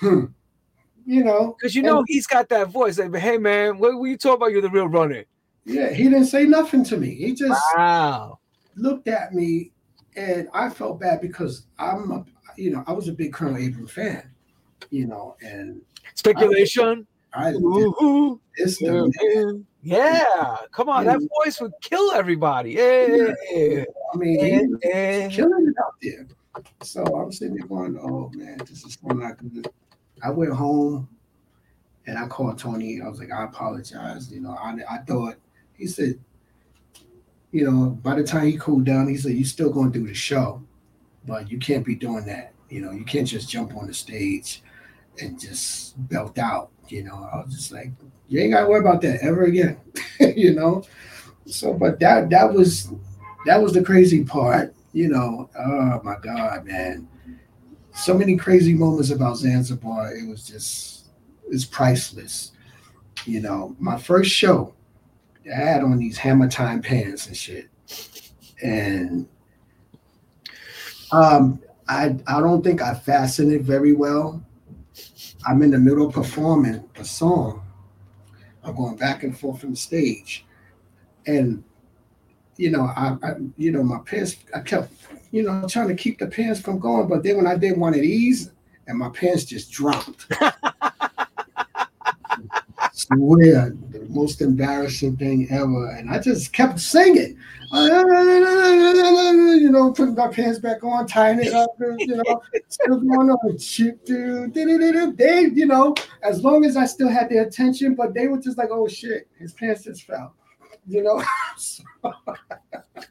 [0.00, 0.24] "Hmm."
[1.06, 2.98] You know, because you know and, he's got that voice.
[2.98, 4.50] Like, hey man, what were you talking about?
[4.50, 5.24] You're the real runner.
[5.64, 7.14] Yeah, he didn't say nothing to me.
[7.14, 8.38] He just wow.
[8.74, 9.72] looked at me,
[10.16, 12.24] and I felt bad because I'm, a,
[12.56, 14.30] you know, I was a big Colonel Abram fan,
[14.90, 15.80] you know, and
[16.14, 17.06] speculation.
[17.32, 19.66] I, I Ooh, it's the man.
[19.82, 22.72] yeah, come on, that voice would kill everybody.
[22.72, 23.34] Yeah,
[24.12, 25.28] I mean, yeah, was yeah.
[25.28, 26.26] killing it out there.
[26.82, 29.68] So I'm sitting there going, "Oh man, this is so not good."
[30.26, 31.08] I went home
[32.06, 33.00] and I called Tony.
[33.00, 35.36] I was like, "I apologize." You know, I I thought
[35.74, 36.18] he said,
[37.52, 40.06] you know, by the time he cooled down, he said, "You're still going to do
[40.06, 40.62] the show,
[41.26, 42.52] but you can't be doing that.
[42.68, 44.62] You know, you can't just jump on the stage
[45.20, 47.92] and just belt out." You know, I was just like,
[48.28, 49.78] "You ain't got to worry about that ever again."
[50.20, 50.82] you know.
[51.46, 52.92] So, but that that was
[53.44, 57.06] that was the crazy part you know, oh my God, man.
[57.96, 60.14] So many crazy moments about Zanzibar.
[60.14, 61.06] It was just,
[61.48, 62.52] it's priceless.
[63.24, 64.74] You know, my first show,
[65.50, 67.68] I had on these hammer time pants and shit.
[68.62, 69.26] And
[71.10, 74.44] um, I I don't think I fastened it very well.
[75.46, 77.62] I'm in the middle of performing a song.
[78.62, 80.44] I'm going back and forth from the stage.
[81.26, 81.64] And
[82.56, 84.92] you know, I, I, you know, my pants, I kept,
[85.36, 87.08] you know, trying to keep the pants from going.
[87.08, 88.52] But then when I did one of these,
[88.86, 90.26] and my pants just dropped.
[92.92, 95.90] swear, the most embarrassing thing ever.
[95.90, 97.36] And I just kept singing,
[97.72, 97.90] you
[99.70, 103.58] know, putting my pants back on, tying it up, you know, still going on.
[103.58, 104.54] Cheap dude.
[104.54, 108.56] They, you know, as long as I still had their attention, but they were just
[108.56, 110.34] like, oh shit, his pants just fell
[110.86, 111.22] you know.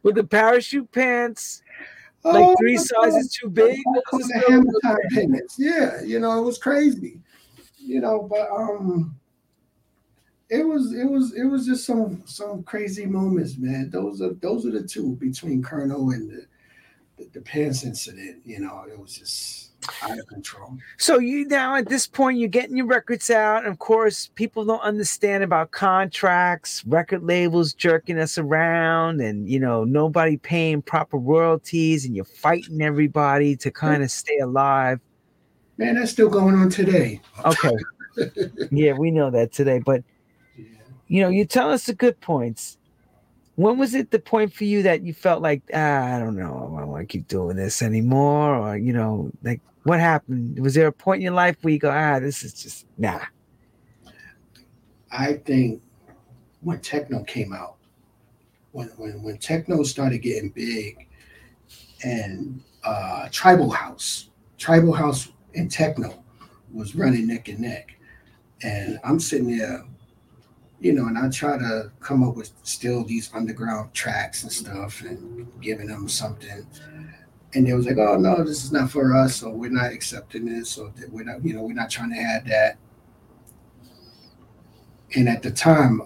[0.04, 1.62] With the parachute pants,
[2.26, 3.78] like Oh, three sizes too big.
[3.78, 5.56] I the is hammer payments.
[5.58, 7.22] Yeah, you know, it was crazy.
[7.78, 9.16] You know, but um
[10.50, 13.90] it was it was it was just some some crazy moments, man.
[13.90, 16.46] Those are those are the two between Colonel and the
[17.18, 19.65] the, the pants incident, you know, it was just
[20.02, 20.78] out of control.
[20.98, 23.64] So you now at this point you're getting your records out.
[23.64, 29.60] And of course, people don't understand about contracts, record labels jerking us around, and you
[29.60, 35.00] know nobody paying proper royalties, and you're fighting everybody to kind of stay alive.
[35.78, 37.22] Man, that's still going on today.
[37.44, 37.76] Okay,
[38.72, 40.04] yeah, we know that today, but
[41.08, 42.78] you know, you tell us the good points.
[43.56, 46.74] When was it the point for you that you felt like, ah, I don't know,
[46.76, 48.56] I don't want to keep doing this anymore?
[48.56, 50.60] Or, you know, like what happened?
[50.60, 53.22] Was there a point in your life where you go, ah, this is just nah?
[55.12, 55.82] I think
[56.62, 57.76] when techno came out,
[58.72, 61.08] when when when techno started getting big,
[62.04, 66.24] and uh, tribal house, tribal house and techno
[66.74, 67.96] was running neck and neck,
[68.64, 69.84] and I'm sitting there,
[70.80, 75.02] you know, and I try to come up with still these underground tracks and stuff,
[75.02, 76.66] and giving them something.
[77.56, 80.46] And they was like, "Oh no, this is not for us, so we're not accepting
[80.46, 82.78] this, that we're not, you know, we're not trying to add that."
[85.16, 86.02] And at the time,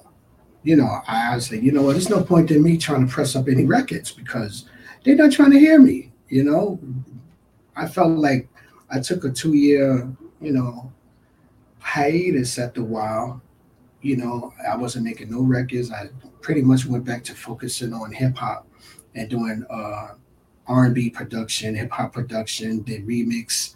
[0.64, 3.36] you know, I like, you know what, there's no point in me trying to press
[3.36, 4.66] up any records because
[5.04, 6.80] they're not trying to hear me, you know.
[7.76, 8.48] I felt like
[8.92, 10.08] I took a two year,
[10.42, 10.92] you know,
[11.80, 13.42] hiatus after a while.
[14.02, 15.92] You know, I wasn't making no records.
[15.92, 16.10] I
[16.42, 18.68] pretty much went back to focusing on hip hop
[19.16, 20.10] and doing uh
[20.70, 23.76] R and B production, hip hop production, did remix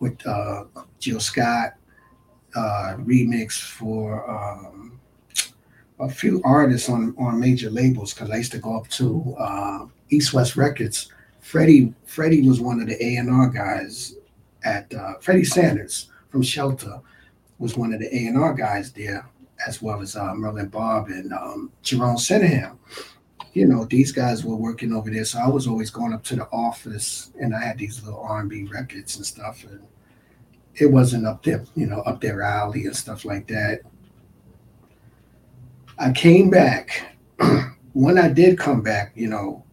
[0.00, 0.64] with uh
[0.98, 1.74] Jill Scott,
[2.56, 4.98] uh remix for um
[6.00, 9.86] a few artists on on major labels because I used to go up to uh,
[10.08, 11.12] East West Records.
[11.40, 14.16] Freddie Freddie was one of the A and R guys
[14.64, 17.00] at uh, Freddie Sanders from Shelter
[17.58, 19.28] was one of the A and R guys there,
[19.66, 22.78] as well as uh, Merlin Bobb and um, Jerome Sydenham.
[23.52, 26.36] You know, these guys were working over there, so I was always going up to
[26.36, 29.80] the office, and I had these little R and B records and stuff, and
[30.74, 33.80] it wasn't up there, you know, up their alley and stuff like that.
[35.98, 37.16] I came back.
[37.92, 39.64] when I did come back, you know,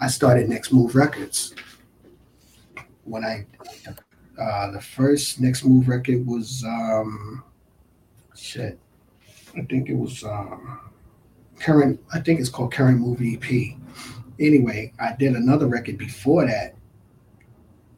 [0.00, 1.54] I started Next Move Records.
[3.04, 3.46] When I,
[4.40, 7.44] uh, the first Next Move record was, um,
[8.34, 8.78] shit,
[9.56, 10.80] I think it was um,
[11.60, 12.00] current.
[12.12, 13.78] I think it's called Current Movie EP.
[14.38, 16.74] Anyway, I did another record before that,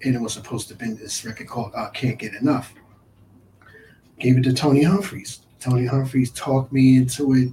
[0.04, 2.72] and it was supposed to be this record called uh, Can't Get Enough.
[4.18, 5.40] Gave it to Tony Humphries.
[5.60, 7.52] Tony Humphries talked me into it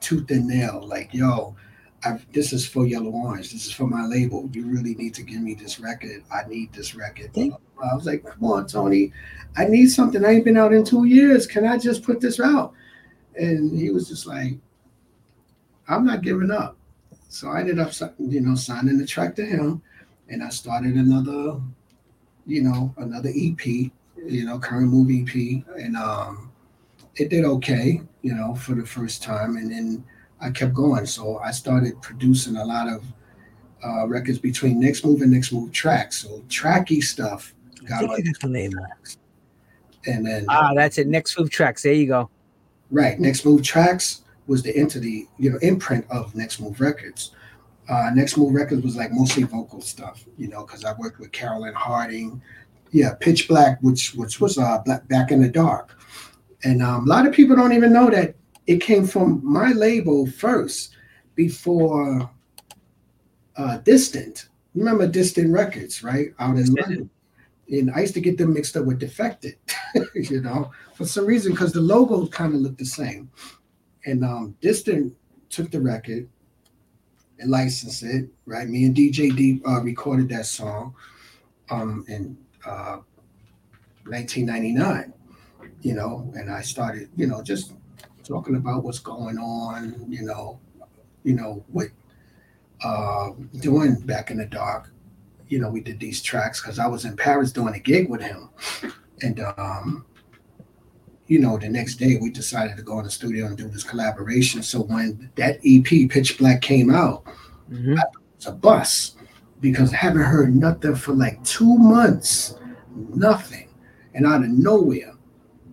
[0.00, 0.86] tooth and nail.
[0.86, 1.54] Like, yo,
[2.04, 3.52] I, this is for Yellorange.
[3.52, 4.48] This is for my label.
[4.52, 6.24] You really need to give me this record.
[6.32, 7.30] I need this record.
[7.36, 9.12] I was like, come on, Tony.
[9.56, 10.24] I need something.
[10.24, 11.46] I ain't been out in two years.
[11.46, 12.72] Can I just put this out?
[13.36, 14.58] And he was just like,
[15.90, 16.76] I'm not giving up.
[17.28, 19.82] So I ended up, you know, signing the track to him,
[20.28, 21.60] and I started another,
[22.46, 26.50] you know, another EP, you know, current movie EP, and um,
[27.16, 30.04] it did okay, you know, for the first time, and then
[30.40, 31.06] I kept going.
[31.06, 33.04] So I started producing a lot of
[33.84, 36.22] uh, records between Next Move and Next Move tracks.
[36.22, 37.54] So tracky stuff
[38.14, 38.72] think that's the name.
[40.06, 41.06] and then Ah, that's it.
[41.06, 41.82] Next move tracks.
[41.82, 42.30] There you go.
[42.90, 43.18] Right.
[43.18, 47.30] Next Move Tracks was the entity, you know, imprint of Next Move Records.
[47.88, 51.30] Uh, Next Move Records was like mostly vocal stuff, you know, because I worked with
[51.30, 52.42] Carolyn Harding.
[52.90, 55.96] Yeah, Pitch Black, which which was uh, Black Back in the Dark,
[56.64, 58.34] and um, a lot of people don't even know that
[58.66, 60.96] it came from my label first
[61.36, 62.28] before
[63.56, 64.48] uh, Distant.
[64.74, 66.34] Remember Distant Records, right?
[66.40, 67.08] Out in London.
[67.68, 69.54] And I used to get them mixed up with Defected,
[70.16, 73.30] you know, for some reason, because the logo kind of looked the same.
[74.06, 75.14] And um, Distant
[75.48, 76.28] took the record
[77.38, 78.68] and licensed it, right?
[78.68, 80.94] Me and DJ Deep uh, recorded that song
[81.70, 82.36] um, in
[82.66, 82.98] uh,
[84.04, 85.12] 1999,
[85.82, 87.72] you know, and I started, you know, just
[88.24, 90.60] talking about what's going on, you know,
[91.24, 91.90] you know, with
[92.82, 94.92] uh, doing Back in the Dark.
[95.48, 98.20] You know, we did these tracks because I was in Paris doing a gig with
[98.20, 98.50] him.
[99.22, 100.06] And, um,
[101.30, 103.84] you know, the next day we decided to go in the studio and do this
[103.84, 104.64] collaboration.
[104.64, 107.22] So when that EP, Pitch Black, came out,
[107.70, 107.96] Mhm.
[108.34, 109.14] it's a bus
[109.60, 112.56] because I haven't heard nothing for like two months,
[113.14, 113.68] nothing.
[114.12, 115.12] And out of nowhere,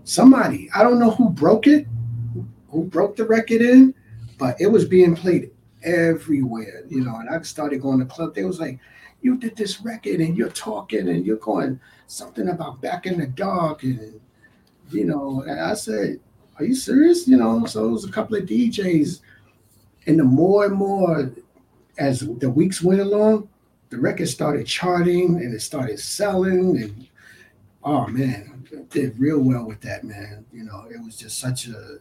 [0.04, 1.88] somebody, I don't know who broke it,
[2.70, 3.96] who broke the record in,
[4.38, 5.50] but it was being played
[5.82, 7.16] everywhere, you know.
[7.16, 8.36] And I started going to club.
[8.36, 8.80] They was like,
[9.24, 13.26] You did this record and you're talking and you're going something about back in the
[13.26, 13.82] dark.
[13.82, 14.22] And,
[14.91, 16.19] you know, and I said,
[16.57, 17.27] Are you serious?
[17.27, 19.22] You know, so it was a couple of DJs.
[20.05, 21.31] And the more and more
[21.97, 23.49] as the weeks went along,
[23.89, 27.07] the record started charting and it started selling and
[27.84, 30.45] oh man, it did real well with that man.
[30.51, 31.99] You know, it was just such a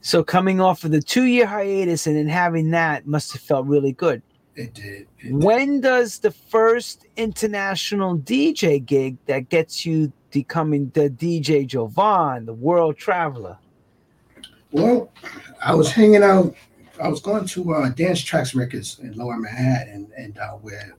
[0.00, 3.66] So coming off of the two year hiatus and then having that must have felt
[3.66, 4.22] really good.
[4.54, 4.84] it did.
[4.84, 5.42] It did.
[5.42, 12.54] When does the first international DJ gig that gets you becoming the DJ Jovonn, the
[12.54, 13.58] world traveler?
[14.70, 15.10] Well,
[15.62, 16.54] I was hanging out.
[17.02, 20.96] I was going to uh, Dance Tracks Records in Lower Manhattan, and uh, where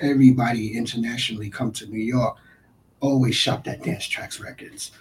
[0.00, 2.36] everybody internationally come to New York,
[3.00, 4.92] always shopped at Dance Tracks Records.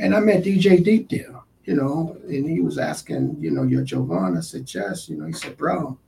[0.00, 3.84] And I met DJ Deep there, you know, and he was asking, you know, you're
[3.84, 4.36] Jovonn.
[4.36, 5.08] I said, yes.
[5.08, 5.98] You know, he said, bro,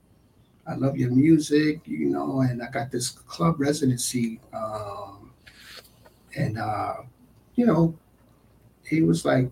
[0.67, 4.39] I love your music, you know, and I got this club residency.
[4.53, 5.20] Um,
[6.35, 6.95] and, uh,
[7.55, 7.97] you know,
[8.83, 9.49] he was like,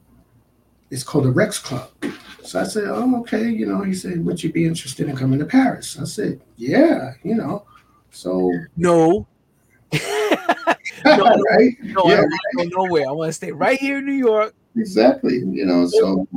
[0.92, 1.90] it's called the Rex Club.
[2.44, 3.50] So I said, oh, okay.
[3.50, 5.98] You know, he said, would you be interested in coming to Paris?
[6.00, 7.66] I said, yeah, you know.
[8.12, 9.28] So, No.
[11.06, 11.76] right?
[11.82, 12.14] No, Yeah.
[12.14, 13.08] I don't want to go nowhere.
[13.08, 14.56] I want to stay right here in New York.
[14.76, 15.36] Exactly.
[15.36, 16.28] You know, so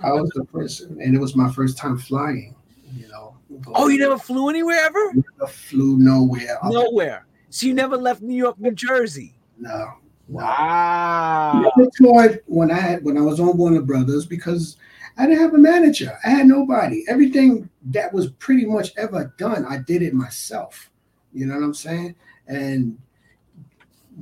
[0.00, 2.54] I was the person, and it was my first time flying,
[2.94, 3.36] you know.
[3.68, 5.12] Oh, you never flew anywhere ever?
[5.14, 6.58] never flew nowhere.
[6.64, 7.26] Nowhere.
[7.50, 9.35] So you never left New York, New Jersey.
[9.58, 9.94] No.
[10.28, 11.70] Wow.
[11.76, 14.76] never toured when I had when I was on Warner Brothers because
[15.16, 16.18] I didn't have a manager.
[16.24, 17.04] I had nobody.
[17.08, 20.90] Everything that was pretty much ever done, I did it myself.
[21.32, 22.16] You know what I'm saying?
[22.48, 22.98] And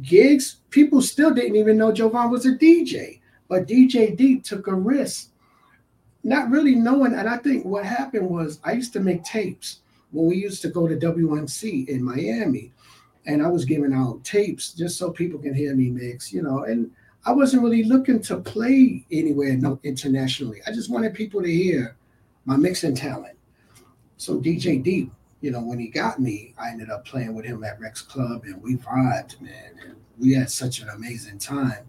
[0.03, 3.21] gigs, people still didn't even know Jovonn was a DJ.
[3.49, 5.31] But DJ Deep took a risk,
[6.23, 7.15] not really knowing.
[7.15, 9.81] And I think what happened was I used to make tapes
[10.13, 12.73] when we used to go to WMC in Miami.
[13.27, 16.65] And I was giving out tapes just so people can hear me mix, you know.
[16.65, 16.91] And
[17.27, 20.61] I wasn't really looking to play anywhere no, internationally.
[20.67, 21.97] I just wanted people to hear
[22.45, 23.37] my mixing talent.
[24.19, 25.11] So DJ Deep,
[25.41, 28.45] you know, when he got me, I ended up playing with him at Rex Club
[28.45, 29.73] and we vibed, man.
[29.85, 31.85] And we had such an amazing time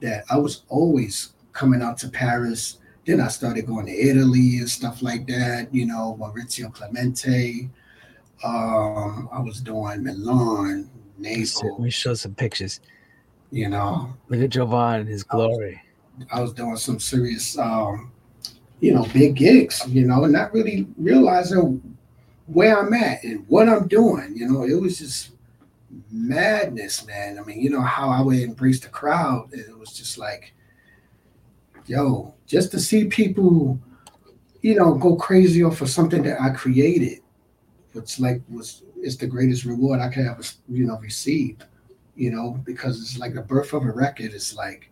[0.00, 2.78] that I was always coming out to Paris.
[3.06, 7.68] Then I started going to Italy and stuff like that, you know, Maurizio Clemente.
[8.42, 11.62] Um, I was doing Milan, Nasal.
[11.62, 12.80] Let Naples, me show some pictures.
[13.50, 14.14] you know.
[14.28, 15.80] Look at Jovonn in his glory.
[16.32, 18.12] I was doing some serious, um,
[18.80, 21.82] you know, big gigs, you know, not really realizing
[22.46, 24.32] where I'm at and what I'm doing.
[24.36, 25.30] You know, it was just
[26.10, 27.38] madness, man.
[27.38, 29.48] I mean, you know how I would embrace the crowd.
[29.52, 30.52] It was just like,
[31.86, 33.78] yo, just to see people,
[34.62, 37.19] you know, go crazy off of something that I created,
[37.92, 41.58] which like was is the greatest reward I could ever, you know, receive.
[42.16, 44.34] You know, because it's like the birth of a record.
[44.34, 44.90] It's like,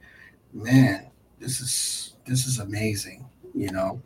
[0.53, 3.27] man, this is this is amazing.
[3.55, 4.01] You know,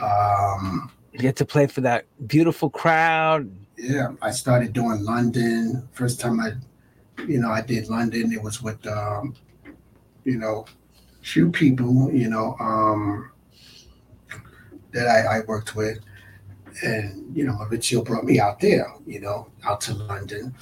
[0.00, 3.50] um, You get to play for that beautiful crowd.
[3.76, 5.88] yeah, I started doing London.
[5.92, 6.52] First time I,
[7.26, 8.32] you know, I did London.
[8.32, 9.34] It was with, um,
[10.24, 10.66] you know,
[11.22, 13.30] few people, you know, um,
[14.92, 15.98] that I, I worked with,
[16.82, 20.54] and you know, Maurizio brought me out there, you know, out to London,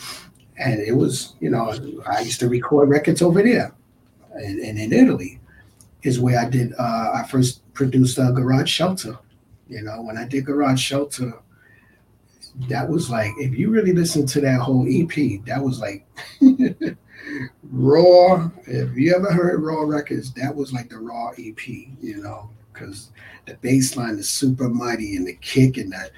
[0.58, 1.72] and it was, you know,
[2.06, 3.74] I used to record records over there,
[4.32, 5.40] and, and in Italy,
[6.02, 6.72] is where I did.
[6.78, 9.18] Uh, I first produced a Garage Shelter.
[9.68, 11.32] You know, when I did Garage Shelter,
[12.68, 16.06] that was like if you really listen to that whole EP, that was like
[17.70, 18.50] raw.
[18.66, 21.66] If you ever heard Raw Records, that was like the raw EP.
[21.66, 23.10] You know, because
[23.46, 26.10] the bass line is super mighty and the kick and that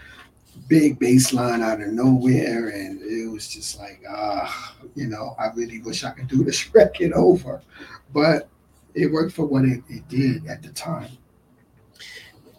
[0.69, 5.37] big bass line out of nowhere, and it was just like ah, uh, you know,
[5.39, 7.63] I really wish I could do this record over,
[8.13, 8.49] but
[8.95, 11.11] it worked for what it, it did at the time.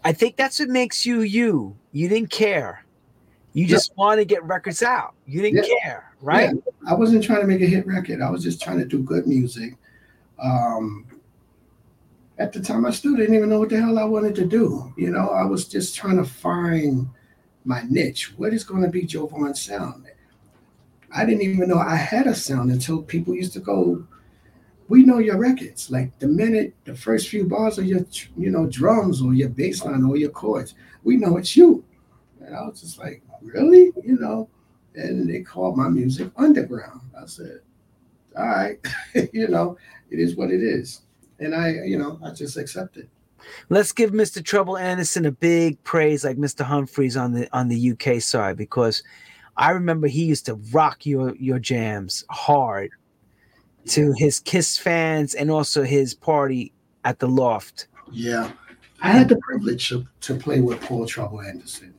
[0.04, 1.76] I think that's what makes you you.
[1.92, 2.86] You didn't care.
[3.54, 4.04] You just yeah.
[4.04, 5.16] want to get records out.
[5.26, 5.74] You didn't yeah.
[5.82, 6.54] care, right?
[6.54, 6.92] Yeah.
[6.92, 8.22] I wasn't trying to make a hit record.
[8.22, 9.76] I was just trying to do good music.
[10.42, 11.06] Um,
[12.40, 14.94] at the time, I still didn't even know what the hell I wanted to do.
[14.96, 17.10] You know, I was just trying to find
[17.66, 18.38] my niche.
[18.38, 20.06] What is going to be Jovonn's sound?
[21.16, 24.06] I didn't even know I had a sound until people used to go,
[24.88, 25.90] we know your records.
[25.90, 28.06] Like the minute the first few bars of your,
[28.38, 31.84] you know, drums or your bass line or your chords, we know it's you.
[32.42, 33.92] And I was just like, really?
[34.04, 34.50] You know?
[34.96, 37.02] And they called my music underground.
[37.20, 37.62] I said,
[38.38, 38.80] all right,
[39.34, 39.78] you know,
[40.10, 41.02] it is what it is.
[41.40, 43.10] And I, you know, I just accept it.
[43.70, 44.44] Let's give Mr.
[44.44, 46.66] Trouble Anderson a big praise like Mr.
[46.66, 49.04] Humphries on the on the UK side because
[49.56, 52.92] I remember he used to rock your your jams hard
[53.88, 56.74] to his Kiss fans and also his party
[57.06, 57.88] at the Loft.
[58.12, 58.52] Yeah,
[59.02, 61.94] I had the privilege to, to play with Paul Trouble Anderson.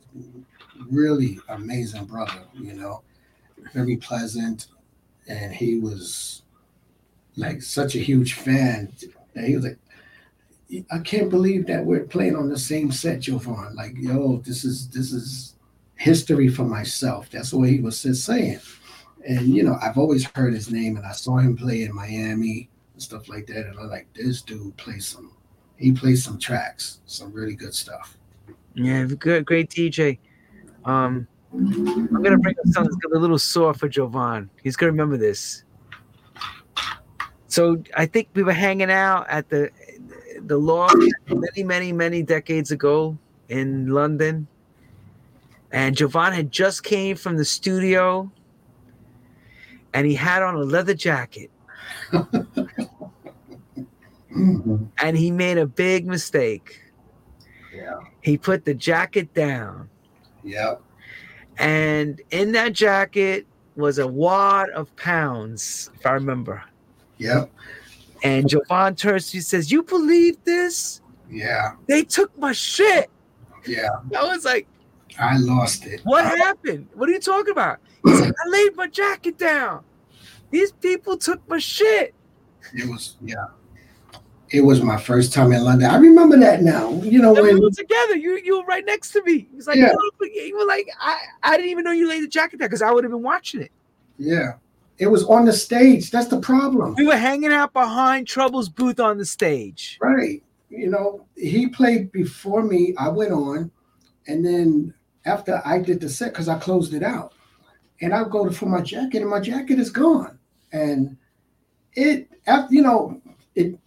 [0.89, 3.01] Really amazing brother, you know,
[3.73, 4.67] very pleasant,
[5.27, 6.43] and he was
[7.35, 8.91] like such a huge fan.
[9.39, 9.77] And he was like,
[10.91, 13.73] I can't believe that we're playing on the same set, Jovonn.
[13.73, 15.55] Like, yo, this is this is
[15.95, 17.29] history for myself.
[17.31, 18.59] That's what he was just saying.
[19.27, 22.69] And you know, I've always heard his name, and I saw him play in Miami
[22.93, 23.65] and stuff like that.
[23.65, 25.31] And I'm like, this dude plays some.
[25.77, 28.17] He plays some tracks, some really good stuff.
[28.75, 30.19] Yeah, good, great DJ.
[30.83, 34.49] Um, I'm gonna bring up something that's a little sore for Jovonn.
[34.61, 35.63] He's gonna remember this.
[37.49, 39.69] So I think we were hanging out at the
[40.45, 40.87] the law
[41.27, 43.17] many, many, many decades ago
[43.49, 44.47] in London,
[45.71, 48.31] and Jovonn had just came from the studio
[49.93, 51.51] and he had on a leather jacket.
[55.01, 56.81] And he made a big mistake.
[57.73, 57.99] Yeah.
[58.21, 59.89] He put the jacket down.
[60.43, 60.81] Yep.
[61.57, 66.63] And in that jacket was a wad of pounds, if I remember.
[67.19, 67.51] Yep.
[68.23, 71.01] And Jovonn Tursi says, You believe this?
[71.29, 71.73] Yeah.
[71.87, 73.09] They took my shit.
[73.65, 73.89] Yeah.
[74.17, 74.67] I was like,
[75.19, 76.01] I lost it.
[76.03, 76.87] What happened?
[76.93, 77.79] What are you talking about?
[78.03, 79.83] Like, I laid my jacket down.
[80.51, 82.15] These people took my shit.
[82.73, 83.47] It was yeah.
[84.51, 85.89] It was my first time in London.
[85.89, 86.91] I remember that now.
[87.03, 89.47] You know when we were together, you you were right next to me.
[89.53, 89.91] He's like, yeah.
[90.21, 92.91] you were like, I I didn't even know you laid the jacket down because I
[92.91, 93.71] would have been watching it.
[94.17, 94.53] Yeah.
[94.99, 96.11] It was on the stage.
[96.11, 96.93] That's the problem.
[96.95, 99.97] We were hanging out behind Trouble's booth on the stage.
[100.01, 100.43] Right.
[100.69, 102.93] You know, he played before me.
[102.97, 103.71] I went on,
[104.27, 104.93] and then
[105.25, 107.33] after I did the set, because I closed it out,
[108.01, 110.37] and I go to for my jacket, and my jacket is gone.
[110.73, 111.17] And
[111.93, 113.21] it, after you know,
[113.55, 113.79] it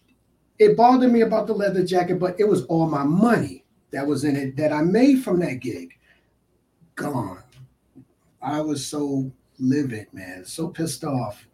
[0.58, 4.24] it bothered me about the leather jacket, but it was all my money that was
[4.24, 5.92] in it that I made from that gig.
[6.94, 7.42] Gone.
[8.40, 9.30] I was so
[9.62, 11.46] livid, man, so pissed off.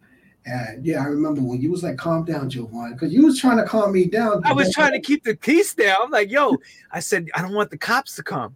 [0.45, 3.57] And yeah, I remember when you was like, calm down, Jovonn, because you was trying
[3.57, 4.41] to calm me down.
[4.45, 5.97] I was trying to keep the peace down.
[6.01, 6.55] I'm like, yo,
[6.91, 8.55] I said, I don't want the cops to come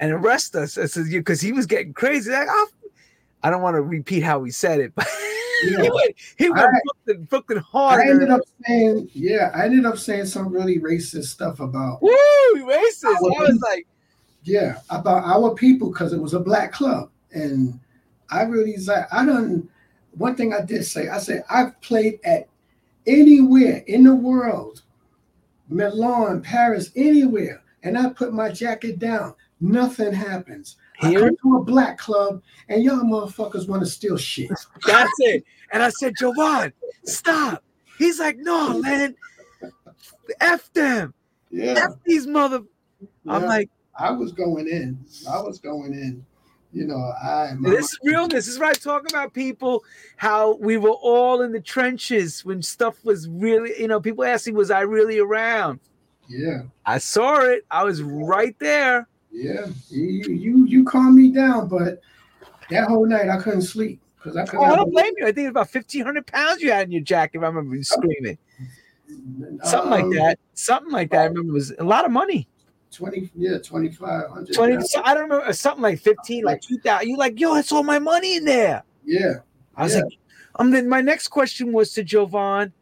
[0.00, 0.78] and arrest us.
[0.78, 2.30] I said, because he was getting crazy.
[2.30, 2.68] Like, oh,
[3.42, 5.06] I don't want to repeat how he said it, but
[5.64, 5.82] yeah.
[5.82, 8.00] he went, he went I, Brooklyn, Brooklyn hard.
[8.00, 12.12] I ended up saying, yeah, I ended up saying some really racist stuff about woo,
[12.54, 13.04] racist.
[13.04, 13.86] I was like,
[14.44, 17.78] yeah, about our people because it was a black club, and
[18.30, 19.68] I really like I don't.
[20.12, 22.48] One thing I did say, I said I've played at
[23.06, 24.82] anywhere in the world,
[25.68, 29.34] Milan, Paris, anywhere, and I put my jacket down.
[29.60, 30.76] Nothing happens.
[31.00, 31.18] Here?
[31.18, 34.50] I come to a black club and y'all motherfuckers want to steal shit.
[34.86, 35.44] That's it.
[35.72, 36.72] And I said, Jovonn,
[37.04, 37.62] stop.
[37.98, 39.14] He's like, no, man.
[40.40, 41.14] F them.
[41.50, 41.74] Yeah.
[41.76, 42.62] F these mother.
[43.00, 43.08] Yeah.
[43.32, 44.98] I'm like, I was going in.
[45.30, 46.24] I was going in.
[46.76, 48.28] You know, I my, This is real.
[48.28, 49.82] This is what I talk about people,
[50.16, 54.54] how we were all in the trenches when stuff was really, you know, people asking,
[54.54, 55.80] was I really around?
[56.28, 57.64] yeah, I saw it.
[57.70, 59.08] I was right there.
[59.30, 59.66] yeah.
[59.88, 62.00] You you you calmed me down, but
[62.68, 64.66] that whole night I couldn't sleep because I Oh, couldn't.
[64.70, 65.24] I don't blame you.
[65.26, 67.84] I think it's about 1,500 pounds you had in your jacket, if I remember you
[67.84, 68.38] screaming.
[69.62, 70.38] Something like Um, that.
[70.54, 71.20] Something like that.
[71.20, 72.48] I remember it was a lot of money.
[72.90, 74.54] Twenty, yeah, twenty five hundred.
[74.54, 77.08] 20, so I don't remember, something like 15, like 2,000.
[77.08, 78.84] You like, yo, that's all my money in there.
[79.04, 79.34] Yeah,
[79.76, 80.02] I was Yeah.
[80.02, 80.18] like,
[80.58, 82.72] um, then my next question was to Jovonn,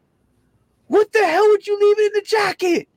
[0.87, 2.87] what the hell would you leave it in the jacket?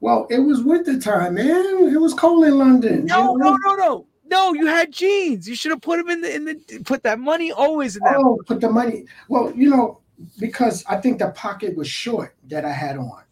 [0.00, 1.92] well, it was winter time, man.
[1.92, 3.04] It was cold in London.
[3.06, 3.56] No, you no, know?
[3.64, 4.06] no, no.
[4.30, 5.48] No, you had jeans.
[5.48, 8.16] You should have put them in the in the put that money always in that.
[8.16, 9.04] Oh, put the money.
[9.28, 10.00] Well, you know,
[10.38, 13.22] because I think the pocket was short that I had on,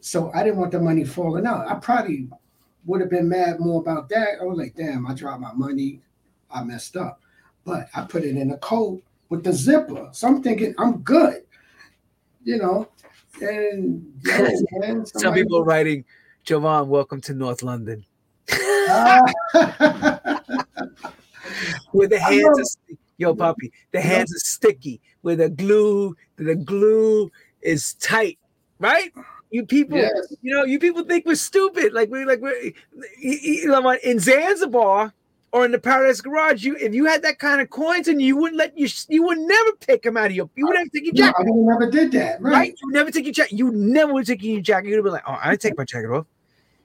[0.00, 1.68] so I didn't want the money falling out.
[1.68, 2.28] I probably
[2.84, 4.40] would have been mad more about that.
[4.40, 6.00] I was like, damn, I dropped my money.
[6.50, 7.20] I messed up,
[7.64, 10.08] but I put it in a coat with the zipper.
[10.12, 11.42] So I'm thinking I'm good,
[12.42, 12.88] you know.
[13.40, 16.04] And yo, man, Some people are writing,
[16.44, 18.04] Jovonn, welcome to North London.
[18.52, 19.22] Ah.
[21.92, 25.00] Where the hands are yo, puppy, the hands are sticky.
[25.20, 28.38] Where the glue, the glue is tight,
[28.78, 29.12] right?
[29.50, 30.32] You people, Yes.
[30.42, 31.92] you know, you people think we're stupid.
[31.92, 32.72] Like we're like we're you-
[33.20, 35.12] you know what, in Zanzibar
[35.52, 36.64] or in the Paradise Garage.
[36.64, 39.38] You if you had that kind of coins and you wouldn't let you you would
[39.38, 41.46] never take them out of your you would never take your No, jacket.
[41.48, 42.40] I never did that.
[42.40, 42.52] right?
[42.52, 42.68] Right.
[42.80, 43.58] You would never take your jacket.
[43.58, 44.88] You never would take your jacket.
[44.88, 46.26] You'd have been like, "Oh, I take my jacket off,"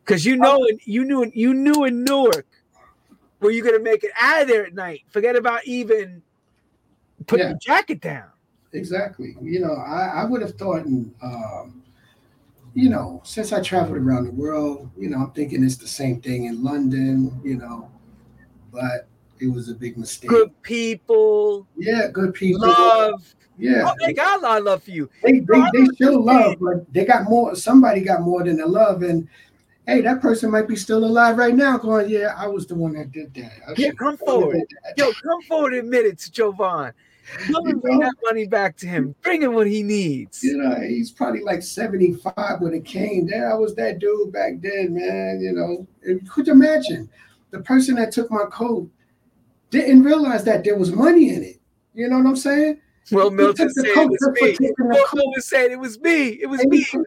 [0.03, 2.47] because you know, and you knew, you knew in Newark
[3.39, 5.01] where you're gonna make it out of there at night.
[5.11, 6.23] Forget about even
[7.27, 7.49] putting Yeah.
[7.51, 8.29] your jacket down.
[8.73, 9.37] Exactly.
[9.39, 11.83] You know, I, I would have thought, in, um,
[12.75, 16.21] you know, since I traveled around the world, you know, I'm thinking it's the same
[16.21, 17.89] thing in London, you know,
[18.71, 19.07] but
[19.39, 20.29] it was a big mistake.
[20.29, 22.67] Good people, Yeah, good people.
[22.67, 23.35] love.
[23.57, 25.09] Yeah, Oh, they got a lot of love for you.
[25.23, 27.55] they, they, they show love, but they got more.
[27.55, 29.29] Somebody got more than the love, and
[29.87, 32.91] hey, that person might be still alive right now, going, "Yeah, I was the one
[32.95, 34.67] that did that." I Yeah, come forward.
[34.97, 36.91] Yo, come forward and admit it to Jovonn.
[37.47, 39.15] And bring that money back to him.
[39.21, 40.43] Bring him what he needs.
[40.43, 43.27] You know, he's probably like 75 when it came.
[43.27, 45.39] There, I was that dude back then, man.
[45.41, 47.09] You know, And could you imagine
[47.51, 48.89] the person that took my coat
[49.71, 51.59] didn't realize that there was money in it?
[51.93, 52.79] You know what I'm saying?
[53.11, 54.51] Well, Milton said it was me.
[54.51, 55.15] taking the Well, coat.
[55.15, 56.29] Milton said it was me.
[56.41, 56.79] It was And me.
[56.79, 56.97] he-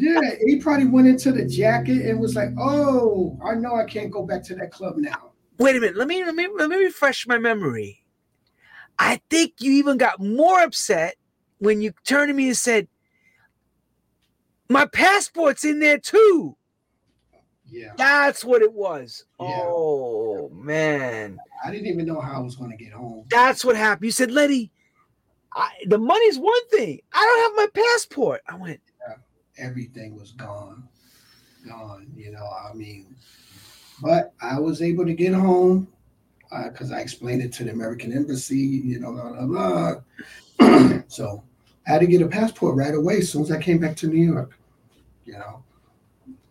[0.00, 4.10] yeah, he probably went into the jacket and was like, "Oh, I know I can't
[4.10, 5.96] go back to that club now." Wait a minute.
[5.96, 8.00] Let me let me let me refresh my memory.
[8.98, 11.16] I think you even got more upset
[11.58, 12.88] when you turned to me and said,
[14.68, 16.56] "My passport's in there too."
[17.68, 19.24] Yeah, That's what it was.
[19.40, 19.64] Yeah.
[19.66, 23.24] Oh man, I didn't even know how I was going to get home.
[23.28, 24.06] that's what happened.
[24.06, 24.70] You said, "Lenny,
[25.52, 27.00] I, the money's one thing.
[27.12, 28.80] I don't have my passport." I went,
[29.58, 30.88] everything was gone,
[31.66, 32.06] gone.
[32.14, 33.16] You know, I mean,
[34.00, 35.88] but I was able to get home
[36.50, 38.58] because I explained it to the American embassy.
[38.58, 39.96] You know, blah blah
[40.58, 41.00] blah.
[41.08, 41.42] so
[41.86, 44.06] I had to get a passport right away as soon as I came back to
[44.06, 44.58] New York.
[45.24, 45.64] You know,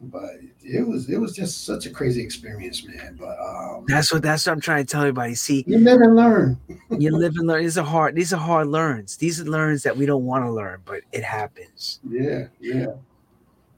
[0.01, 0.31] but
[0.61, 3.17] it was it was just such a crazy experience, man.
[3.19, 6.15] But um, "That's what that's what I'm trying to tell everybody." See, you live and
[6.15, 6.59] learn.
[6.97, 7.63] you live and learn.
[7.63, 8.15] These are hard.
[8.15, 9.17] These are hard learns.
[9.17, 11.99] These are learns that we don't want to learn, but it happens.
[12.07, 12.87] Yeah, yeah.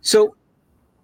[0.02, 0.36] So,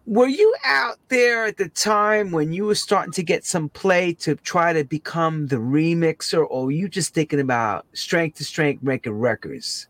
[0.06, 4.14] were you out there at the time when you were starting to get some play
[4.16, 8.84] to try to become the remixer, or were you just thinking about strength to strength
[8.84, 9.88] making records?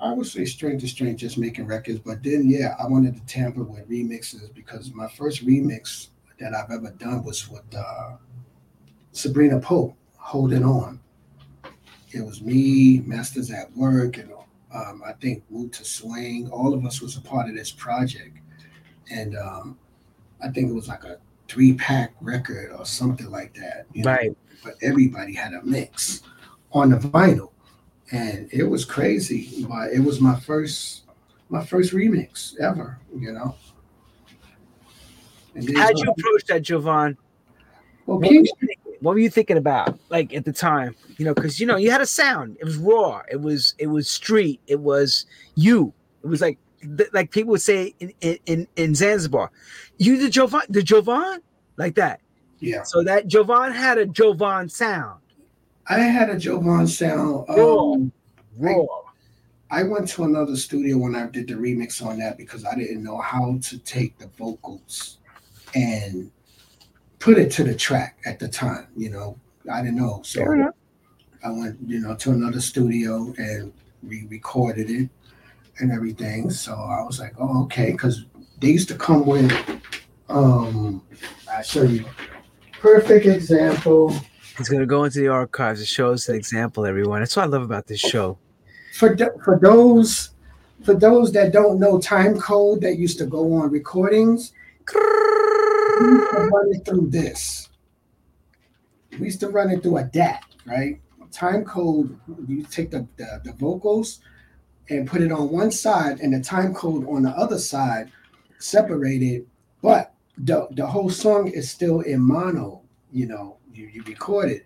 [0.00, 1.98] I would say strength to strength, just making records.
[1.98, 6.70] But then, yeah, I wanted to tamper with remixes because my first remix that I've
[6.70, 8.12] ever done was with uh,
[9.12, 11.00] Sabrina Pope, "Holding On."
[12.12, 14.32] It was me, Masters at Work, and
[14.72, 16.48] um, I think Mood II Swing.
[16.50, 18.38] All of us was a part of this project,
[19.10, 19.78] and um,
[20.42, 21.18] I think it was like a
[21.48, 23.86] three-pack record or something like that.
[23.94, 24.10] you know?
[24.12, 24.36] Right.
[24.62, 26.22] but everybody had a mix
[26.72, 27.52] on the vinyl
[28.12, 31.04] and it was crazy but it was my first
[31.48, 33.54] my first remix ever you know
[35.54, 37.16] then, How'd you approach that, Jovonn?
[38.06, 38.94] well, What were, King, you thinking?
[39.00, 40.94] what were you thinking about, like at the time?
[41.16, 42.56] You know, because you know you had a sound.
[42.60, 43.22] It was raw.
[43.30, 44.60] It was it was street.
[44.66, 45.26] It was
[45.56, 45.92] you.
[46.22, 48.12] It was like th- like people would say in
[48.46, 49.50] in in Zanzibar,
[49.98, 51.38] you the Jovonn, the Jovonn,
[51.76, 52.20] like that.
[52.60, 55.20] yeah So that Jovonn had a Jovonn sound.
[55.88, 57.92] i had a jovonn sound Raw.
[57.94, 58.12] um,
[58.58, 58.84] Raw.
[59.70, 63.02] I went to another studio when I did the remix on that because I didn't
[63.02, 65.18] know how to take the vocals
[65.74, 66.30] and
[67.18, 68.86] put it to the track at the time.
[68.96, 69.38] You know,
[69.70, 70.20] I didn't know.
[70.24, 70.40] So
[71.44, 73.72] I went, you know, to another studio and
[74.02, 75.08] we recorded it
[75.80, 76.50] and everything.
[76.50, 78.24] So I was like, oh, okay, because
[78.60, 79.52] they used to come with
[80.28, 81.02] um
[81.50, 82.04] I show you
[82.72, 84.14] perfect example.
[84.56, 85.80] He's gonna go into the archives.
[85.80, 87.20] It shows an example, everyone.
[87.20, 88.38] That's what I love about this show.
[88.94, 90.30] For for those
[90.82, 94.52] for those that don't know time code that used to go on recordings,
[94.94, 97.68] we used to run it through this.
[99.18, 101.00] We used to run it through a DAT, right?
[101.30, 104.20] Time code, you take the, the, the vocals
[104.90, 108.10] and put it on one side and the time code on the other side
[108.58, 109.46] separated,
[109.82, 112.82] but the, the whole song is still in mono,
[113.12, 114.64] you know, you, you record it.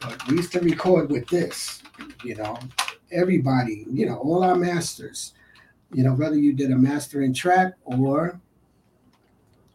[0.00, 1.82] But we used to record with this,
[2.24, 2.58] you know,
[3.12, 5.34] everybody, you know, all our masters,
[5.92, 8.40] you know, whether you did a mastering track or,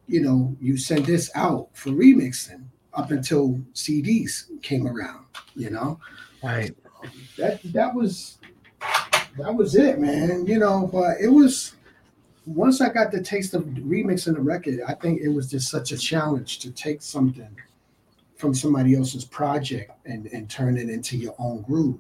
[0.07, 2.63] you know, you send this out for remixing
[2.93, 5.25] up until CDs came around,
[5.55, 5.99] you know.
[6.43, 6.75] Right.
[7.37, 8.37] That that was
[9.37, 10.45] that was it, man.
[10.45, 11.75] You know, but it was
[12.45, 15.91] once I got the taste of remixing the record, I think it was just such
[15.91, 17.55] a challenge to take something
[18.35, 21.99] from somebody else's project and, and turn it into your own groove.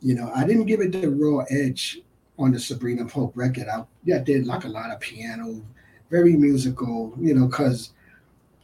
[0.00, 2.00] You know, I didn't give it the raw edge
[2.38, 3.68] on the Sabrina Pope record.
[3.68, 5.62] I yeah, did like a lot of piano,
[6.10, 7.92] very musical, you know, because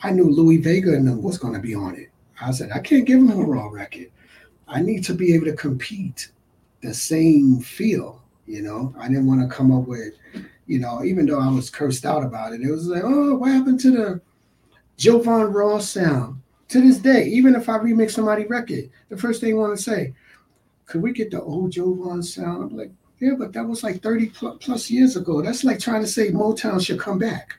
[0.03, 2.11] I knew Louie Vega was going to be on it.
[2.41, 4.11] I said, I can't give him a raw record.
[4.69, 6.31] I need to be able to compete
[6.85, 8.95] the same feel, you know.
[8.99, 10.15] I didn't want to come up with
[10.67, 13.51] you know, even though I was cursed out about it, it was like, oh, what
[13.51, 14.21] happened to the
[14.99, 16.41] Jovonn Ross sound?
[16.69, 19.83] To this day, even if I remix somebody record, the first thing I want to
[19.83, 20.15] say,
[20.87, 22.71] could we get the old Jovonn sound?
[22.71, 22.91] I'm like,
[23.21, 25.43] yeah, but that was like 30 plus years ago.
[25.43, 27.55] That's like trying to say Motown should come back.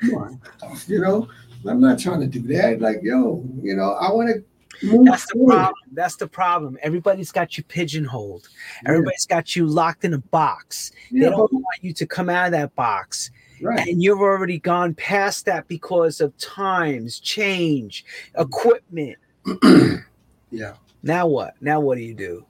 [0.00, 0.40] Come on,
[0.88, 1.28] you know,
[1.68, 2.80] I'm not trying to do that.
[2.80, 4.42] Like, yo, you know, I want to
[4.82, 5.74] that's the problem.
[5.92, 6.78] That's the problem.
[6.82, 8.48] Everybody's got you pigeonholed.
[8.82, 8.90] Yeah.
[8.90, 10.92] Everybody's got you locked in a box.
[11.10, 13.30] Yeah, they don't want you to come out of that box.
[13.62, 13.86] Right.
[13.86, 18.04] And you've already gone past that because of times, change,
[18.38, 19.18] equipment.
[20.50, 20.74] yeah.
[21.02, 21.54] Now what?
[21.60, 22.46] Now what do you do?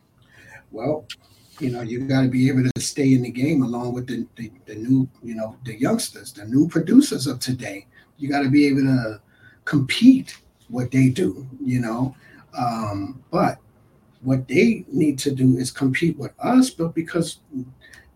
[0.71, 1.07] Well,
[1.59, 4.27] you know, you got to be able to stay in the game along with the,
[4.37, 7.87] the, the new, you know, the youngsters, the new producers of today.
[8.17, 9.21] You got to be able to
[9.65, 10.37] compete
[10.71, 12.15] what they do, you know.
[12.57, 13.59] Um, but
[14.23, 17.39] what they need to do is compete with us, but because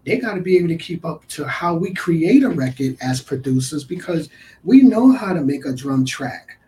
[0.04, 3.22] they got to be able to keep up to how we create a record as
[3.22, 4.28] producers because
[4.62, 6.58] we know how to make a drum track,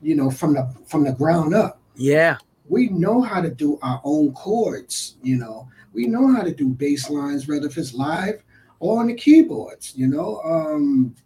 [0.00, 1.80] you know, from the from the ground up.
[1.96, 2.38] Yeah.
[2.68, 5.68] We know how to do our own chords, you know.
[5.92, 8.42] We know how to do bass lines, whether if it's live
[8.78, 10.40] or on the keyboards, you know.
[10.44, 11.16] Um,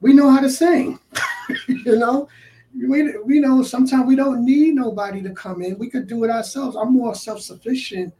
[0.00, 0.98] we know how to sing,
[1.68, 2.28] you know
[2.74, 5.78] we, we know sometimes we don't need nobody to come in.
[5.78, 6.76] We could do it ourselves.
[6.76, 8.14] I'm more self-sufficient.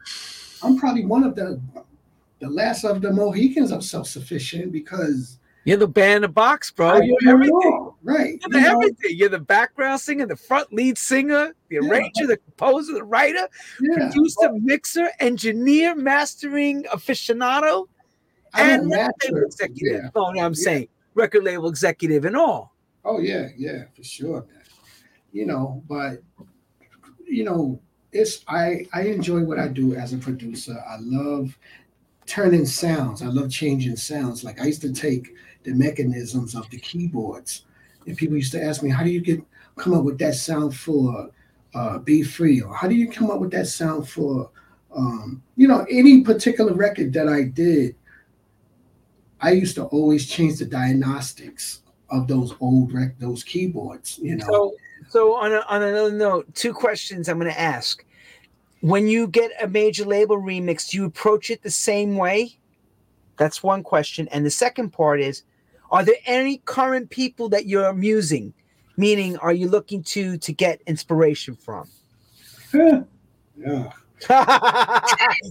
[0.63, 1.61] I'm probably one of the
[2.41, 6.89] the last of the Mohicans of self-sufficient because you're the band of box, bro.
[6.89, 7.91] I you're everything.
[8.03, 8.41] Right.
[8.51, 9.11] You're you everything.
[9.17, 12.27] You're the background singer, the front lead singer, the arranger, yeah.
[12.29, 13.47] the composer, the writer,
[13.81, 14.09] yeah.
[14.09, 17.89] producer, mixer, engineer, mastering aficionado,
[18.55, 20.03] I'm and record label executive.
[20.05, 20.11] Yeah.
[20.15, 22.70] Oh, no, I'm saying record label executive and all.
[23.05, 24.63] Oh yeah, yeah, for sure, man.
[25.33, 26.23] You know, but
[27.27, 27.81] you know,
[28.13, 30.83] it's I I enjoy what I do as a producer.
[30.89, 31.57] I love
[32.27, 33.23] turning sounds.
[33.23, 34.45] I love changing sounds.
[34.45, 37.65] Like I used to take the mechanisms of the keyboards,
[38.07, 39.43] and people used to ask me, "How do you get
[39.77, 41.31] come up with that sound for
[41.75, 44.51] uh, Be Free?" or "How do you come up with that sound for
[44.95, 47.95] um, you know any particular record that I did?"
[49.41, 54.19] I used to always change the diagnostics of those old rec- those keyboards.
[54.23, 54.47] You know.
[54.49, 54.75] So,
[55.09, 58.05] so on a, on another note, two questions I'm going to ask.
[58.81, 62.57] When you get a major label remix, do you approach it the same way?
[63.37, 64.29] That's one question.
[64.29, 65.43] And the second part is,
[65.91, 68.55] are there any current people that you're musing?
[68.97, 71.89] Meaning, are you looking to to get inspiration from?
[72.73, 73.03] Yeah.
[74.29, 74.55] yeah.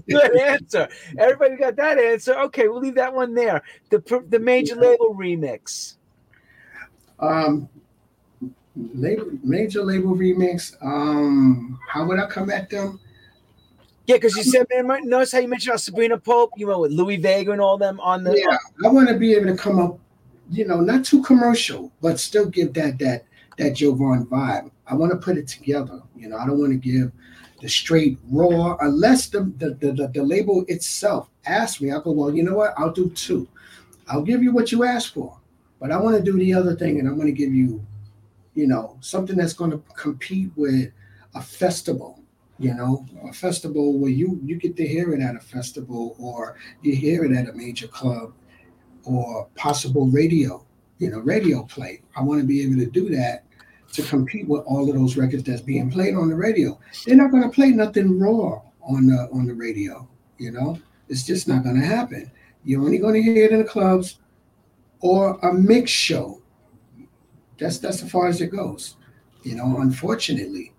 [0.08, 0.88] Good answer.
[1.18, 2.36] Everybody got that answer.
[2.42, 3.64] Okay, we'll leave that one there.
[3.90, 5.96] The the major label remix.
[7.20, 7.70] Um,
[8.76, 10.76] label, major label remix.
[10.82, 13.00] Um, how would I come at them?
[14.10, 16.92] Yeah, because you said, man, notice how you mentioned about Sabrina Pope, you know, with
[16.92, 18.36] Louie Vega and all them on the.
[18.36, 20.00] Yeah, I want to be able to come up,
[20.50, 23.26] you know, not too commercial, but still give that that
[23.58, 24.72] that Jovonn vibe.
[24.88, 26.02] I want to put it together.
[26.18, 27.12] You know, I don't want to give
[27.62, 31.92] the straight raw unless the the, the the, the label itself asks me.
[31.92, 32.74] I go, well, you know what?
[32.78, 33.48] I'll do two.
[34.08, 35.39] I'll give you what you asked for.
[35.80, 37.86] But I want to do the other thing, and I'm going to give you,
[38.54, 40.92] you know, something that's going to compete with
[41.36, 42.22] a festival,
[42.58, 46.58] you know, a festival where you you get to hear it at a festival or
[46.82, 48.34] you hear it at a major club
[49.06, 50.66] or possible radio,
[50.98, 52.02] you know, radio play.
[52.16, 53.46] I want to be able to do that
[53.94, 56.78] to compete with all of those records that's being played on the radio.
[57.06, 60.08] They're not going to play nothing raw on the on the radio,
[60.38, 60.78] you know.
[61.08, 62.30] It's just not going to happen.
[62.66, 64.20] You're only going to hear it in the clubs
[65.02, 66.42] or a mix show.
[67.58, 68.96] That's that's as far as it goes,
[69.44, 69.82] you know.
[69.82, 70.74] Unfortunately.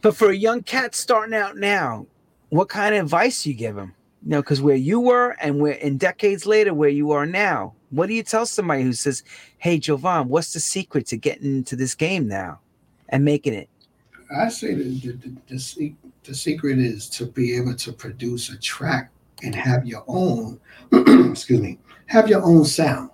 [0.00, 2.06] But for a young cat starting out now,
[2.50, 3.94] what kind of advice do you give him?
[4.22, 7.74] You know, because where you were and where in decades later where you are now,
[7.90, 9.22] what do you tell somebody who says,
[9.58, 12.60] "Hey, Jovonn, what's the secret to getting into this game now
[13.08, 13.68] and making it?"
[14.34, 15.94] I say the the, the, the,
[16.24, 19.10] the secret is to be able to produce a track
[19.42, 20.58] and have your own.
[20.92, 23.10] excuse me, have your own sound.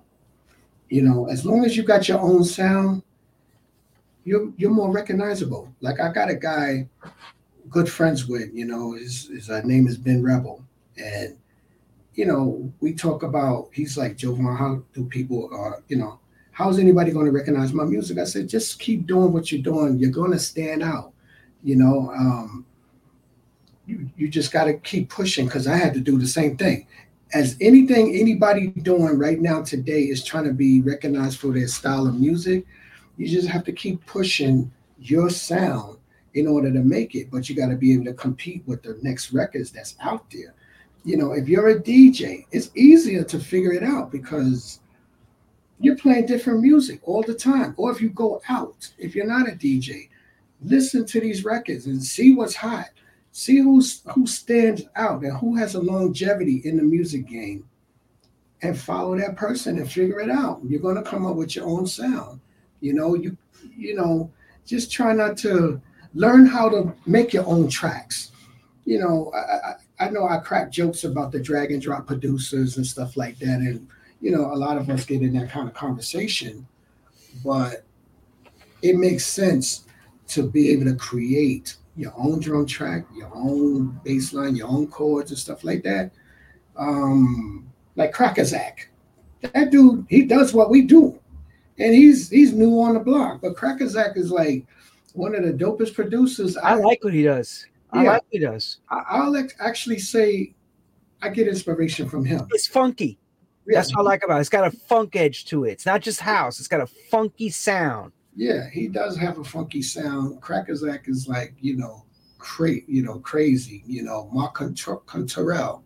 [0.88, 3.02] You know, as long as you got your own sound,
[4.24, 5.72] you're you're more recognizable.
[5.80, 6.88] Like I got a guy,
[7.70, 8.52] good friends with.
[8.52, 10.62] You know, his his uh, name is Ben Rebel,
[10.96, 11.36] and
[12.14, 16.18] you know, we talk about, he's like, Jovonn, how do people, uh, you know,
[16.50, 18.18] how's anybody going to recognize my music?
[18.18, 19.98] I said, just keep doing what you're doing.
[19.98, 21.12] You're going to stand out.
[21.62, 22.66] You know, um,
[23.86, 26.86] you, you just got to keep pushing because I had to do the same thing.
[27.34, 32.06] As anything anybody doing right now today is trying to be recognized for their style
[32.06, 32.66] of music,
[33.16, 35.98] you just have to keep pushing your sound
[36.34, 37.30] in order to make it.
[37.30, 40.54] But you got to be able to compete with the next records that's out there
[41.04, 44.80] you know, if you're a DJ, it's easier to figure it out because
[45.80, 47.74] you're playing different music all the time.
[47.76, 50.08] Or if you go out, if you're not a DJ,
[50.62, 52.90] listen to these records and see what's hot.
[53.32, 57.64] See who's who stands out and who has a longevity in the music game
[58.60, 60.60] and follow that person and figure it out.
[60.64, 62.40] You're going to come up with your own sound.
[62.80, 63.36] You know, you
[63.76, 64.30] you know,
[64.66, 65.80] just try not to
[66.14, 68.32] learn how to make your own tracks.
[68.84, 72.86] You know, I, I know I crack jokes about the drag and drop producers and
[72.86, 73.88] stuff like that, and
[74.20, 76.66] you know, a lot of us get in that kind of conversation,
[77.44, 77.84] but
[78.82, 79.84] it makes sense
[80.28, 84.86] to be able to create your own drum track, your own bass line, your own
[84.86, 86.12] chords and stuff like that.
[86.76, 88.72] Um, like Crackazat.
[89.42, 91.18] That dude, he does what we do.
[91.78, 93.40] And he's he's new on the block.
[93.42, 94.66] But Crackazat is like
[95.14, 96.56] one of the dopest producers.
[96.56, 97.66] I, I like what he does.
[97.92, 98.78] I like he does.
[98.88, 100.54] I, will actually say
[101.20, 102.46] I get inspiration from him.
[102.52, 103.18] It's funky.
[103.66, 103.78] Yeah.
[103.78, 104.40] That's what I like about it.
[104.40, 105.72] It's got a funk edge to it.
[105.72, 106.58] It's not just house.
[106.58, 108.12] It's got a funky sound.
[108.34, 110.40] Yeah, he does have a funky sound.
[110.40, 112.04] Crackazat is like you know,
[112.38, 113.82] cra- you know, crazy.
[113.86, 115.82] You know, Mark Cantarell.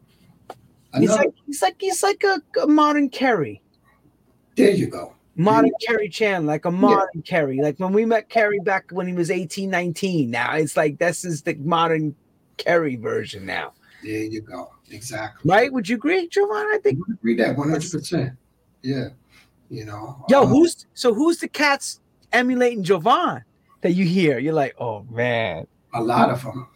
[0.95, 3.61] He's like he's like he's like a, a modern Kerri.
[4.57, 5.15] There you go.
[5.35, 5.91] Modern yeah.
[5.91, 7.21] Kerri Chan, like a modern yeah.
[7.23, 7.63] Kerri.
[7.63, 10.31] Like when we met Kerri back when he was 18, 19.
[10.31, 12.15] Now it's like this is the modern
[12.57, 13.75] Kerri version now.
[14.03, 14.73] There you go.
[14.91, 15.51] Exactly.
[15.51, 15.71] Right?
[15.71, 16.73] Would you agree, Jovonn?
[16.73, 18.33] I think I agree that 100 percent
[18.83, 19.09] Yeah.
[19.69, 20.25] You know.
[20.31, 22.01] Yo, uh, who's so who's the cats
[22.37, 23.43] emulating Jovonn
[23.83, 24.39] that you hear?
[24.39, 25.67] You're like, oh man.
[25.95, 26.69] A lot of them.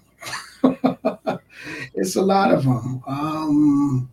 [1.95, 3.03] it's a lot of them.
[3.07, 4.13] Um,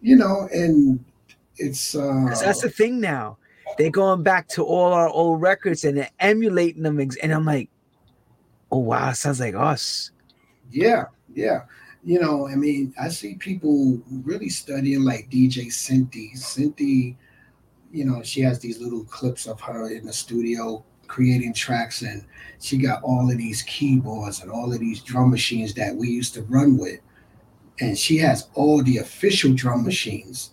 [0.00, 1.04] you know, and
[1.56, 3.38] it's uh that's the thing now
[3.76, 6.98] they're going back to all our old records and they're emulating them.
[7.00, 7.70] And I'm like,
[8.70, 10.10] oh wow, sounds like us.
[10.70, 11.62] Yeah, yeah.
[12.04, 16.36] You know, I mean, I see people really studying like DJ Cinti.
[16.36, 17.16] Cinti,
[17.94, 22.24] you know, she has these little clips of her in the studio creating tracks, and
[22.60, 26.34] she got all of these keyboards and all of these drum machines that we used
[26.34, 26.98] to run with.
[27.80, 30.50] And she has all the official drum machines,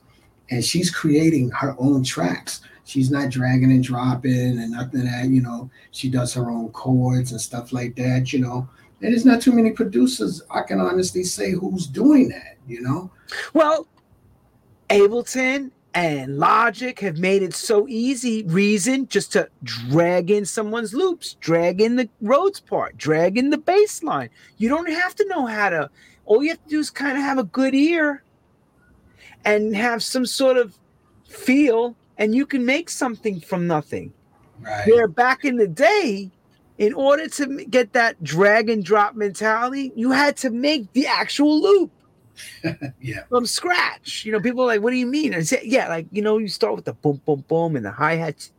[0.51, 2.61] and she's creating her own tracks.
[2.83, 5.69] She's not dragging and dropping and nothing that you know.
[5.91, 8.67] She does her own chords and stuff like that you know.
[9.01, 13.09] And there's not too many producers i can honestly say who's doing that you know.
[13.53, 13.87] Well
[14.89, 21.35] ableton and logic have made it so easy reason just to drag in someone's loops
[21.41, 25.45] drag in the Rhodes part drag in the bass line you don't have to know
[25.45, 25.89] how to
[26.25, 28.23] all you have to do is kind of have a good ear
[29.45, 30.77] and have some sort of
[31.27, 34.13] feel and you can make something from nothing.
[34.59, 34.85] Right.
[34.85, 36.29] Where back in the day,
[36.77, 41.59] in order to get that drag and drop mentality, you had to make the actual
[41.61, 41.91] loop.
[43.01, 43.23] yeah.
[43.29, 44.25] From scratch.
[44.25, 45.33] You know, people are like, what do you mean?
[45.33, 47.91] And say, yeah, like, you know, you start with the boom, boom, boom and the
[47.91, 48.51] hi hats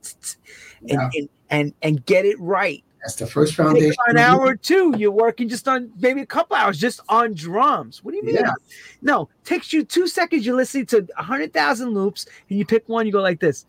[0.81, 1.11] and, yeah.
[1.15, 2.83] and, and, and get it right.
[3.03, 3.97] That's the first foundation.
[4.07, 8.05] An hour or two, you're working just on maybe a couple hours just on drums.
[8.05, 8.37] What do you mean?
[8.37, 8.53] Yeah.
[9.03, 10.47] No, takes you two seconds.
[10.47, 13.05] You're listening to a hundred thousand loops, and you pick one.
[13.05, 13.67] You go like this.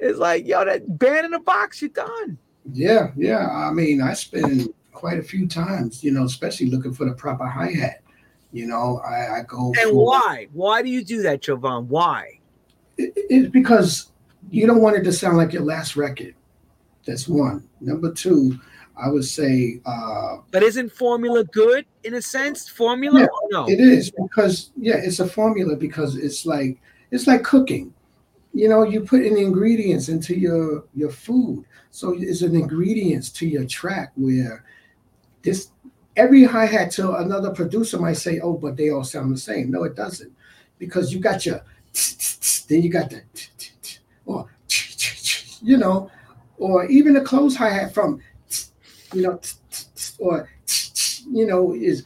[0.00, 1.80] It's like yo, that band in a box.
[1.80, 2.36] You're done.
[2.72, 3.48] Yeah, yeah.
[3.48, 6.02] I mean, I spend quite a few times.
[6.02, 8.02] You know, especially looking for the proper hi hat.
[8.52, 9.72] You know, I, I go.
[9.78, 10.48] And for, why?
[10.52, 11.86] Why do you do that, Jovonn?
[11.86, 12.40] Why?
[12.96, 14.10] It, it's because
[14.50, 16.34] you don't want it to sound like your last record.
[17.06, 17.68] That's one.
[17.80, 18.58] Number two,
[18.96, 19.80] I would say.
[19.84, 22.68] Uh, but isn't formula good in a sense?
[22.68, 23.20] Formula?
[23.20, 26.80] Yeah, no, it is because yeah, it's a formula because it's like
[27.10, 27.92] it's like cooking.
[28.54, 33.46] You know, you put in ingredients into your your food, so it's an ingredients to
[33.46, 34.64] your track where
[35.42, 35.70] this
[36.18, 39.70] every hi hat to another producer might say, "Oh, but they all sound the same."
[39.70, 40.32] No, it doesn't,
[40.78, 41.62] because you got your
[42.68, 43.22] then you got the
[44.26, 44.50] or
[45.62, 46.10] you know,
[46.58, 48.20] or even a close hi hat from
[49.14, 49.40] you know,
[50.18, 50.50] or
[51.30, 52.04] you know, is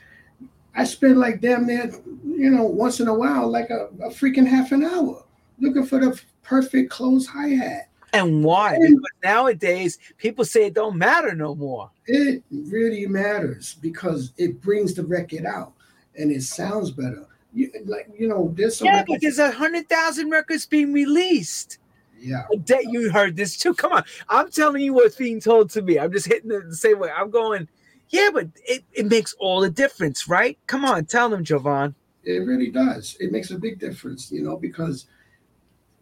[0.75, 1.91] I spend like damn near,
[2.25, 5.25] you know, once in a while, like a, a freaking half an hour
[5.59, 7.89] looking for the perfect close hi hat.
[8.13, 8.79] And why?
[8.79, 11.91] Because nowadays people say it don't matter no more.
[12.07, 15.73] It really matters because it brings the record out
[16.17, 17.27] and it sounds better.
[17.55, 21.79] You, like you know, there's some yeah, but there's a hundred thousand records being released.
[22.19, 22.45] Yeah.
[22.67, 23.75] That you heard this too.
[23.75, 24.05] Come on.
[24.29, 25.99] I'm telling you what's being told to me.
[25.99, 27.11] I'm just hitting it the same way.
[27.11, 27.69] I'm going,
[28.11, 30.57] yeah, but it, it makes all the difference, right?
[30.67, 31.95] Come on, tell them, Jovonn.
[32.23, 33.17] It really does.
[33.19, 35.07] It makes a big difference, you know, because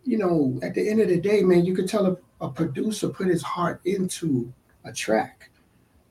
[0.04, 3.08] you know, at the end of the day, man, you could tell a, a producer
[3.08, 4.52] put his heart into
[4.84, 5.50] a track.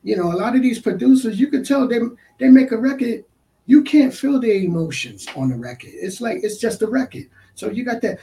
[0.03, 3.25] You know, a lot of these producers, you could tell them they make a record,
[3.65, 5.91] you can't feel their emotions on the record.
[5.93, 7.29] It's like it's just a record.
[7.55, 8.19] So you got that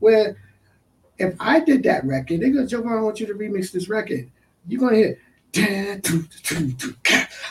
[0.00, 0.36] where
[1.18, 4.28] if I did that record, they go, Jovonn, I want you to remix this record.
[4.66, 5.18] You're gonna hear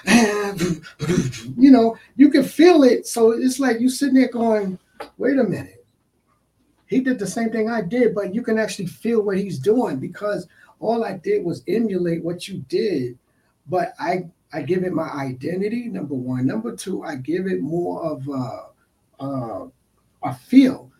[1.57, 3.07] you know, you can feel it.
[3.07, 4.79] So it's like you sitting there going,
[5.17, 5.85] wait a minute.
[6.87, 9.99] He did the same thing I did, but you can actually feel what he's doing
[9.99, 10.47] because
[10.79, 13.17] all I did was emulate what you did,
[13.67, 15.87] but I I give it my identity.
[15.89, 16.47] Number one.
[16.47, 19.67] Number two, I give it more of a, a,
[20.23, 20.91] a feel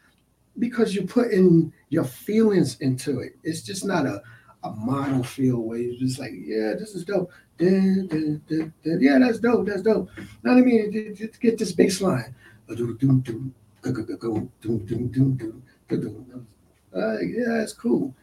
[0.60, 3.34] because you put in your feelings into it.
[3.44, 4.22] It's just not a
[4.64, 7.32] a mono feel where you're just like, yeah, this is dope.
[7.60, 8.42] Dun, dun,
[8.84, 9.68] dun, yeah, that's dope.
[9.68, 10.10] That's dope.
[10.44, 12.34] Now I mean, just get this bass line.
[16.96, 18.14] Uh, yeah, that's cool.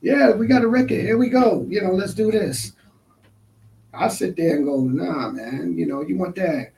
[0.00, 1.00] Yeah, we got a record.
[1.00, 1.66] Here we go.
[1.68, 2.72] You know, let's do this.
[3.92, 6.72] I sit there and go, nah, man, you know, you want that.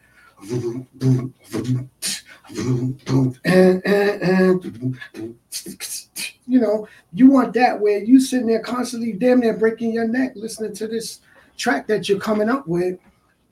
[6.46, 10.32] you know, you want that where you sitting there constantly damn near breaking your neck
[10.36, 11.20] listening to this
[11.56, 12.98] track that you're coming up with,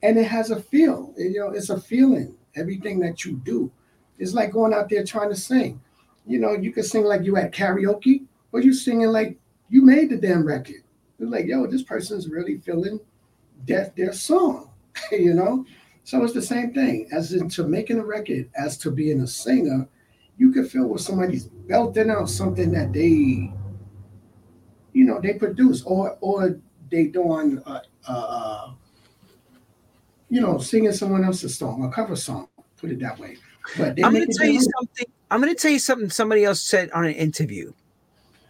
[0.03, 1.13] and it has a feel.
[1.17, 2.35] You know, it's a feeling.
[2.55, 3.71] Everything that you do,
[4.17, 5.81] it's like going out there trying to sing.
[6.25, 9.37] You know, you can sing like you at karaoke, or you singing like
[9.69, 10.83] you made the damn record.
[11.19, 12.99] It's like, yo, this person's really feeling
[13.65, 14.71] their, their song,
[15.11, 15.65] you know?
[16.03, 19.87] So it's the same thing as into making a record, as to being a singer,
[20.37, 23.51] you can feel when somebody's belting out something that they,
[24.93, 26.59] you know, they produce or or
[26.91, 28.71] they doing, uh, uh,
[30.29, 33.37] you know, singing someone else's song, a cover song, put it that way.
[33.77, 35.05] But I'm going to tell you something.
[35.31, 37.73] I'm going to tell you something somebody else said on an interview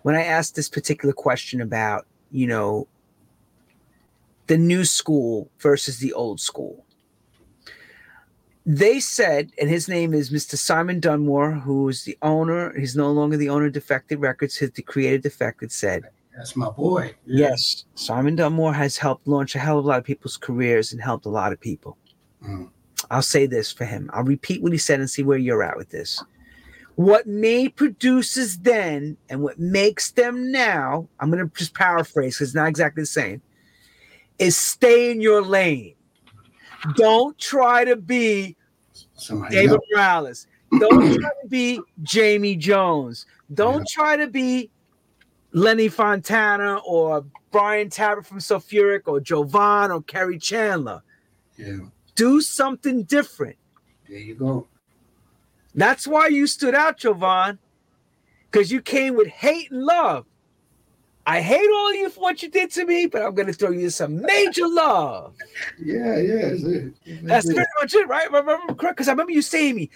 [0.04, 2.88] when I asked this particular question about, you know,
[4.48, 6.86] the new school versus the old school.
[8.66, 10.58] They said, and his name is Mr.
[10.58, 12.78] Simon Dunmore, who is the owner.
[12.78, 14.58] He's no longer the owner of Defected Records.
[14.58, 16.06] His the creative Defected said,
[16.36, 17.50] "That's my boy." Yeah.
[17.50, 21.02] Yes, Simon Dunmore has helped launch a hell of a lot of people's careers and
[21.02, 21.98] helped a lot of people.
[22.46, 22.70] Mm.
[23.12, 24.10] I'll say this for him.
[24.14, 26.24] I'll repeat what he said and see where you're at with this.
[26.96, 32.50] What made producers then and what makes them now, I'm going to just paraphrase because
[32.50, 33.42] it's not exactly the same
[34.40, 35.96] is stay in your lane.
[36.96, 38.56] Don't try to be
[39.14, 39.82] Somebody David else.
[39.92, 40.48] Morales.
[40.80, 43.26] Don't try to be Jamie Jones.
[43.54, 43.94] Don't yeah.
[43.94, 44.70] try to be
[45.56, 51.02] Lenny Fontana or Brian Tappert from Soulfuric or Jovonn or Kerri Chandler.
[51.58, 51.78] Yeah.
[52.16, 53.56] Do something different.
[54.10, 54.68] There you go.
[55.74, 57.58] That's why you stood out, Jovonn,
[58.52, 60.26] because you came with hate and love.
[61.26, 63.72] I hate all you for what you did to me, but I'm going to throw
[63.72, 65.36] you some major love.
[65.82, 66.54] Yeah, yeah.
[67.24, 68.30] That's pretty much it, right?
[68.32, 69.90] Remember, because I remember you saying me.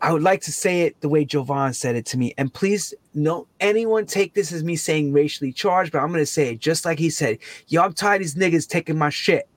[0.00, 2.32] I would like to say it the way Jovonn said it to me.
[2.38, 6.26] And please, no anyone take this as me saying racially charged, but I'm going to
[6.26, 7.38] say it just like he said.
[7.66, 9.48] Yo, I'm tired of these niggas taking my shit.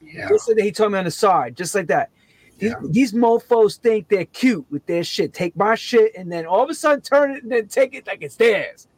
[0.00, 0.28] Yeah.
[0.28, 2.10] Just like he told me on the side, just like that.
[2.58, 2.88] These, yeah.
[2.90, 5.32] these mofos think they're cute with their shit.
[5.32, 8.06] Take my shit and then all of a sudden turn it and then take it
[8.06, 8.88] like it's theirs.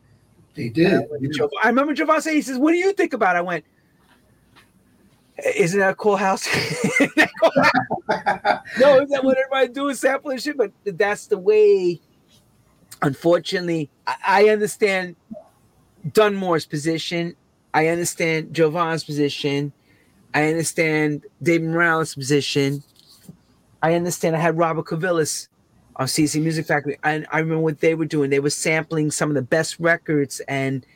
[0.54, 1.06] They did.
[1.20, 1.46] Yeah.
[1.62, 3.40] I remember Jovonn saying, he says, What do you think about it?
[3.40, 3.64] I went,
[5.43, 6.47] Isn't that a cool house?
[7.01, 7.06] no,
[9.01, 10.56] is that what everybody do is sample and shit?
[10.56, 12.01] But that's the way,
[13.02, 15.16] unfortunately, I, understand
[16.12, 17.35] Dunmore's position.
[17.73, 19.73] I understand Jovonn's position.
[20.35, 22.85] I understand David Morales' position.
[23.82, 25.48] I understand I had Robert Clivillés
[25.97, 26.98] on CC Music Factory.
[27.02, 28.31] And I remember what they were doing.
[28.31, 30.86] They were sampling some of the best records and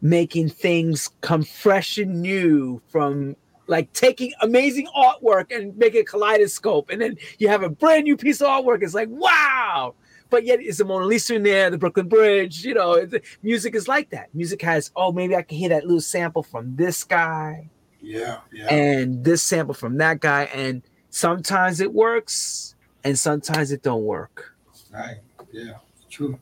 [0.00, 3.36] making things come fresh and new from
[3.66, 6.90] like taking amazing artwork and making a kaleidoscope.
[6.90, 8.82] And then you have a brand new piece of artwork.
[8.82, 9.94] It's like, wow.
[10.28, 13.08] But yet it's the Mona Lisa in there, the Brooklyn Bridge, you know,
[13.42, 14.34] music is like that.
[14.34, 17.70] Music has, oh, maybe I can hear that little sample from this guy.
[18.00, 18.72] Yeah, yeah.
[18.72, 20.44] And this sample from that guy.
[20.54, 22.74] And sometimes it works
[23.04, 24.56] and sometimes it don't work.
[24.92, 25.18] Right.
[25.52, 25.74] Yeah.
[26.10, 26.38] True.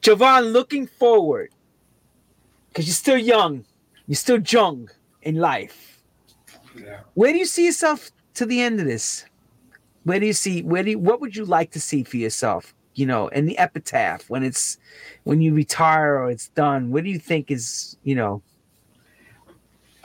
[0.00, 1.50] Jovonn, looking forward,
[2.68, 3.64] because you're still young,
[4.06, 4.90] you're still young
[5.24, 6.02] in life.
[6.76, 7.00] Yeah.
[7.14, 9.24] Where do you see yourself to the end of this?
[10.04, 10.62] Where do you see?
[10.62, 12.74] Where do you, what would you like to see for yourself?
[12.94, 14.78] You know, in the epitaph when it's
[15.24, 16.90] when you retire or it's done.
[16.90, 18.42] What do you think is you know?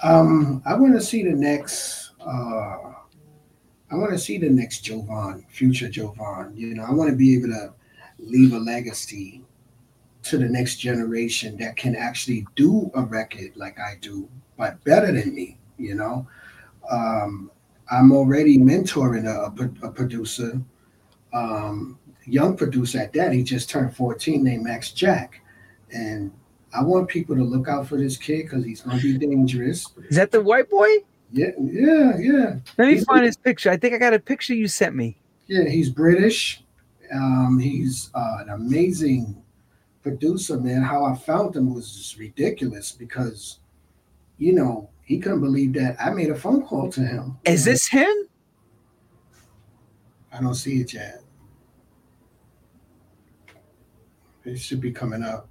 [0.02, 2.12] Um, I want to see the next.
[2.22, 2.94] uh
[3.91, 6.56] I want to see the next Jovonn, future Jovonn.
[6.56, 7.74] You know, I want to be able to
[8.20, 9.44] leave a legacy
[10.24, 14.30] to the next generation that can actually do a record like I do,
[14.60, 15.57] but better than me.
[15.80, 16.27] You know,
[16.91, 17.49] um,
[17.90, 20.61] I'm already mentoring a, a, a producer,
[21.34, 23.31] um, young producer at that.
[23.31, 25.41] He just turned 14, named Max Jack,
[25.91, 26.31] and
[26.76, 29.88] I want people to look out for this kid because he's going to be dangerous.
[30.10, 30.90] Is that the white boy?
[31.31, 32.56] Yeah, yeah, yeah.
[32.77, 33.72] Let me he's find his picture.
[33.72, 35.18] I think I got a picture you sent me.
[35.48, 36.64] Yeah, he's British.
[37.14, 39.41] Um, he's uh, an amazing
[40.03, 40.81] producer, man.
[40.81, 43.59] How I found him was just ridiculous because,
[44.40, 47.38] you know, he couldn't believe that I made a phone call to him.
[47.45, 48.14] Is this him?
[50.32, 51.22] I don't see it yet.
[54.45, 55.48] It should be coming up.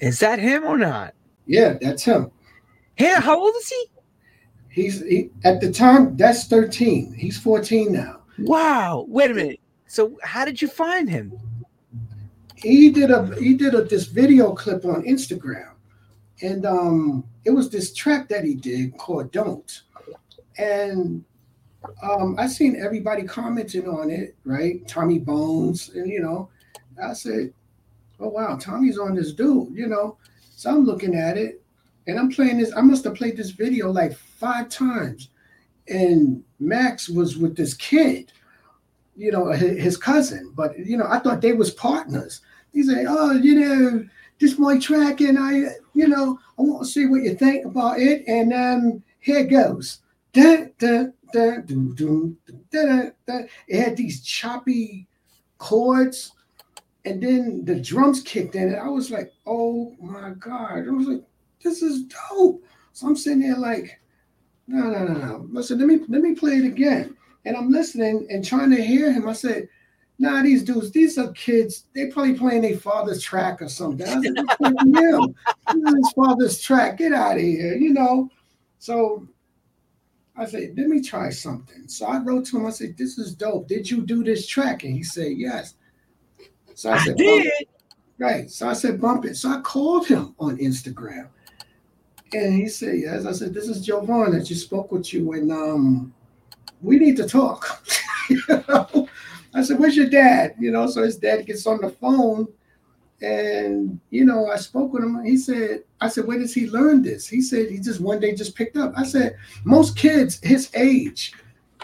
[0.00, 1.14] Is that him or not?
[1.46, 2.30] Yeah, that's him.
[2.98, 3.86] Yeah, how old is he?
[4.68, 7.14] He's he, at the time that's 13.
[7.14, 8.20] He's 14 now.
[8.38, 9.06] Wow.
[9.08, 9.60] Wait a minute.
[9.86, 11.38] So how did you find him?
[12.56, 15.73] He did a he did a this video clip on Instagram.
[16.42, 19.82] And um it was this track that he did called Don't.
[20.58, 21.24] And
[22.02, 24.86] um I seen everybody commenting on it, right?
[24.86, 26.48] Tommy Bones, and you know,
[27.02, 27.52] I said,
[28.20, 30.16] Oh wow, Tommy's on this dude, you know.
[30.56, 31.62] So I'm looking at it
[32.06, 32.72] and I'm playing this.
[32.76, 35.30] I must have played this video like five times.
[35.88, 38.32] And Max was with this kid,
[39.16, 40.52] you know, his cousin.
[40.54, 42.40] But you know, I thought they was partners.
[42.72, 44.08] He said, "Oh, you know,
[44.40, 48.00] this my track, and I, you know, I want to see what you think about
[48.00, 50.00] it." And um, here goes.
[50.34, 50.74] It
[53.72, 55.06] had these choppy
[55.58, 56.32] chords,
[57.04, 61.06] and then the drums kicked in, and I was like, "Oh my god!" I was
[61.06, 61.22] like,
[61.62, 64.00] "This is dope." So I'm sitting there like,
[64.66, 65.48] no, no, no, no.
[65.50, 67.16] Listen, let me let me play it again.
[67.44, 69.28] And I'm listening and trying to hear him.
[69.28, 69.68] I said,
[70.18, 71.84] nah, these dudes, these are kids.
[71.94, 74.06] They probably playing their father's track or something.
[74.06, 75.34] I said, him.
[75.72, 76.98] This is his father's track.
[76.98, 78.30] Get out of here, you know.
[78.78, 79.28] So
[80.36, 81.86] I said, let me try something.
[81.88, 83.68] So I wrote to him, I said, This is dope.
[83.68, 84.84] Did you do this track?
[84.84, 85.74] And he said, Yes.
[86.74, 87.52] So I, I said, did.
[88.18, 88.50] Right.
[88.50, 89.36] So I said, bump it.
[89.36, 91.28] So I called him on Instagram.
[92.32, 93.26] And he said, Yes.
[93.26, 96.14] I said, This is Jovonn that just spoke with you, and um,
[96.82, 97.86] we need to talk.
[98.28, 99.08] you know?
[99.54, 100.54] I said, Where's your dad?
[100.58, 102.48] You know, so his dad gets on the phone.
[103.22, 105.24] And you know, I spoke with him.
[105.24, 107.26] He said, I said, where does he learn this?
[107.26, 108.92] He said he just one day just picked up.
[108.96, 111.32] I said, most kids his age,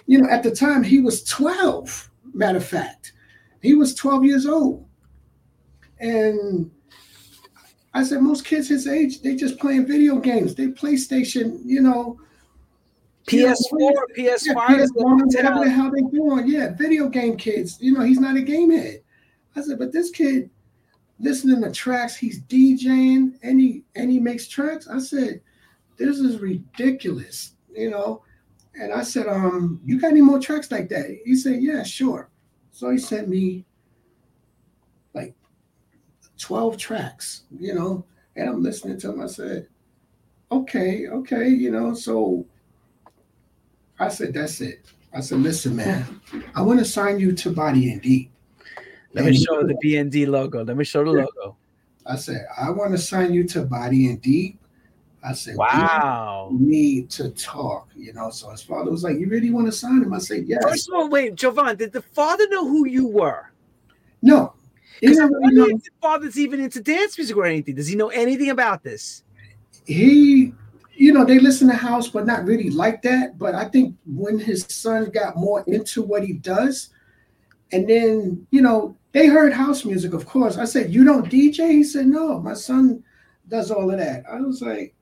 [0.07, 3.13] you know, at the time he was 12, matter of fact.
[3.63, 4.87] He was 12 years old.
[6.01, 6.71] And
[7.95, 10.55] I said most kids his age, they just playing video games.
[10.55, 12.21] They PlayStation, you know.
[13.31, 16.49] PS4, PS5, yeah, PS1, whatever the hell they doing.
[16.49, 17.79] Yeah, video game kids.
[17.81, 19.03] You know, he's not a game head.
[19.57, 20.51] I said, but this kid
[21.19, 24.89] listening to tracks, he's DJing and he and he makes tracks.
[24.89, 25.41] I said,
[25.97, 28.23] this is ridiculous, you know.
[28.75, 31.07] And I said, um, you got any more tracks like that?
[31.25, 32.31] He said, yeah, sure.
[32.73, 33.65] So he sent me
[35.13, 35.35] like
[36.39, 38.05] 12 tracks, you know,
[38.37, 39.21] and I'm listening to them.
[39.21, 39.69] I said,
[40.51, 42.47] okay, okay, you know, so
[44.01, 44.87] I said, that's it.
[45.15, 46.21] I said, listen, man,
[46.55, 48.33] I want to sign you to Body and Deep.
[49.13, 50.65] Let and me show the BND logo.
[50.65, 51.57] Let me show the logo.
[52.07, 54.59] I said, I want to sign you to Body and Deep.
[55.23, 58.31] I said, wow, we need to talk, you know.
[58.31, 60.15] So his father was like, You really want to sign him?
[60.15, 60.63] I said, Yes.
[60.63, 63.53] First of all, wait, Jovonn, did the father know who you were?
[64.23, 64.55] No.
[64.99, 67.75] Because I wonder if the father's even into dance music or anything.
[67.75, 69.23] Does he know anything about this?
[69.87, 70.55] He,
[71.01, 73.39] you know, they listen to house, but not really like that.
[73.39, 76.91] But I think when his son got more into what he does,
[77.73, 80.59] and then, you know, they heard house music, of course.
[80.59, 81.71] I said, You don't DJ?
[81.71, 83.03] He said, No, my son
[83.49, 84.25] does all of that.
[84.31, 84.95] I was like,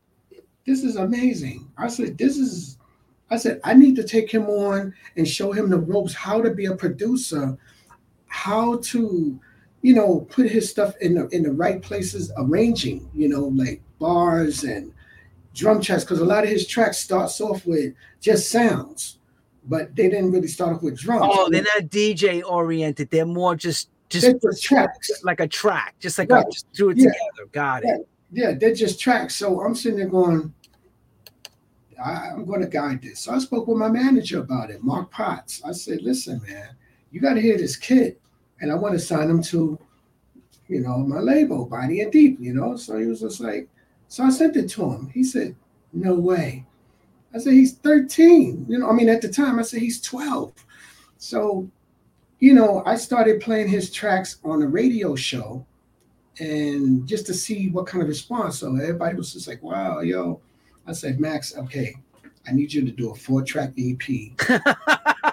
[0.65, 1.69] This is amazing.
[1.77, 2.79] I said, This is,
[3.33, 6.51] I said, I need to take him on and show him the ropes, how to
[6.51, 7.59] be a producer,
[8.29, 9.41] how to,
[9.83, 13.83] you know, put his stuff in the in the right places, arranging, you know, like
[13.99, 14.93] bars and
[15.59, 19.19] drum tracks, because a lot of his tracks starts off with just sounds,
[19.65, 21.27] but they didn't really start off with drums.
[21.29, 23.11] Oh, they're not DJ oriented.
[23.11, 26.47] They're more just just, just tracks, like a track, just like right.
[26.47, 27.11] I just threw it yeah.
[27.11, 27.51] together.
[27.53, 28.07] Got it.
[28.33, 28.51] Yeah.
[28.51, 29.37] yeah, they're just tracks.
[29.37, 30.55] So I'm sitting there going,
[32.03, 33.21] I, am going to guide this.
[33.21, 35.63] So I spoke with my manager about it, Mark Potts.
[35.65, 36.71] I said, listen, man,
[37.11, 38.17] you got to hear this kid,
[38.61, 39.79] and I want to sign him to,
[40.69, 42.77] you know, my label, Body and Deep, you know.
[42.77, 43.69] So he was just like,
[44.09, 45.11] so I sent it to him.
[45.11, 45.55] He said,
[45.93, 46.67] no way.
[47.35, 48.67] I said, he's 13.
[48.69, 50.53] You know, I mean, at the time, I said, he's 12.
[51.19, 51.71] So,
[52.41, 55.67] you know, I started playing his tracks on a radio show
[56.41, 58.59] and just to see what kind of response.
[58.59, 60.41] So everybody was just like, wow, yo.
[60.87, 61.95] I said, Max, okay,
[62.47, 64.01] I need you to do a four track EP.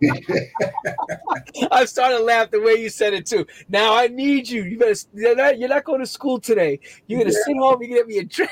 [1.70, 3.46] I started laugh the way you said it too.
[3.68, 4.64] Now I need you.
[4.64, 4.94] You better.
[5.14, 6.80] You're not, you're not going to school today.
[7.06, 7.44] You're gonna yeah.
[7.44, 8.50] sit home and get me a track.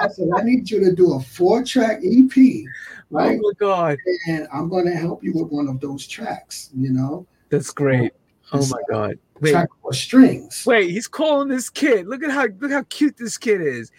[0.00, 2.30] I said I need you to do a four track EP.
[3.12, 3.40] Oh, right?
[3.42, 3.98] Oh my god!
[4.28, 6.70] And I'm going to help you with one of those tracks.
[6.76, 7.26] You know.
[7.48, 8.12] That's great.
[8.52, 9.18] Uh, oh my god.
[9.40, 10.64] Wait, track for strings.
[10.66, 12.06] Wait, he's calling this kid.
[12.06, 13.90] Look at how look how cute this kid is.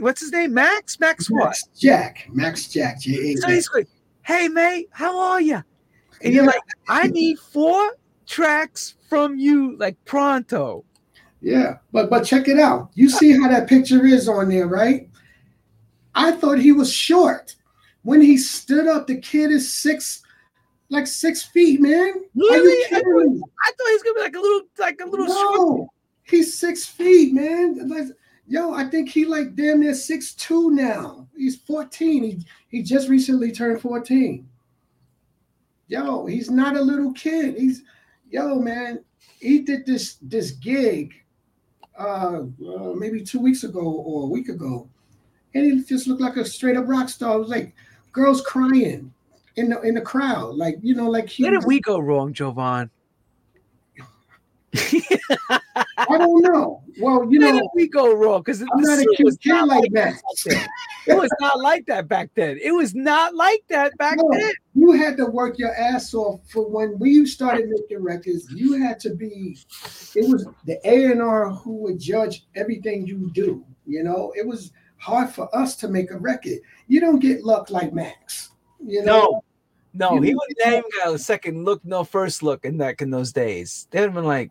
[0.00, 0.54] What's his name?
[0.54, 0.98] Max.
[1.00, 1.78] Max, Max what?
[1.78, 2.28] Jack.
[2.32, 3.00] Max Jack.
[3.00, 3.88] J-A- so he's like,
[4.28, 5.64] hey mate, how are you?
[6.22, 7.96] And you're like, I need four
[8.26, 10.84] tracks from you, like pronto.
[11.40, 12.90] Yeah, but but check it out.
[12.94, 15.08] You see how that picture is on there, right?
[16.14, 17.54] I thought he was short.
[18.02, 20.22] When he stood up, the kid is six,
[20.90, 22.12] like six feet, man.
[22.34, 22.84] Really?
[22.84, 25.26] I thought, I thought he's gonna be like a little, like a little.
[25.26, 25.88] No, short.
[26.24, 27.88] he's six feet, man.
[27.88, 28.08] Like,
[28.48, 31.28] yo, I think he like damn near six two now.
[31.36, 32.24] He's 14.
[32.24, 32.38] He
[32.68, 34.48] he just recently turned 14.
[35.88, 37.56] Yo, he's not a little kid.
[37.56, 37.82] He's
[38.30, 39.04] yo, man.
[39.38, 41.14] He did this this gig
[41.98, 44.88] uh, uh maybe two weeks ago or a week ago,
[45.54, 47.36] and he just looked like a straight up rock star.
[47.36, 47.74] It was like
[48.12, 49.12] girls crying
[49.56, 52.32] in the in the crowd, like you know, like he, where did we go wrong,
[52.32, 52.90] Jovonn?
[55.98, 56.82] I don't know.
[57.00, 60.14] Well, you Where know, we go wrong because I'm not a cute kid like that.
[61.06, 62.58] it was not like that back then.
[62.62, 64.52] It was not like that back no, then.
[64.74, 68.46] You had to work your ass off for when we started making records.
[68.52, 69.58] You had to be.
[70.14, 73.64] It was the A and R who would judge everything you do.
[73.84, 76.58] You know, it was hard for us to make a record.
[76.86, 78.50] You don't get luck like Max.
[78.84, 79.20] You know.
[79.20, 79.44] No.
[79.94, 83.32] No, he would name got a second look, no first look in that in those
[83.32, 83.88] days.
[83.90, 84.48] They'd have been like,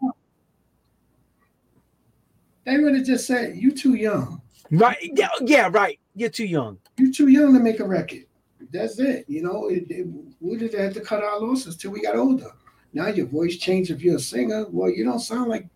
[2.67, 4.41] they would have just said, "You too young."
[4.71, 4.97] Right?
[5.15, 5.97] Yeah, yeah, right.
[6.15, 6.77] You're too young.
[6.97, 8.25] You're too young to make a record.
[8.73, 9.23] That's it.
[9.29, 10.05] You know, it, it,
[10.41, 12.51] we did have to cut our losses till we got older.
[12.91, 14.65] Now your voice changed if you're a singer.
[14.69, 15.69] Well, you don't sound like,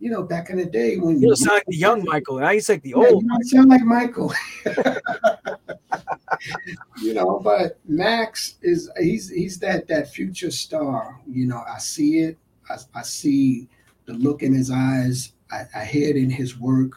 [0.00, 2.40] you know, back in the day when you, you sound like the young Michael.
[2.40, 3.22] Now you sound like the yeah, old.
[3.22, 4.34] You don't sound like Michael.
[7.02, 11.20] you know, but Max is he's he's that that future star.
[11.28, 12.36] You know, I see it.
[12.68, 13.68] I, I see
[14.06, 15.34] the look in his eyes.
[15.74, 16.92] I, hear it in his work.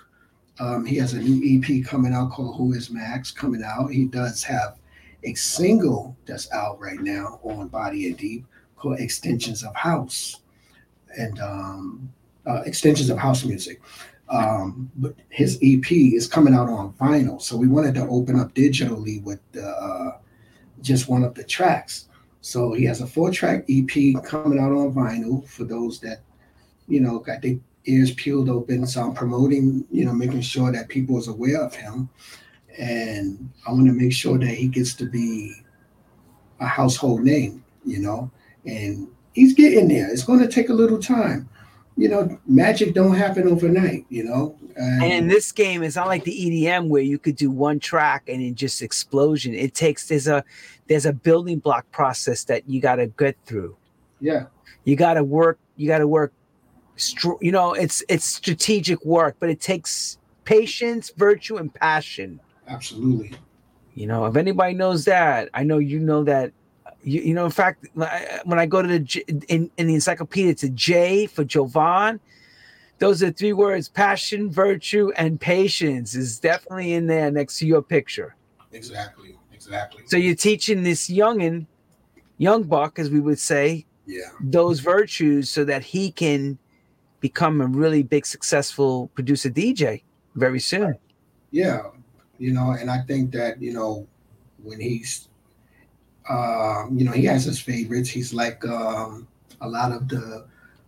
[0.60, 3.92] Um, he has a new EP coming out called Who Is Max coming out.
[3.92, 4.78] He does have
[5.24, 8.46] a single that's out right now on Body and Deep
[8.78, 10.42] called Extensions of House
[11.18, 12.14] and um,
[12.46, 13.82] uh, Extensions of House Music.
[14.30, 18.56] Um, but his EP is coming out on vinyl, so we wanted to open up
[18.56, 20.12] digitally with uh,
[20.82, 22.08] just one of the tracks.
[22.42, 26.22] So he has a four-track EP coming out on vinyl for those that
[26.88, 28.86] you know got their ears peeled open.
[28.88, 32.10] So I'm promoting, you know, making sure that people is aware of him,
[32.78, 35.54] and I want to make sure that he gets to be
[36.60, 38.32] a household name, you know,
[38.66, 40.10] and he's getting there.
[40.12, 41.50] It's going to take a little time
[41.98, 44.56] you know, magic don't happen overnight, you know.
[44.76, 46.32] And, and, in this game, it's not like the
[46.66, 49.54] EDM where you could do one track and it just explosion.
[49.54, 50.44] It takes there's a
[50.88, 53.78] there's a building block process that you got to get through.
[54.20, 54.48] Yeah,
[54.84, 55.58] you got to work.
[55.78, 56.34] You got to work
[57.42, 62.40] you know, it's it's strategic work, but it takes patience, virtue, and passion.
[62.68, 63.32] Absolutely.
[63.94, 66.52] You know, if anybody knows that, I know you know that.
[67.04, 70.50] You, you know, in fact, when I go to the J- in, in the encyclopedia,
[70.52, 72.20] it's a J for Jovonn.
[72.98, 77.82] Those are three words: passion, virtue, and patience is definitely in there next to your
[77.84, 78.36] picture.
[78.72, 79.38] Exactly.
[79.54, 80.04] Exactly.
[80.08, 81.66] So you're teaching this youngin,
[82.38, 84.30] young buck, as we would say, Yeah.
[84.40, 86.58] those virtues so that he can
[87.30, 90.04] become a really big successful producer DJ
[90.36, 90.94] very soon.
[91.52, 91.82] Yeah.
[92.38, 94.08] You know, and I think that, you know,
[94.64, 95.28] when he's
[96.30, 98.10] um, you know, he has his favorites.
[98.10, 99.28] He's like um
[99.62, 100.46] a lot of the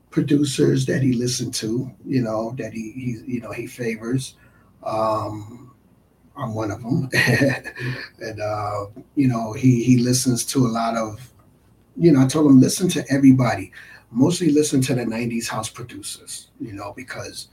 [0.10, 4.36] producers that he listened to, you know, that he he you know he favors.
[4.84, 5.72] Um
[6.40, 7.10] I'm one of them.
[8.28, 8.86] and uh,
[9.16, 11.34] you know, he he listens to a lot of
[12.00, 13.72] you know, I told him listen to everybody.
[14.12, 17.50] Mostly listen to the 90s house producers, you know, because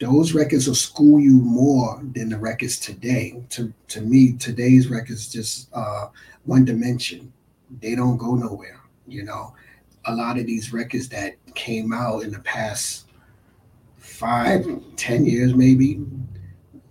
[0.00, 3.42] those records will school you more than the records today.
[3.50, 6.08] To to me, today's records just uh,
[6.44, 7.32] one dimension.
[7.80, 8.80] They don't go nowhere.
[9.06, 9.54] You know,
[10.04, 13.06] a lot of these records that came out in the past
[13.96, 14.66] five,
[14.96, 16.04] ten years, maybe,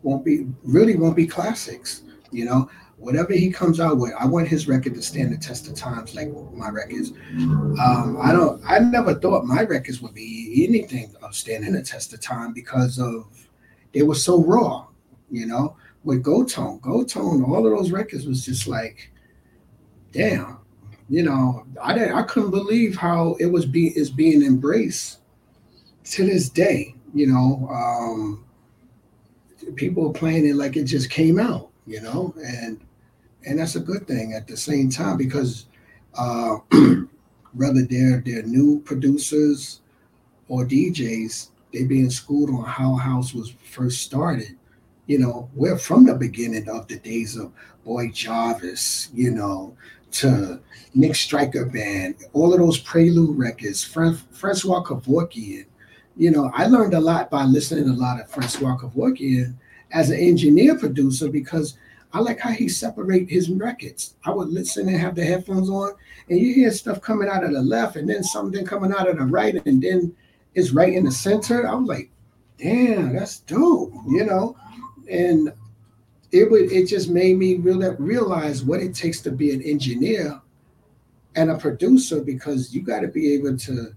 [0.01, 2.01] won't be really won't be classics.
[2.31, 2.69] You know,
[3.05, 6.15] whatever he comes out with, I want his record to stand the test of times,
[6.15, 7.11] like my records.
[7.37, 8.59] Um, I don't.
[8.65, 12.97] I never thought my records would be anything of standing the test of time because
[12.97, 13.27] of
[13.93, 14.87] they were so raw.
[15.29, 19.11] You know, with Goldtone, Go Tone, all of those records was just like,
[20.11, 20.57] damn.
[21.07, 22.17] You know, I didn't.
[22.17, 25.19] I couldn't believe how it was being is being embraced
[26.05, 26.95] to this day.
[27.13, 28.45] You know, um,
[29.75, 31.69] people are playing it like it just came out.
[31.85, 32.81] You know, and
[33.45, 35.65] and that's a good thing at the same time because
[36.17, 36.57] uh,
[37.53, 39.81] whether they're they're new producers
[40.47, 44.57] or DJs, they being schooled on how house was first started.
[45.07, 47.51] You know, we're from the beginning of the days of
[47.83, 49.75] Boyd Jarvis, you know,
[50.13, 50.59] to
[50.95, 55.65] Nick Straker Band, all of those Prelude records, Fran- Francois Kevorkian.
[56.17, 59.55] You know, I learned a lot by listening to a lot of Francois Kevorkian
[59.91, 61.77] as an engineer producer because
[62.15, 64.15] I like how he separate his records.
[64.23, 65.95] I would listen and have the headphones on,
[66.29, 69.17] and you hear stuff coming out of the left, and then something coming out of
[69.17, 70.15] the right, and then
[70.53, 71.67] it's right in the center.
[71.67, 72.09] I was like,
[72.57, 74.55] damn, that's dope, you know.
[75.11, 75.51] And
[76.31, 80.39] it would it just made me really realize what it takes to be an engineer
[81.35, 83.93] and a producer because you got to be able to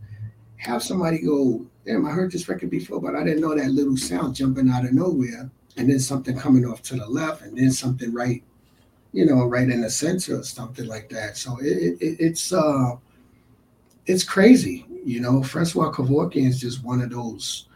[0.56, 3.96] have somebody go, damn, I heard this record before, but I didn't know that little
[3.96, 7.70] sound jumping out of nowhere and then something coming off to the left, and then
[7.70, 8.42] something right,
[9.12, 11.36] you know, right in the center or something like that.
[11.36, 12.96] So it, it it's uh
[14.06, 15.42] it's crazy, you know.
[15.42, 17.68] Francois Kevorkian is just one of those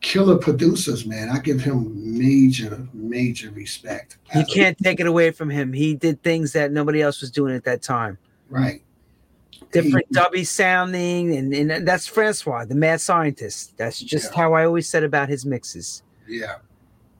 [0.00, 1.30] killer producers, man.
[1.30, 4.18] I give him major, major respect.
[4.34, 5.72] You can't take it away from him.
[5.72, 8.18] He did things that nobody else was doing at that time.
[8.50, 8.82] Right.
[9.72, 13.76] Different dubby sounding, and, and that's Francois, the mad scientist.
[13.78, 14.36] That's just Yeah.
[14.36, 16.02] how I always said about his mixes.
[16.28, 16.56] Yeah.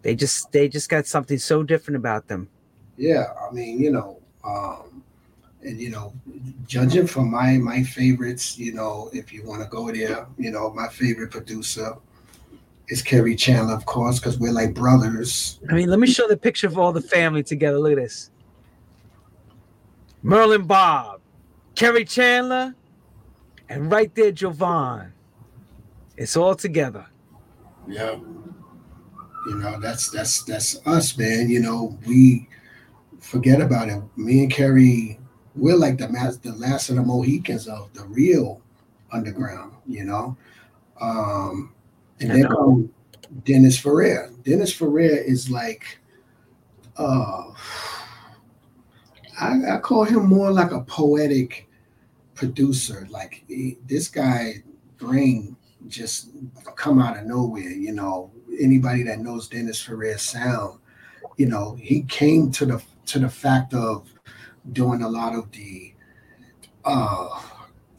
[0.04, 2.48] They just they just got something so different about them.
[2.98, 5.02] Yeah, I mean, you know, um,
[5.62, 6.12] and you know,
[6.66, 10.70] judging from my my favorites, you know, if you want to go there, you know,
[10.74, 11.96] my favorite producer
[12.88, 15.58] is Kerri Chandler, of course, because we're like brothers.
[15.70, 17.78] I mean, let me show the picture of all the family together.
[17.78, 18.30] Look at this.
[20.22, 21.22] Merlin Bobb,
[21.76, 22.74] Kerri Chandler,
[23.70, 25.12] and right there, Jovonn.
[26.18, 27.06] It's all together.
[27.88, 28.16] Yeah.
[29.46, 31.48] You know, that's that's that's us, man.
[31.48, 32.48] You know, we
[33.20, 34.02] forget about it.
[34.16, 35.18] Me and Kerri,
[35.54, 38.60] we're like the mas- the last of the Mohicans of the real
[39.12, 40.36] underground, you know.
[41.00, 41.74] Um
[42.20, 42.90] and then come
[43.44, 44.30] Dennis Ferrer.
[44.44, 45.98] Dennis Ferrer is like
[46.96, 47.52] uh
[49.40, 51.68] I, I call him more like a poetic
[52.34, 53.06] producer.
[53.10, 54.62] Like he, this guy
[54.96, 55.56] brain
[55.88, 56.30] just
[56.76, 58.30] come out of nowhere, you know.
[58.58, 60.78] Anybody that knows Dennis Ferrer's sound,
[61.36, 64.08] you know, he came to the to the fact of
[64.72, 65.92] doing a lot of the
[66.84, 67.42] uh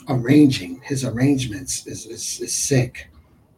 [0.10, 0.82] arranging.
[0.84, 3.10] His arrangements is is, is sick,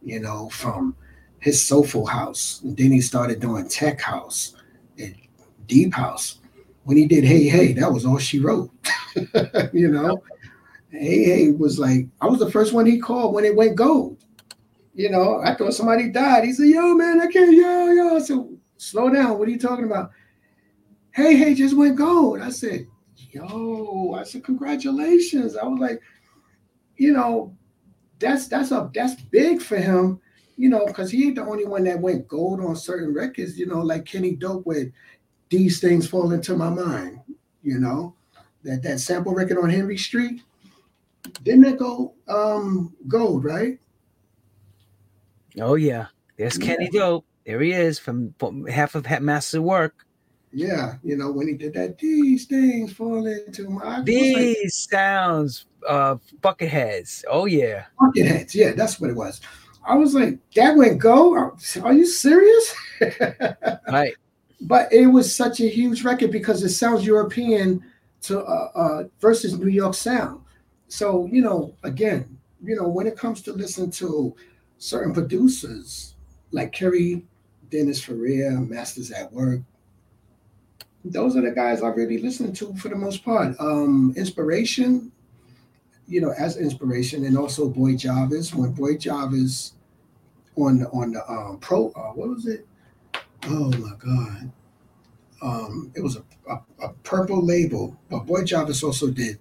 [0.02, 0.96] you know, from
[1.40, 2.60] his soulful house.
[2.62, 4.54] And then he started doing tech house
[4.98, 5.14] and
[5.66, 6.40] deep house.
[6.84, 8.70] When he did Hey Hey, that was all she wrote.
[9.72, 10.22] you know.
[10.90, 14.24] Hey Hey was like, I was the first one he called when it went gold.
[14.98, 16.42] You know, I thought somebody died.
[16.42, 18.16] He said, Yo, man, I can't, yo, yo.
[18.16, 18.44] I said,
[18.78, 19.38] slow down.
[19.38, 20.10] What are you talking about?
[21.12, 22.40] Hey, hey, just went gold.
[22.40, 22.88] I said,
[23.30, 25.56] yo, I said, congratulations.
[25.56, 26.02] I was like,
[26.96, 27.56] you know,
[28.18, 30.20] that's that's a that's big for him,
[30.56, 33.66] you know, because he ain't the only one that went gold on certain records, you
[33.66, 34.88] know, like Kenny Dope with
[35.48, 37.20] these things fall into my mind,
[37.62, 38.16] you know,
[38.64, 40.42] that that sample record on Henry Street,
[41.44, 43.78] didn't it go um gold, right?
[45.60, 46.06] Oh yeah,
[46.36, 46.66] there's yeah.
[46.66, 47.24] Kenny Dope.
[47.46, 48.34] There he is from,
[48.68, 50.06] half of Master Work.
[50.52, 54.02] Yeah, you know when he did that, these things fall into my.
[54.02, 57.24] These like, sounds, uh, Bucketheads.
[57.28, 58.54] Oh yeah, Bucketheads.
[58.54, 59.40] Yeah, that's what it was.
[59.86, 61.34] I was like, that went go.
[61.82, 62.74] Are you serious?
[63.88, 64.14] right.
[64.60, 67.82] But it was such a huge record because it sounds European
[68.22, 70.42] to uh, uh, versus New York sound.
[70.88, 74.34] So you know, again, you know, when it comes to listening to
[74.78, 76.14] certain producers
[76.50, 77.22] like Kerri,
[77.70, 79.60] Dennis Ferrer, Masters at Work,
[81.04, 83.54] those are the guys I really listen to for the most part.
[83.60, 85.12] Um, inspiration,
[86.06, 88.54] you know, as inspiration, and also Boyd Jarvis.
[88.54, 89.72] When Boyd Jarvis
[90.56, 92.66] on on the um, pro, uh, what was it?
[93.44, 94.52] Oh my God,
[95.42, 99.38] um, it was a, a, a, purple label, but Boyd Jarvis also did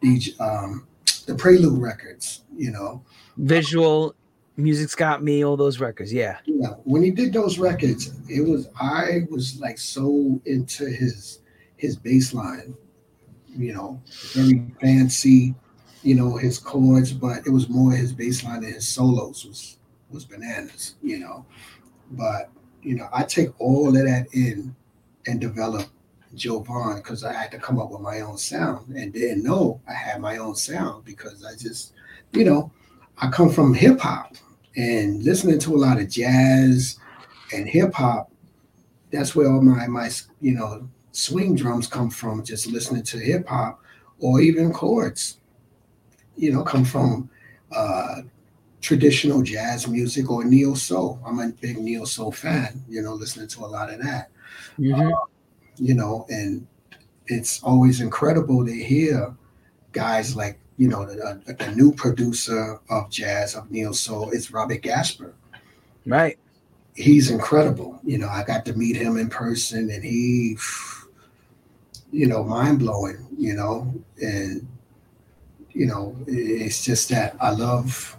[0.00, 0.86] the um,
[1.26, 2.44] the Prelude records.
[2.56, 3.02] You know,
[3.36, 4.14] visual
[4.56, 6.12] Music's Got Me, all those records.
[6.12, 6.38] Yeah.
[6.44, 6.74] Yeah.
[6.84, 11.40] When he did those records, it was I was like so into his
[11.76, 12.74] his bass line,
[13.48, 14.00] you know,
[14.32, 15.54] very fancy,
[16.02, 19.78] you know, his chords, but it was more his bass line and his solos was
[20.10, 21.46] was bananas, you know.
[22.12, 22.50] But
[22.82, 24.74] you know, I take all of that in
[25.26, 25.88] and develop
[26.34, 29.94] Jovonn because I had to come up with my own sound and didn't know I
[29.94, 31.92] had my own sound because I just,
[32.32, 32.70] you know,
[33.20, 34.34] I come from hip hop
[34.76, 36.98] and listening to a lot of jazz
[37.52, 38.30] and hip hop.
[39.12, 40.10] That's where all my my
[40.40, 42.44] you know swing drums come from.
[42.44, 43.80] Just listening to hip hop
[44.20, 45.38] or even chords,
[46.36, 47.28] you know, come from
[47.72, 48.22] uh,
[48.80, 51.20] traditional jazz music or neo soul.
[51.26, 52.82] I'm a big neo soul fan.
[52.88, 54.30] You know, listening to a lot of that.
[54.78, 55.12] Mm-hmm.
[55.12, 55.16] Uh,
[55.76, 56.66] you know, and
[57.26, 59.34] it's always incredible to hear
[59.92, 64.50] guys like you know, the, uh, the, new producer of jazz of neo soul is
[64.50, 65.34] Robert Glasper.
[66.06, 66.38] Right.
[66.94, 68.00] He's incredible.
[68.02, 70.56] You know, I got to meet him in person, and he,
[72.10, 73.26] you know, mind blowing.
[73.36, 73.92] You know,
[74.22, 74.66] and
[75.72, 78.16] you know, it's just that I love,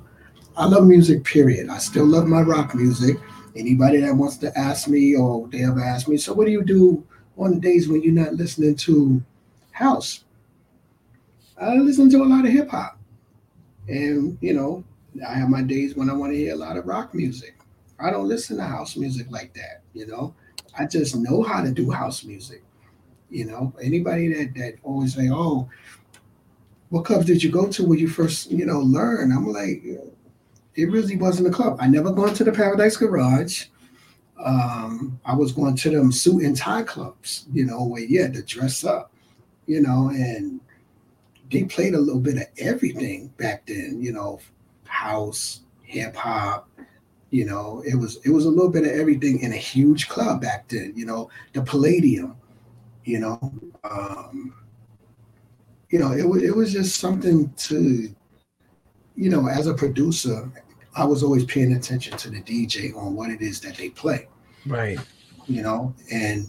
[0.55, 1.23] I love music.
[1.23, 1.67] Period.
[1.67, 3.17] I still love my rock music.
[3.55, 6.63] Anybody that wants to ask me, or they ever ask me, so what do you
[6.63, 7.03] do
[7.39, 9.19] on the days when you're not listening to
[9.71, 10.25] house?
[11.61, 12.97] I listen to a lot of hip hop.
[13.87, 14.83] And, you know,
[15.27, 17.55] I have my days when I want to hear a lot of rock music.
[17.99, 20.33] I don't listen to house music like that, you know.
[20.77, 22.63] I just know how to do house music.
[23.29, 25.69] You know, anybody that that always say, "Oh,
[26.89, 29.83] what clubs did you go to when you first, you know, learn?" I'm like,
[30.75, 31.77] it really wasn't a club.
[31.79, 33.65] I never gone to the Paradise Garage.
[34.43, 38.33] Um, I was going to them suit and tie clubs, you know, where you had
[38.33, 39.13] to dress up,
[39.67, 40.59] you know, and
[41.51, 44.39] they played a little bit of everything back then, you know,
[44.85, 46.69] house, hip hop,
[47.29, 50.41] you know, it was it was a little bit of everything in a huge club
[50.41, 52.35] back then, you know, the Palladium,
[53.03, 53.53] you know,
[53.83, 54.53] um,
[55.89, 58.13] you know, it was it was just something to,
[59.15, 60.51] you know, as a producer,
[60.95, 64.27] I was always paying attention to the DJ on what it is that they play.
[64.65, 64.99] Right.
[65.47, 66.47] You know, and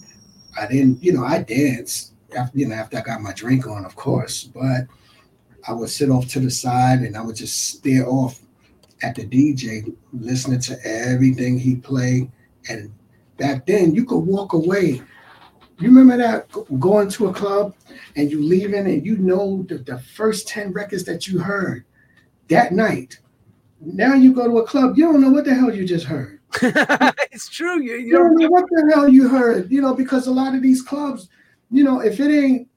[0.61, 3.85] I didn't, you know, I danced after you know after I got my drink on,
[3.85, 4.45] of course.
[4.45, 4.87] But
[5.67, 8.41] I would sit off to the side and I would just stare off
[9.03, 12.31] at the DJ, listening to everything he played.
[12.69, 12.93] And
[13.37, 15.03] back then, you could walk away.
[15.79, 16.49] You remember that
[16.79, 17.75] going to a club
[18.15, 21.85] and you leaving and you know the, the first 10 records that you heard
[22.49, 23.19] that night.
[23.81, 26.39] Now you go to a club, you don't know what the hell you just heard.
[27.33, 27.81] it's true.
[27.83, 30.55] You, you, you don't know what the hell you heard, you know, because a lot
[30.55, 31.29] of these clubs,
[31.73, 32.69] you know, if it ain't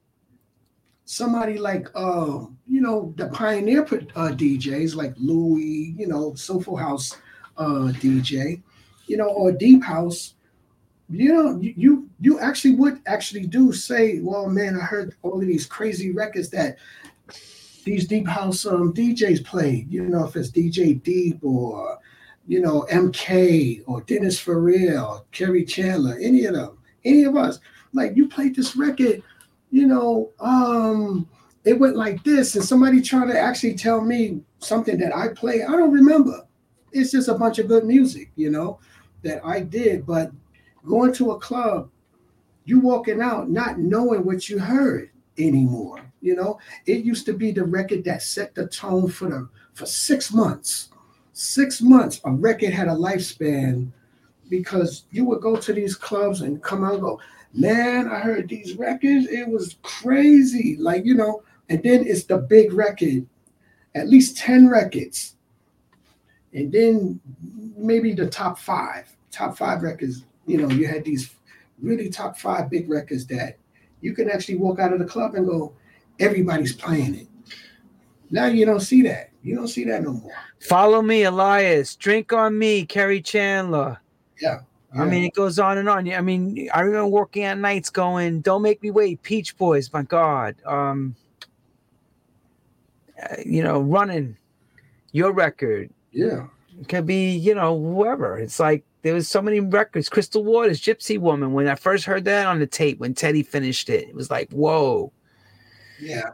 [1.03, 7.17] somebody like, uh, you know, the pioneer uh, DJs like Louie, you know, Soulful House
[7.57, 8.61] uh, DJ,
[9.07, 10.35] you know, or Deep House,
[11.09, 15.45] you know, you you actually would actually do say, well, man, I heard all of
[15.45, 16.77] these crazy records that
[17.83, 19.91] these deep house um, DJs played.
[19.91, 21.99] You know, if it's DJ Deep or
[22.47, 27.59] you know MK or Dennis Ferrer or Kerri Chandler, any of them, any of us
[27.95, 29.23] like you played this record,
[29.71, 31.27] you know, um,
[31.63, 35.63] it went like this, and somebody trying to actually tell me something that I play,
[35.63, 36.45] I don't remember.
[36.91, 38.79] It's just a bunch of good music, you know,
[39.23, 40.05] that I did.
[40.05, 40.31] But
[40.85, 41.89] going to a club,
[42.65, 45.09] you walking out not knowing what you heard.
[45.37, 45.99] anymore.
[46.21, 49.85] You know, it used to be the record that set the tone for the for
[49.85, 50.89] six months.
[51.33, 53.91] Six months, a record had a lifespan
[54.49, 57.19] because you would go to these clubs and come out and go,
[57.55, 59.27] man, I heard these records.
[59.27, 60.77] It was crazy.
[60.77, 63.25] Like, you know, and then it's the big record,
[63.95, 65.35] at least 10 records.
[66.53, 67.19] And then
[67.75, 71.35] maybe the top five, top five records, you know, you had these
[71.81, 73.57] really top five big records that
[74.01, 75.73] you can actually walk out of the club and go,
[76.19, 77.27] everybody's playing it.
[78.31, 79.31] Now you don't see that.
[79.43, 80.31] You don't see that no more.
[80.59, 81.95] Follow me, Aly-Us.
[81.95, 83.99] Drink on me, Kerri Chandler.
[84.41, 84.59] Yeah.
[84.97, 86.11] I mean, it goes on and on.
[86.11, 90.03] I mean, I remember working at nights going, "Don't make me wait." Peech Boys, my
[90.03, 90.55] God.
[90.65, 91.15] Um,
[93.21, 94.37] uh, you know, running
[95.11, 95.89] your record.
[96.11, 96.47] Yeah.
[96.79, 98.37] It could be, you know, whoever.
[98.37, 100.09] It's like there was so many records.
[100.09, 101.53] Crystal Waters, Gypsy Woman.
[101.53, 104.51] When I first heard that on the tape, when Teddy finished it, it was like,
[104.51, 105.11] whoa.
[105.99, 106.31] Yeah.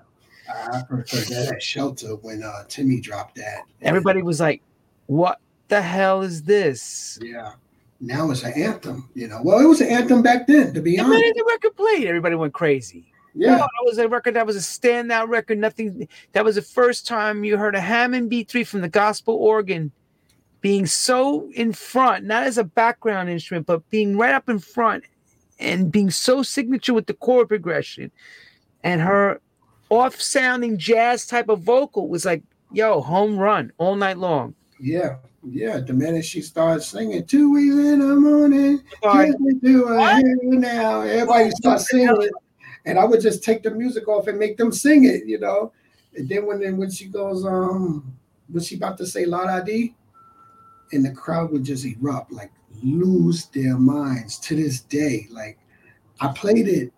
[0.49, 3.63] I prefer that at Shelter when uh, Timmy dropped that.
[3.81, 4.61] Everybody was like,
[5.05, 7.19] what the hell is this?
[7.21, 7.53] Yeah.
[8.01, 9.39] Now it's an anthem, you know.
[9.43, 11.35] Well, it was an anthem back then, to be And honest.
[11.35, 13.05] the record played, everybody went crazy.
[13.35, 13.51] Yeah.
[13.51, 15.57] No, that was a record that was a standout record.
[15.59, 19.91] Nothing that was the first time you heard a Hammond B3 from the gospel organ
[20.61, 25.03] being so in front, not as a background instrument, but being right up in front
[25.59, 28.11] and being so signature with the chord progression.
[28.83, 29.39] And her
[29.89, 34.55] off sounding jazz type of vocal was like, yo, home run all night long.
[34.81, 35.17] Yeah.
[35.43, 35.79] Yeah.
[35.79, 39.27] The minute she starts singing two weeks in the morning, Sorry.
[39.27, 41.01] Yes, we do it now.
[41.01, 42.29] Everybody starts singing.
[42.85, 45.71] And I would just take the music off and make them sing it, you know.
[46.15, 48.17] And then when then when she goes, um,
[48.49, 49.95] when she about to say La Da Dee,
[50.91, 52.51] and the crowd would just erupt, like
[52.81, 55.27] lose their minds to this day.
[55.29, 55.59] Like
[56.19, 56.91] I played it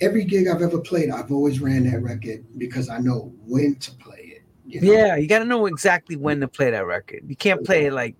[0.00, 3.90] every gig I've ever played, I've always ran that record because I know when to
[3.92, 4.19] play.
[4.70, 4.92] You know?
[4.92, 7.24] Yeah, you got to know exactly when to play that record.
[7.26, 8.14] You can't play it like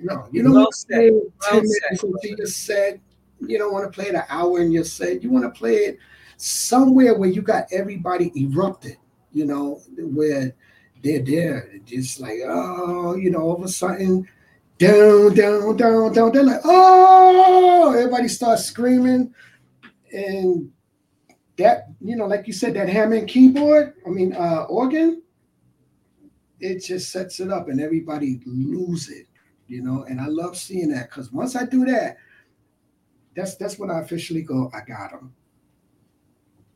[0.00, 1.10] No, you don't want to play
[1.50, 2.10] 10 minutes said.
[2.10, 3.00] into your set.
[3.40, 5.22] You don't want to play it an hour in your set.
[5.22, 5.98] You want to play it
[6.36, 8.96] somewhere where you got everybody erupted,
[9.32, 10.54] you know, where
[11.02, 11.70] they're there.
[11.84, 14.28] Just like, oh, you know, all of a sudden,
[14.78, 16.32] down, down, down, down.
[16.32, 19.34] They're like, oh, everybody starts screaming.
[20.12, 20.70] And
[21.56, 25.22] that, you know, like you said, that Hammond keyboard, I mean, uh, organ,
[26.62, 29.26] it just sets it up and everybody lose it
[29.68, 32.16] you know and i love seeing that because once i do that
[33.36, 35.32] that's that's when i officially go i got him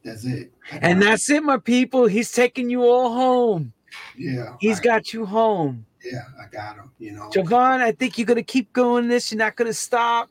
[0.05, 2.07] that's it And that's it, my people.
[2.07, 3.73] He's taking you all home.
[4.17, 5.85] yeah He's I- got you home.
[6.05, 9.33] yeah i got him you know Jovonn, I think you're gonna keep going this.
[9.33, 10.31] You're not gonna stop.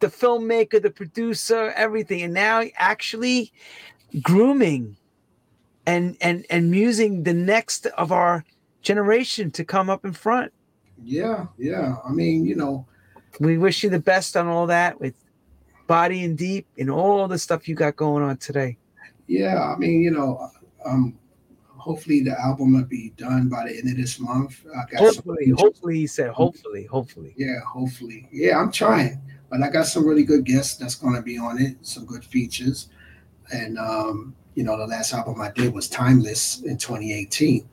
[0.00, 3.52] The filmmaker, the producer, everything, and now actually
[4.22, 4.96] grooming
[5.86, 8.44] and and and musing the next of our
[8.82, 10.52] generation to come up in front.
[11.04, 12.86] yeah yeah i mean you know
[13.40, 15.14] We wish you the best on all that with
[15.86, 18.76] body and deep and all the stuff you got going on today.
[19.26, 20.50] yeah i mean you know
[20.84, 21.18] um
[21.86, 25.04] hopefully the album will be done by the end of this month i got some-
[25.06, 27.32] Hopefully, hopefully, he said, hopefully, hopefully.
[27.36, 28.28] Yeah, hopefully.
[28.32, 31.60] Yeah, I'm trying, but I got some really good guests that's going to be on
[31.60, 32.88] it, some good features.
[33.52, 37.68] And, um, you know, the last album I did was Timeless in 2018.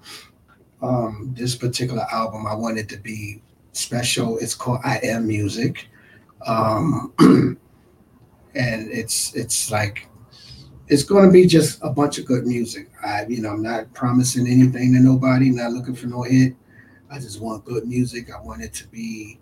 [0.81, 4.37] Um, this particular album, I wanted to be special.
[4.37, 5.87] It's called I Am Music.
[6.45, 7.57] Um, and
[8.53, 10.09] it's, it's like,
[10.89, 12.91] it's going to be just a bunch of good music.
[13.01, 16.53] I, you know, I'm not promising anything to nobody, not looking for no hit.
[17.09, 18.29] I just want good music.
[18.29, 19.39] I want it to be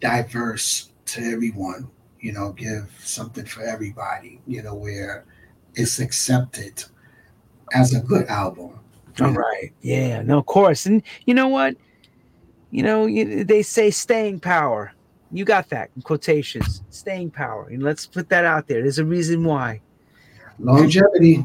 [0.00, 5.26] diverse to everyone, you know, give something for everybody, you know, where
[5.74, 6.84] it's accepted
[7.72, 8.78] as a good album.
[9.20, 9.32] All know?
[9.32, 9.72] right.
[9.82, 10.22] Yeah.
[10.22, 10.86] No, of course.
[10.86, 11.76] And you know what?
[12.70, 14.92] You know, you, they say staying power.
[15.30, 16.82] You got that in quotations.
[16.90, 17.68] Staying power.
[17.68, 18.82] And let's put that out there.
[18.82, 19.80] There's a reason why.
[20.58, 21.44] Longevity.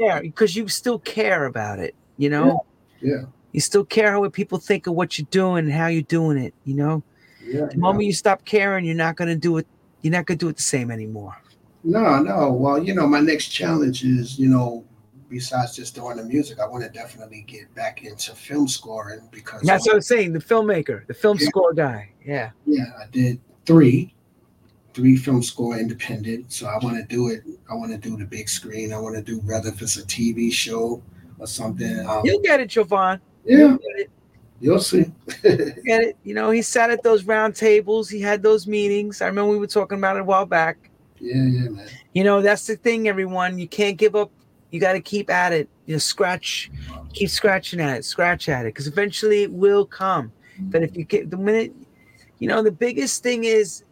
[0.00, 1.94] Care because you still care about it.
[2.16, 2.64] You know.
[3.00, 3.24] Yeah.
[3.52, 6.54] You still care how people think of what you're doing and how you're doing it.
[6.64, 7.02] You know.
[7.44, 7.66] Yeah.
[7.66, 9.66] The moment you stop caring, you're not gonna do it.
[10.02, 11.36] You're not gonna do it the same anymore.
[11.84, 12.52] No, no.
[12.52, 14.84] Well, you know, my next challenge is, you know,
[15.28, 19.62] besides just doing the music, I want to definitely get back into film scoring because
[19.62, 20.32] That's what I'm saying.
[20.32, 21.48] The filmmaker, the film Yeah.
[21.48, 22.10] score guy.
[22.24, 22.50] Yeah.
[22.66, 24.14] Yeah, I did three,
[24.94, 26.52] three film score independent.
[26.52, 27.42] So I want to do it.
[27.70, 28.92] I want to do the big screen.
[28.92, 31.02] I want to do whether if it's a TV show
[31.38, 32.00] or something.
[32.06, 33.20] Um, You'll get it, Jovonn.
[33.44, 34.10] yeah, You'll get it.
[34.60, 35.04] you'll see.
[35.42, 36.16] get it.
[36.24, 38.08] You know, he sat at those round tables.
[38.10, 39.22] He had those meetings.
[39.22, 40.87] I remember we were talking about it a while back.
[41.20, 41.88] Yeah, yeah, man.
[42.14, 43.58] You know, that's the thing, everyone.
[43.58, 44.30] You can't give up.
[44.70, 45.68] You got to keep at it.
[45.86, 46.70] You know, scratch,
[47.12, 50.32] keep scratching at it, scratch at it, because eventually it will come.
[50.58, 51.72] But if you get the minute,
[52.38, 53.84] you know, the biggest thing is,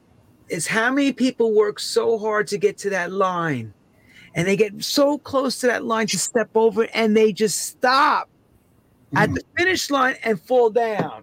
[0.49, 3.73] is how many people work so hard to get to that line,
[4.35, 8.29] and they get so close to that line to step over, and they just stop
[9.15, 9.57] at the mm-hmm.
[9.57, 11.23] finish line and fall down,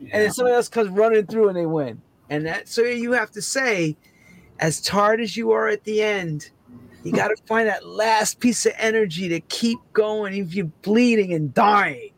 [0.00, 0.10] Yeah.
[0.12, 2.00] and then somebody else comes running through and they win.
[2.30, 3.96] And that so you have to say,
[4.60, 6.50] as tired as you are at the end,
[7.02, 7.16] you hmm.
[7.16, 11.52] got to find that last piece of energy to keep going if you're bleeding and
[11.54, 12.10] dying.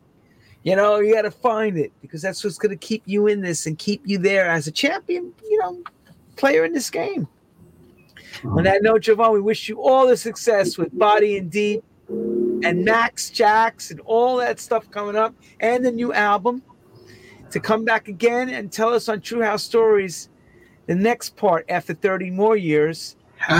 [0.63, 3.41] You know, you got to find it because that's what's going to keep you in
[3.41, 5.81] this and keep you there as a champion, you know,
[6.35, 7.27] player in this game.
[8.43, 12.83] On that note, Jovonn, we wish you all the success with Body and Deep and
[12.83, 16.61] Max Jacks and all that stuff coming up and the new album
[17.51, 20.29] to come back again and tell us on True House Stories
[20.89, 23.15] the next part after 30 more years.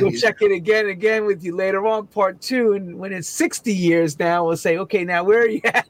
[0.00, 2.74] We'll check it again again with you later on, part two.
[2.74, 5.88] And when it's 60 years now, we'll say, okay, now where are you at?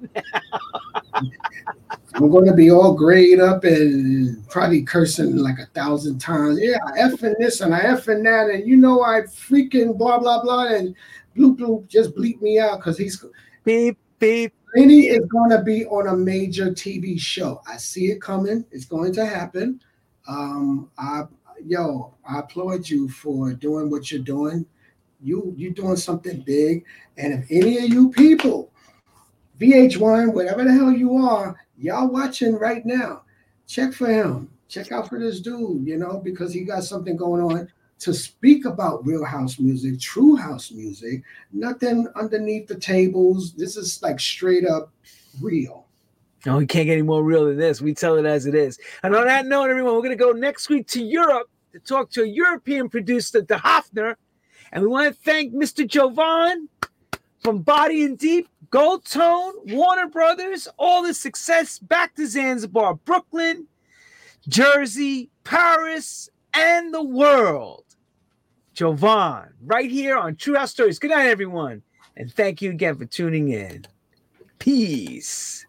[2.15, 6.59] I'm going to be all grayed up and probably cursing like a thousand times.
[6.61, 10.43] Yeah, I effing this and I effing that, and you know I freaking blah blah
[10.43, 10.97] blah, and
[11.37, 13.25] bloop bloop just bleep me out because he's
[13.65, 14.53] beep, beep.
[14.75, 17.61] Lenny is going to be on a major TV show.
[17.69, 18.65] I see it coming.
[18.73, 19.81] It's going to happen.
[20.29, 21.23] Um, I
[21.65, 24.67] yo, I applaud you for doing what you're doing.
[25.21, 26.85] You you're doing something big,
[27.17, 28.73] and if any of you people
[29.63, 33.23] VH1, whatever the hell you are, y'all watching right now,
[33.67, 34.51] check for him.
[34.69, 37.69] Check out for this dude, you know, because he got something going on
[38.01, 43.53] to speak about real house music, true house music, nothing underneath the tables.
[43.53, 44.91] This is like straight up
[45.41, 45.82] real.
[46.45, 47.81] No, we can't get any more real than this.
[47.81, 48.79] We tell it as it is.
[49.03, 52.11] And on that note, everyone, we're going to go next week to Europe to talk
[52.13, 54.17] to a European producer, De Hoffner.
[54.73, 55.87] And we want to thank Mr.
[55.87, 56.67] Jovonn
[57.41, 63.67] from Body and Deep, Goldtone, Warner Brothers, all the success back to Zanzibar, Brooklyn,
[64.49, 67.85] Jersey, Paris, and the world.
[68.75, 70.99] Jovonn, right here on True House Stories.
[70.99, 71.83] Good night, everyone.
[72.17, 73.87] And thank you again for tuning in.
[74.59, 75.67] Peace.